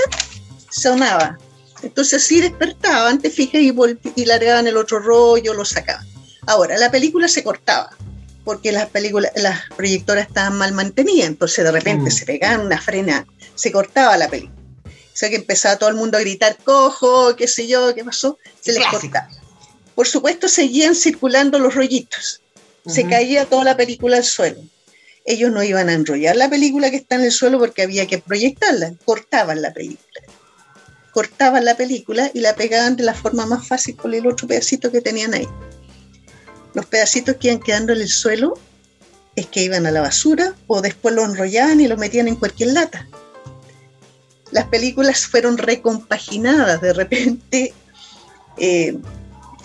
sonaba. 0.71 1.39
Entonces 1.83 2.23
así 2.23 2.41
despertaban, 2.41 3.21
te 3.21 3.31
fijas, 3.31 3.61
y, 3.61 3.75
y 4.15 4.25
largaban 4.25 4.67
el 4.67 4.77
otro 4.77 4.99
rollo, 4.99 5.53
lo 5.53 5.65
sacaban. 5.65 6.07
Ahora, 6.47 6.79
la 6.79 6.91
película 6.91 7.29
se 7.29 7.45
cortaba 7.45 7.91
porque 8.47 8.71
las 8.71 8.89
películas, 8.89 9.33
las 9.35 9.63
proyectoras 9.77 10.29
estaban 10.29 10.57
mal 10.57 10.73
mantenidas, 10.73 11.27
entonces 11.27 11.65
de 11.65 11.73
repente 11.73 12.11
mm. 12.11 12.13
se 12.13 12.25
pegaban 12.25 12.65
una 12.65 12.81
frena, 12.81 13.27
se 13.57 13.73
cortaba 13.73 14.17
la 14.17 14.29
película. 14.29 14.55
O 15.17 15.19
sea 15.19 15.31
que 15.31 15.37
empezaba 15.37 15.79
todo 15.79 15.89
el 15.89 15.95
mundo 15.95 16.19
a 16.19 16.21
gritar, 16.21 16.59
cojo, 16.63 17.35
qué 17.37 17.49
sé 17.49 17.67
yo, 17.67 17.95
qué 17.95 18.05
pasó, 18.05 18.39
se 18.61 18.75
les 18.75 18.87
cortaba. 18.87 19.31
Por 19.95 20.07
supuesto, 20.07 20.47
seguían 20.47 20.95
circulando 20.95 21.59
los 21.59 21.75
rollitos. 21.75 22.43
Se 22.85 23.09
caía 23.09 23.47
toda 23.47 23.65
la 23.65 23.79
película 23.79 24.19
al 24.19 24.25
suelo. 24.25 24.61
Ellos 25.25 25.51
no 25.51 25.63
iban 25.63 25.89
a 25.89 25.95
enrollar 25.95 26.37
la 26.37 26.51
película 26.51 26.91
que 26.91 26.99
está 26.99 27.15
en 27.15 27.23
el 27.23 27.33
suelo 27.33 27.59
porque 27.59 27.81
había 27.81 28.07
que 28.07 28.19
proyectarla. 28.19 28.93
Cortaban 29.07 29.63
la 29.63 29.73
película. 29.73 30.21
Cortaban 31.13 31.65
la 31.65 31.79
película 31.79 32.31
y 32.35 32.41
la 32.41 32.55
pegaban 32.55 32.97
de 32.97 33.05
la 33.05 33.15
forma 33.15 33.47
más 33.47 33.67
fácil 33.67 33.97
con 33.97 34.13
el 34.13 34.27
otro 34.27 34.47
pedacito 34.47 34.93
que 34.93 35.01
tenían 35.01 35.33
ahí. 35.33 35.49
Los 36.75 36.85
pedacitos 36.85 37.37
que 37.37 37.49
iban 37.49 37.61
quedando 37.61 37.95
en 37.95 38.03
el 38.03 38.09
suelo 38.11 38.59
es 39.35 39.47
que 39.47 39.63
iban 39.63 39.87
a 39.87 39.91
la 39.91 40.03
basura 40.03 40.55
o 40.67 40.83
después 40.83 41.15
lo 41.15 41.25
enrollaban 41.25 41.81
y 41.81 41.89
lo 41.89 41.97
metían 41.97 42.29
en 42.29 42.37
cualquier 42.37 42.75
lata 42.75 43.09
las 44.57 44.69
películas 44.69 45.27
fueron 45.27 45.59
recompaginadas 45.59 46.81
de 46.81 46.95
repente. 46.95 47.75
Eh, 48.57 48.97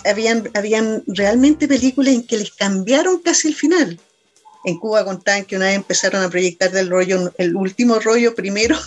habían, 0.04 0.52
habían 0.54 1.02
realmente 1.08 1.66
películas 1.66 2.14
en 2.14 2.28
que 2.28 2.38
les 2.38 2.52
cambiaron 2.52 3.20
casi 3.20 3.48
el 3.48 3.56
final. 3.56 3.98
En 4.66 4.78
Cuba 4.78 5.06
contaban 5.06 5.46
que 5.46 5.56
una 5.56 5.68
vez 5.68 5.76
empezaron 5.76 6.22
a 6.22 6.30
proyectar 6.30 6.72
del 6.72 6.90
rollo, 6.90 7.32
el 7.38 7.56
último 7.56 8.00
rollo 8.00 8.36
primero 8.36 8.78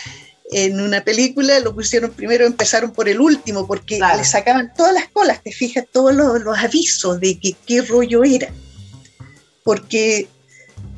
en 0.50 0.80
una 0.80 1.04
película, 1.04 1.60
lo 1.60 1.72
pusieron 1.72 2.10
primero, 2.10 2.44
empezaron 2.44 2.90
por 2.92 3.08
el 3.08 3.20
último, 3.20 3.64
porque 3.64 4.00
le 4.16 4.24
sacaban 4.24 4.72
todas 4.76 4.92
las 4.92 5.10
colas, 5.10 5.44
te 5.44 5.52
fijas, 5.52 5.84
todos 5.92 6.12
los, 6.12 6.42
los 6.42 6.58
avisos 6.58 7.20
de 7.20 7.38
que, 7.38 7.54
qué 7.64 7.82
rollo 7.82 8.24
era. 8.24 8.50
Porque 9.62 10.26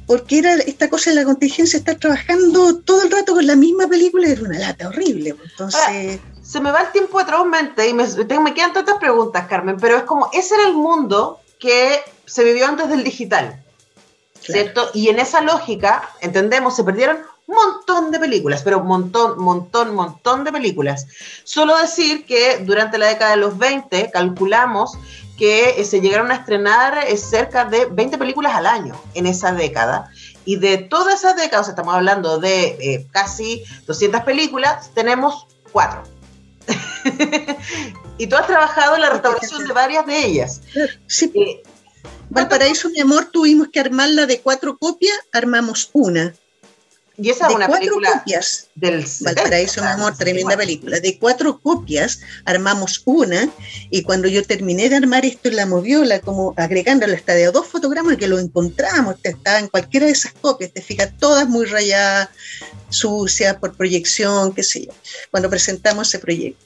porque 0.07 0.39
era 0.39 0.55
esta 0.55 0.89
cosa 0.89 1.11
de 1.11 1.17
la 1.17 1.25
contingencia, 1.25 1.79
estar 1.79 1.97
trabajando 1.97 2.79
todo 2.79 3.03
el 3.03 3.11
rato 3.11 3.35
con 3.35 3.47
la 3.47 3.57
misma 3.57 3.89
película 3.89 4.29
era 4.29 4.43
una 4.43 4.59
lata 4.59 4.89
horrible. 4.89 5.35
Pues, 5.35 5.51
entonces. 5.51 6.21
se 6.43 6.61
me 6.61 6.71
va 6.71 6.83
el 6.83 6.93
tiempo 6.93 7.19
atrozmente 7.19 7.89
y 7.89 7.95
me, 7.95 8.05
me 8.05 8.55
quedan 8.55 8.73
tantas 8.73 8.99
preguntas, 8.99 9.47
Carmen, 9.49 9.77
pero 9.81 9.97
es 9.97 10.03
como, 10.05 10.29
ese 10.33 10.55
era 10.55 10.69
el 10.69 10.75
mundo 10.75 11.41
que 11.59 12.01
se 12.27 12.45
vivió 12.45 12.67
antes 12.67 12.89
del 12.89 13.05
digital, 13.05 13.63
¿cierto? 14.41 14.91
Y 14.93 15.09
en 15.09 15.19
esa 15.19 15.41
lógica, 15.41 16.11
entendemos, 16.21 16.77
se 16.77 16.85
perdieron 16.85 17.19
un 17.47 17.57
montón 17.57 18.11
de 18.11 18.19
películas, 18.19 18.63
pero 18.63 18.79
un 18.79 18.87
montón, 18.87 19.39
montón, 19.39 19.95
montón 19.95 20.45
de 20.45 20.53
películas. 20.53 21.07
Solo 21.45 21.77
decir 21.79 22.25
que 22.27 22.59
durante 22.59 22.99
la 22.99 23.07
década 23.07 23.33
de 23.33 23.37
los 23.37 23.59
20 23.59 24.11
calculamos 24.13 24.99
que 25.37 25.81
eh, 25.81 25.85
se 25.85 26.01
llegaron 26.01 26.31
a 26.31 26.37
estrenar 26.37 27.07
eh, 27.07 27.17
cerca 27.17 27.65
de 27.65 27.87
20 27.87 28.19
películas 28.19 28.55
al 28.55 28.67
año 28.67 29.01
en 29.15 29.27
esa 29.27 29.53
década. 29.53 30.11
Y 30.45 30.57
de 30.57 30.79
todas 30.79 31.15
esas 31.15 31.37
décadas, 31.37 31.69
estamos 31.69 31.95
hablando 31.95 32.39
de 32.39 32.77
eh, 32.81 33.07
casi 33.11 33.65
200 33.87 34.23
películas, 34.23 34.91
tenemos 34.95 35.47
cuatro. 35.73 36.03
y 38.19 38.27
tú 38.27 38.37
has 38.37 38.47
trabajado 38.47 38.95
en 38.95 39.03
la 39.03 39.11
restauración 39.11 39.67
de 39.67 39.73
varias 39.73 40.07
de 40.07 40.25
ellas. 40.25 40.61
Sí. 41.07 41.61
Valparaíso, 42.31 42.91
mi 42.91 43.01
amor, 43.01 43.27
tuvimos 43.27 43.69
que 43.69 43.81
armarla 43.81 44.27
de 44.27 44.41
cuatro 44.41 44.77
copias, 44.79 45.17
armamos 45.33 45.91
una. 45.93 46.35
Y 47.17 47.31
esa 47.31 47.47
es 47.47 47.55
una 47.55 47.69
película 47.69 48.13
copias. 48.13 48.69
del 48.75 49.05
Valparaíso, 49.21 49.83
mi 49.83 49.89
amor, 49.89 50.17
tremenda 50.17 50.57
película. 50.57 50.99
De 50.99 51.17
cuatro 51.19 51.61
copias 51.61 52.21
armamos 52.45 53.03
una 53.05 53.49
y 53.91 54.03
cuando 54.03 54.27
yo 54.27 54.43
terminé 54.43 54.89
de 54.89 54.97
armar 54.97 55.25
esto 55.25 55.49
en 55.49 55.57
la 55.57 55.67
moviola, 55.67 56.21
como 56.21 56.55
agregándole 56.57 57.15
hasta 57.15 57.35
de 57.35 57.47
dos 57.53 57.69
fotogramas 57.69 58.17
que 58.17 58.27
lo 58.27 58.39
encontramos, 58.39 59.17
estaba 59.23 59.61
en 59.61 59.69
cualquiera 59.69 60.07
de 60.07 60.13
esas 60.13 60.33
copias, 60.33 60.73
te 60.73 60.83
fijas, 60.83 61.13
todas 61.19 61.49
muy 61.49 61.67
rayadas, 61.67 62.31
sucias, 62.89 63.57
por 63.57 63.77
proyección, 63.77 64.53
qué 64.53 64.65
sé 64.65 64.87
yo, 64.87 64.93
cuando 65.31 65.49
presentamos 65.49 66.09
ese 66.09 66.19
proyecto. 66.19 66.65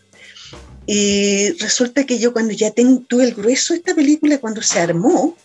Y 0.87 1.53
resulta 1.59 2.07
que 2.07 2.19
yo 2.19 2.33
cuando 2.33 2.55
ya 2.55 2.73
tuve 2.73 3.25
el 3.25 3.35
grueso 3.35 3.75
de 3.75 3.81
esta 3.81 3.95
película, 3.95 4.39
cuando 4.39 4.63
se 4.63 4.81
armó, 4.81 5.37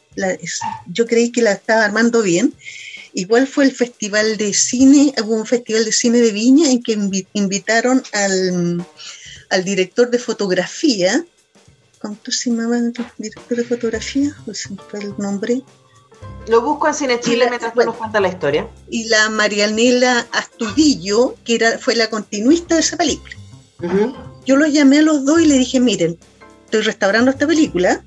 yo 0.87 1.05
creí 1.05 1.33
que 1.33 1.41
la 1.41 1.51
estaba 1.51 1.83
armando 1.83 2.21
bien, 2.21 2.53
Igual 3.13 3.47
fue 3.47 3.65
el 3.65 3.71
festival 3.71 4.37
de 4.37 4.53
cine, 4.53 5.13
hubo 5.23 5.35
un 5.35 5.45
festival 5.45 5.85
de 5.85 5.91
cine 5.91 6.19
de 6.19 6.31
Viña 6.31 6.69
en 6.69 6.81
que 6.81 6.97
invitaron 7.33 8.01
al, 8.11 8.85
al 9.49 9.63
director 9.63 10.09
de 10.09 10.19
fotografía. 10.19 11.23
¿Cómo 11.99 12.17
se 12.27 12.49
llamaba 12.49 12.77
el 12.77 12.93
director 13.17 13.57
de 13.57 13.63
fotografía? 13.63 14.35
Pues 14.45 14.67
el 14.93 15.13
nombre. 15.17 15.61
Lo 16.47 16.61
busco 16.61 16.87
en 16.87 16.93
Cine 16.93 17.19
Chile 17.19 17.45
mientras 17.47 17.75
nos 17.75 17.95
cuenta 17.95 18.19
la 18.19 18.27
historia. 18.27 18.67
Y 18.89 19.05
la 19.05 19.29
Marianela 19.29 20.27
Astudillo, 20.31 21.35
que 21.45 21.55
era, 21.55 21.79
fue 21.79 21.95
la 21.95 22.09
continuista 22.09 22.75
de 22.75 22.81
esa 22.81 22.97
película. 22.97 23.35
Yo 24.45 24.55
los 24.55 24.71
llamé 24.73 24.99
a 24.99 25.01
los 25.01 25.23
dos 25.23 25.41
y 25.41 25.45
le 25.45 25.57
dije, 25.57 25.79
miren, 25.79 26.17
estoy 26.65 26.81
restaurando 26.81 27.31
esta 27.31 27.47
película, 27.47 28.03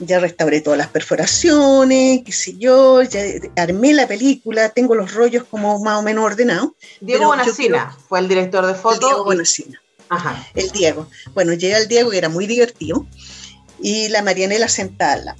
ya 0.00 0.18
restauré 0.18 0.60
todas 0.60 0.78
las 0.78 0.88
perforaciones, 0.88 2.22
qué 2.24 2.32
sé 2.32 2.56
yo, 2.56 3.02
ya 3.02 3.20
armé 3.56 3.92
la 3.92 4.08
película, 4.08 4.70
tengo 4.70 4.94
los 4.94 5.14
rollos 5.14 5.44
como 5.44 5.78
más 5.80 5.98
o 5.98 6.02
menos 6.02 6.24
ordenados. 6.24 6.70
Diego 7.00 7.26
Bonacina 7.26 7.96
fue 8.08 8.18
el 8.18 8.28
director 8.28 8.66
de 8.66 8.74
foto. 8.74 9.06
Diego 9.06 9.24
Bonacina. 9.24 9.80
Ajá. 10.08 10.44
El 10.54 10.70
Diego. 10.70 11.08
Bueno, 11.34 11.52
llega 11.52 11.78
el 11.78 11.86
Diego, 11.86 12.10
que 12.10 12.18
era 12.18 12.28
muy 12.28 12.46
divertido, 12.46 13.06
y 13.80 14.08
la 14.08 14.22
Marianela 14.22 14.68
sentada 14.68 15.36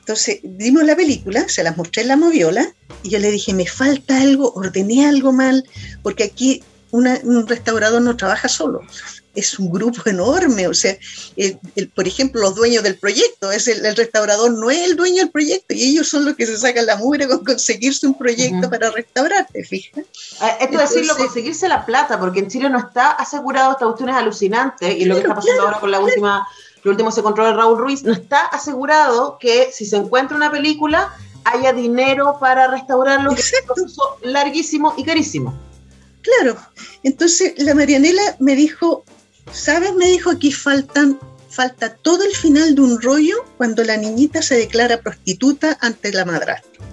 Entonces, 0.00 0.40
vimos 0.42 0.84
la 0.84 0.94
película, 0.94 1.48
se 1.48 1.62
las 1.62 1.76
mostré 1.76 2.02
en 2.02 2.08
la 2.08 2.16
moviola, 2.16 2.74
y 3.02 3.10
yo 3.10 3.18
le 3.18 3.30
dije, 3.30 3.54
me 3.54 3.66
falta 3.66 4.20
algo, 4.20 4.52
ordené 4.54 5.06
algo 5.06 5.32
mal, 5.32 5.64
porque 6.02 6.24
aquí 6.24 6.62
un 6.90 7.46
restaurador 7.46 8.00
no 8.00 8.16
trabaja 8.16 8.48
solo 8.48 8.80
es 9.38 9.58
un 9.58 9.70
grupo 9.70 10.02
enorme, 10.06 10.66
o 10.66 10.74
sea, 10.74 10.96
por 11.94 12.06
ejemplo, 12.06 12.40
los 12.40 12.54
dueños 12.54 12.82
del 12.82 12.98
proyecto, 12.98 13.52
es 13.52 13.68
el, 13.68 13.96
restaurador 13.96 14.50
no 14.50 14.70
es 14.70 14.90
el 14.90 14.96
dueño 14.96 15.22
del 15.22 15.30
proyecto 15.30 15.74
y 15.74 15.90
ellos 15.90 16.08
son 16.08 16.24
los 16.24 16.34
que 16.34 16.46
se 16.46 16.58
sacan 16.58 16.86
la 16.86 16.96
mugre 16.96 17.28
con 17.28 17.44
conseguirse 17.44 18.06
un 18.06 18.18
proyecto 18.18 18.68
para 18.68 18.90
restaurarte, 18.90 19.64
fíjate. 19.64 20.06
Ah, 20.40 20.56
esto 20.60 20.80
es 20.80 20.90
decirlo, 20.90 21.16
conseguirse 21.16 21.68
la 21.68 21.86
plata, 21.86 22.18
porque 22.18 22.40
en 22.40 22.48
Chile 22.48 22.68
no 22.68 22.78
está 22.78 23.12
asegurado, 23.12 23.72
esta 23.72 23.86
cuestión 23.86 24.08
es 24.08 24.16
alucinante, 24.16 24.92
y 24.92 25.04
lo 25.04 25.14
que 25.14 25.20
está 25.22 25.34
pasando 25.34 25.62
ahora 25.62 25.80
con 25.80 25.90
la 25.90 26.00
última, 26.00 26.46
lo 26.82 26.90
último 26.90 27.10
se 27.12 27.22
controla 27.22 27.52
Raúl 27.52 27.78
Ruiz, 27.78 28.02
no 28.02 28.12
está 28.12 28.46
asegurado 28.46 29.38
que 29.38 29.70
si 29.72 29.86
se 29.86 29.96
encuentra 29.96 30.36
una 30.36 30.50
película 30.50 31.14
haya 31.44 31.72
dinero 31.72 32.38
para 32.40 32.66
restaurarlo, 32.66 33.34
que 33.34 33.40
es 33.40 33.52
un 33.60 33.74
proceso 33.74 34.18
larguísimo 34.22 34.94
y 34.96 35.04
carísimo. 35.04 35.54
Claro, 36.22 36.56
entonces 37.02 37.54
la 37.58 37.74
Marianela 37.74 38.36
me 38.38 38.54
dijo, 38.54 39.04
¿Sabes? 39.52 39.94
Me 39.94 40.06
dijo 40.06 40.30
aquí 40.30 40.52
faltan, 40.52 41.18
falta 41.48 41.94
todo 41.94 42.24
el 42.24 42.34
final 42.34 42.74
de 42.74 42.80
un 42.80 43.00
rollo 43.00 43.44
cuando 43.56 43.84
la 43.84 43.96
niñita 43.96 44.42
se 44.42 44.56
declara 44.56 45.00
prostituta 45.00 45.76
ante 45.80 46.12
la 46.12 46.24
madrastra. 46.24 46.84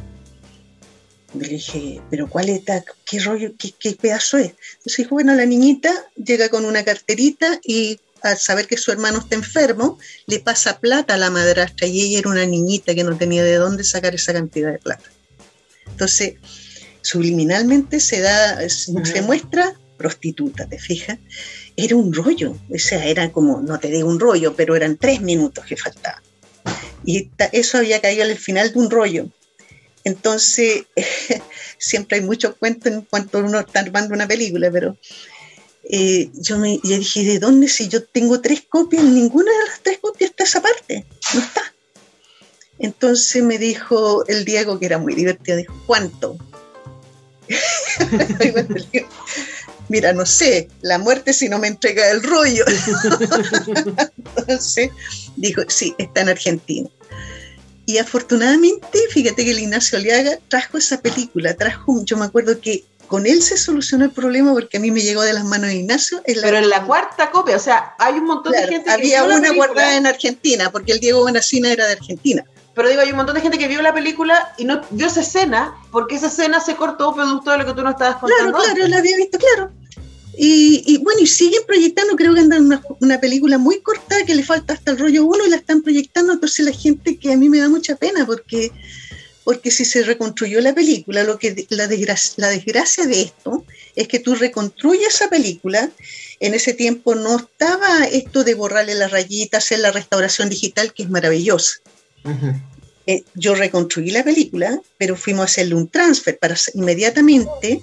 Le 1.38 1.50
dije, 1.50 2.02
¿pero 2.10 2.30
cuál 2.30 2.50
es? 2.50 2.62
¿Qué 3.06 3.20
rollo? 3.20 3.52
Qué, 3.58 3.92
pedazo 3.94 4.38
es? 4.38 4.54
Entonces 4.78 4.98
dijo, 4.98 5.16
bueno, 5.16 5.34
la 5.36 5.46
niñita 5.46 5.92
llega 6.16 6.50
con 6.50 6.66
una 6.66 6.84
carterita 6.84 7.60
y 7.64 8.00
al 8.22 8.38
saber 8.38 8.68
que 8.68 8.78
su 8.78 8.92
hermano 8.92 9.20
está 9.20 9.36
enfermo, 9.36 10.00
le 10.26 10.40
pasa 10.40 10.80
plata 10.80 11.14
a 11.14 11.18
la 11.18 11.30
madrastra 11.30 11.88
y 11.88 12.02
ella 12.02 12.20
era 12.20 12.30
una 12.30 12.46
niñita 12.46 12.96
que 12.96 13.04
no 13.04 13.18
tenía 13.18 13.44
de 13.44 13.56
dónde 13.56 13.84
sacar 13.84 14.16
esa 14.16 14.34
cantidad 14.34 14.72
de 14.72 14.80
plata. 14.80 15.12
Entonces, 15.88 16.36
subliminalmente 17.02 18.00
se 18.00 18.22
da, 18.22 18.68
se 18.68 19.22
muestra 19.22 19.78
prostituta, 19.98 20.68
¿te 20.68 20.80
fijas? 20.80 21.20
Era 21.76 21.96
un 21.96 22.14
rollo, 22.14 22.58
o 22.74 22.78
sea, 22.78 23.06
era 23.06 23.32
como, 23.32 23.62
no 23.62 23.80
te 23.80 23.90
digo 23.90 24.10
un 24.10 24.20
rollo, 24.20 24.56
pero 24.56 24.76
eran 24.76 24.98
tres 24.98 25.22
minutos 25.22 25.66
que 25.66 25.78
faltaban. 25.78 26.22
Y 27.06 27.30
eso 27.52 27.78
había 27.78 28.02
caído 28.02 28.24
al 28.24 28.36
final 28.38 28.74
de 28.74 28.80
un 28.80 28.90
rollo. 28.90 29.28
Entonces, 30.04 30.86
siempre 31.78 32.18
hay 32.18 32.24
muchos 32.24 32.56
cuentos 32.56 32.92
en 32.92 33.02
cuanto 33.02 33.40
uno 33.40 33.60
está 33.60 33.82
armando 33.82 34.14
una 34.14 34.28
película, 34.28 34.70
pero 34.72 34.98
eh, 35.88 36.30
yo 36.34 36.58
me 36.58 36.80
dije, 36.84 37.24
¿de 37.24 37.40
dónde? 37.40 37.68
Si 37.68 37.88
yo 37.88 38.04
tengo 38.04 38.42
tres 38.42 38.64
copias, 38.68 39.04
ninguna 39.04 39.52
de 39.52 39.70
las 39.70 39.82
tres 39.82 40.00
copias 40.00 40.32
está 40.32 40.44
esa 40.44 40.62
parte, 40.62 41.06
no 41.34 41.40
está. 41.42 41.74
Entonces 42.80 43.44
me 43.44 43.58
dijo 43.58 44.26
el 44.28 44.46
Diego, 44.46 44.80
que 44.80 44.88
era 44.88 44.98
muy 44.98 45.14
divertido, 45.14 45.58
dijo, 45.58 45.74
¿cuánto? 45.86 46.38
mira, 49.90 50.14
no 50.14 50.26
sé, 50.26 50.70
la 50.82 50.98
muerte 50.98 51.34
si 51.34 51.50
no 51.50 51.60
me 51.60 51.68
entrega 51.68 52.10
el 52.12 52.24
rollo. 52.24 52.66
Entonces 54.38 54.90
dijo, 55.36 55.64
sí, 55.68 55.96
está 55.98 56.22
en 56.22 56.30
Argentina. 56.30 56.90
Y 57.86 58.00
afortunadamente, 58.00 59.00
fíjate 59.12 59.46
que 59.46 59.52
el 59.52 59.60
Ignacio 59.60 59.98
Aliaga 59.98 60.40
trajo 60.48 60.78
esa 60.78 61.02
película, 61.02 61.54
trajo, 61.54 62.04
yo 62.04 62.18
me 62.18 62.26
acuerdo 62.26 62.60
que 62.60 62.84
con 63.08 63.28
él 63.28 63.44
se 63.44 63.58
solucionó 63.58 64.06
el 64.06 64.12
problema 64.12 64.54
porque 64.54 64.78
a 64.78 64.80
mí 64.80 64.90
me 64.90 65.02
llegó 65.02 65.22
de 65.22 65.34
las 65.34 65.46
manos 65.46 65.70
de 65.70 65.76
Ignacio. 65.76 66.22
Pero 66.26 66.58
en 66.58 66.70
la 66.70 66.84
cuarta 66.86 67.30
copia, 67.30 67.56
o 67.56 67.60
sea, 67.60 67.94
hay 68.00 68.16
un 68.16 68.26
montón 68.26 68.54
de 68.54 68.68
gente 68.68 68.90
había 68.90 69.24
una 69.24 69.54
guardada 69.54 69.96
en 69.96 70.08
Argentina, 70.08 70.72
porque 70.72 70.94
el 70.94 71.00
Diego 71.00 71.22
Bonacina 71.22 71.72
era 71.72 71.86
de 71.86 71.94
Argentina. 71.94 72.44
Pero 72.76 72.90
digo, 72.90 73.02
hay 73.02 73.10
un 73.10 73.16
montón 73.16 73.36
de 73.36 73.42
gente 73.42 73.58
que 73.58 73.70
vio 73.70 73.82
la 73.82 73.94
película 73.94 74.54
y 74.58 74.66
no 74.66 74.82
vio 74.92 75.08
esa 75.08 75.22
escena, 75.22 75.74
porque 75.92 76.16
esa 76.16 76.28
escena 76.28 76.60
se 76.60 76.76
cortó 76.76 77.16
producto 77.16 77.52
de 77.52 77.60
lo 77.60 77.66
que 77.66 77.74
tú 77.74 77.82
no 77.82 77.92
estabas 77.92 78.18
contando. 78.18 78.58
Claro, 78.58 78.74
claro, 78.74 78.88
la 78.90 78.98
había 78.98 79.16
visto, 79.16 79.38
claro. 79.38 79.72
Y, 80.38 80.98
bueno, 81.02 81.22
y 81.22 81.28
siguen 81.28 81.62
proyectando, 81.66 82.18
creo 82.18 82.34
que 82.34 82.42
andan 82.42 82.66
una, 82.66 82.84
una 83.00 83.22
película 83.22 83.58
muy 83.58 83.80
corta 83.80 84.26
que 84.26 84.36
le 84.36 84.44
falta 84.44 84.74
hasta 84.74 84.92
el 84.92 85.00
rollo 85.00 85.26
uno 85.26 85.46
y 85.46 85.50
la 85.50 85.56
están 85.56 85.82
proyectando, 85.82 86.34
entonces 86.34 86.66
la 86.66 86.74
gente 86.74 87.18
que 87.18 87.32
a 87.32 87.38
mí 87.38 87.48
me 87.48 87.60
da 87.60 87.70
mucha 87.70 87.96
pena 87.96 88.26
porque, 88.26 88.72
porque 89.46 89.72
si 89.72 89.86
se 89.86 90.04
reconstruyó 90.04 90.60
la 90.60 90.76
película, 90.76 91.24
lo 91.24 91.40
que 91.40 91.66
la 91.70 91.88
desgracia, 91.88 92.34
la 92.36 92.50
desgracia 92.50 93.06
de 93.06 93.22
esto 93.22 93.64
es 93.96 94.10
que 94.10 94.20
tú 94.20 94.36
reconstruyes 94.36 95.16
esa 95.16 95.30
película, 95.30 95.90
en 96.42 96.54
ese 96.54 96.74
tiempo 96.74 97.16
no 97.16 97.38
estaba 97.38 98.04
esto 98.04 98.44
de 98.44 98.56
borrarle 98.56 98.96
las 98.96 99.12
rayitas, 99.12 99.64
hacer 99.64 99.80
la 99.80 99.92
restauración 99.92 100.50
digital, 100.50 100.94
que 100.94 101.04
es 101.04 101.10
maravillosa. 101.10 101.80
Eh, 103.08 103.24
yo 103.36 103.54
reconstruí 103.54 104.10
la 104.10 104.24
película, 104.24 104.82
pero 104.98 105.16
fuimos 105.16 105.42
a 105.42 105.46
hacerle 105.46 105.76
un 105.76 105.88
transfer 105.88 106.38
para 106.40 106.56
inmediatamente 106.74 107.82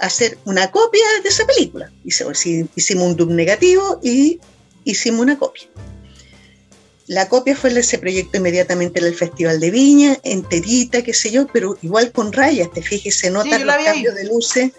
hacer 0.00 0.38
una 0.44 0.70
copia 0.70 1.04
de 1.22 1.28
esa 1.28 1.46
película. 1.46 1.92
Hicimos 2.04 3.06
un 3.06 3.16
dub 3.16 3.30
negativo 3.30 4.00
y 4.02 4.40
hicimos 4.84 5.20
una 5.20 5.38
copia. 5.38 5.64
La 7.06 7.28
copia 7.28 7.54
fue 7.54 7.72
de 7.72 7.80
ese 7.80 7.98
proyecto 7.98 8.38
inmediatamente 8.38 8.98
en 8.98 9.06
el 9.06 9.14
Festival 9.14 9.60
de 9.60 9.70
Viña, 9.70 10.18
enterita, 10.24 11.02
qué 11.02 11.14
sé 11.14 11.30
yo, 11.30 11.46
pero 11.46 11.78
igual 11.82 12.10
con 12.10 12.32
rayas, 12.32 12.72
te 12.72 12.82
fijas, 12.82 13.14
se 13.14 13.30
nota 13.30 13.58
los 13.60 13.76
cambios 13.76 14.16
de 14.16 14.24
luces, 14.24 14.72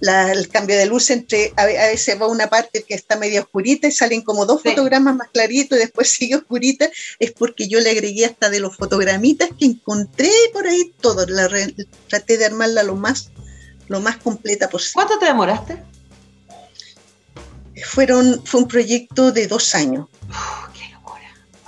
el 0.00 0.48
cambio 0.48 0.76
de 0.76 0.86
luz 0.86 1.10
entre, 1.10 1.52
a, 1.56 1.66
veces 1.66 2.20
va 2.20 2.26
una 2.26 2.48
parte 2.48 2.82
que 2.82 2.94
está 2.94 3.16
medio 3.16 3.42
oscurita 3.42 3.86
y 3.86 3.92
salen 3.92 4.22
como 4.22 4.46
dos 4.46 4.62
fotogramas 4.62 5.16
más 5.16 5.28
claritos 5.28 5.78
y 5.78 5.82
después 5.82 6.10
sigue 6.10 6.36
oscurita, 6.36 6.90
es 7.18 7.32
porque 7.32 7.68
yo 7.68 7.80
le 7.80 7.90
agregué 7.90 8.24
hasta 8.24 8.50
de 8.50 8.60
los 8.60 8.76
fotogramitas 8.76 9.50
que 9.58 9.66
encontré 9.66 10.30
por 10.52 10.66
ahí 10.66 10.92
todo, 11.00 11.26
la, 11.26 11.48
traté 12.08 12.38
de 12.38 12.46
armarla 12.46 12.82
lo 12.82 12.96
más, 12.96 13.30
lo 13.88 14.00
más 14.00 14.16
completa 14.16 14.68
posible. 14.68 14.94
¿Cuánto 14.94 15.18
te 15.18 15.26
demoraste? 15.26 15.82
Fueron, 17.84 18.44
fue 18.44 18.60
un 18.60 18.68
proyecto 18.68 19.32
de 19.32 19.46
dos 19.46 19.74
años. 19.74 20.06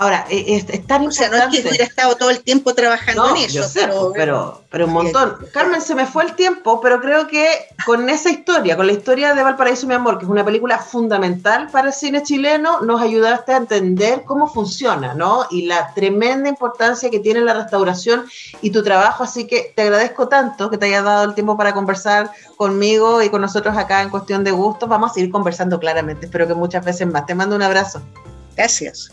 Ahora, 0.03 0.26
e, 0.28 0.57
es, 0.57 0.68
es 0.68 0.84
tan 0.84 1.07
o 1.07 1.12
sea, 1.12 1.28
no 1.28 1.36
es 1.36 1.44
que 1.62 1.68
hubiera 1.68 1.84
estado 1.84 2.16
todo 2.16 2.30
el 2.30 2.40
tiempo 2.40 2.74
trabajando 2.74 3.36
en 3.36 3.44
eso, 3.44 3.64
pero, 3.72 4.12
pero, 4.12 4.64
pero, 4.68 4.86
un 4.86 4.92
montón. 4.94 5.36
Carmen, 5.53 5.80
se 5.80 5.94
me 5.94 6.07
fue 6.07 6.24
el 6.24 6.34
tiempo, 6.34 6.80
pero 6.80 7.00
creo 7.00 7.28
que 7.28 7.46
con 7.86 8.09
esa 8.09 8.28
historia, 8.28 8.76
con 8.76 8.88
la 8.88 8.94
historia 8.94 9.32
de 9.32 9.44
Valparaíso, 9.44 9.86
mi 9.86 9.94
amor, 9.94 10.18
que 10.18 10.24
es 10.24 10.30
una 10.30 10.44
película 10.44 10.78
fundamental 10.78 11.68
para 11.70 11.88
el 11.88 11.94
cine 11.94 12.24
chileno, 12.24 12.80
nos 12.80 13.00
ayudaste 13.00 13.53
a 13.53 13.59
entender 13.59 14.24
cómo 14.24 14.48
funciona, 14.48 15.14
¿no? 15.14 15.46
Y 15.53 15.66
la 15.66 15.94
tremenda 15.94 16.48
importancia 16.48 17.09
que 17.09 17.20
tiene 17.20 17.40
la 17.40 17.55
restauración 17.55 18.24
y 18.61 18.70
tu 18.70 18.82
trabajo. 18.82 19.22
Así 19.22 19.46
que 19.46 19.72
te 19.76 19.82
agradezco 19.82 20.26
tanto 20.26 20.68
que 20.68 20.78
te 20.78 20.86
hayas 20.86 21.05
dado 21.05 21.22
el 21.26 21.34
tiempo 21.34 21.57
para 21.57 21.74
conversar 21.74 22.32
conmigo 22.57 23.22
y 23.22 23.30
con 23.30 23.40
nosotros 23.40 23.76
acá 23.76 24.03
en 24.03 24.11
Cuestión 24.11 24.42
de 24.42 24.50
Gustos. 24.50 24.88
Vamos 24.88 25.12
a 25.12 25.14
seguir 25.14 25.30
conversando 25.30 25.78
claramente. 25.78 26.26
Espero 26.26 26.48
que 26.48 26.55
muchas 26.55 26.84
veces 26.84 27.07
más. 27.07 27.24
Te 27.24 27.36
mando 27.36 27.55
un 27.55 27.62
abrazo. 27.62 28.03
Gracias. 28.57 29.12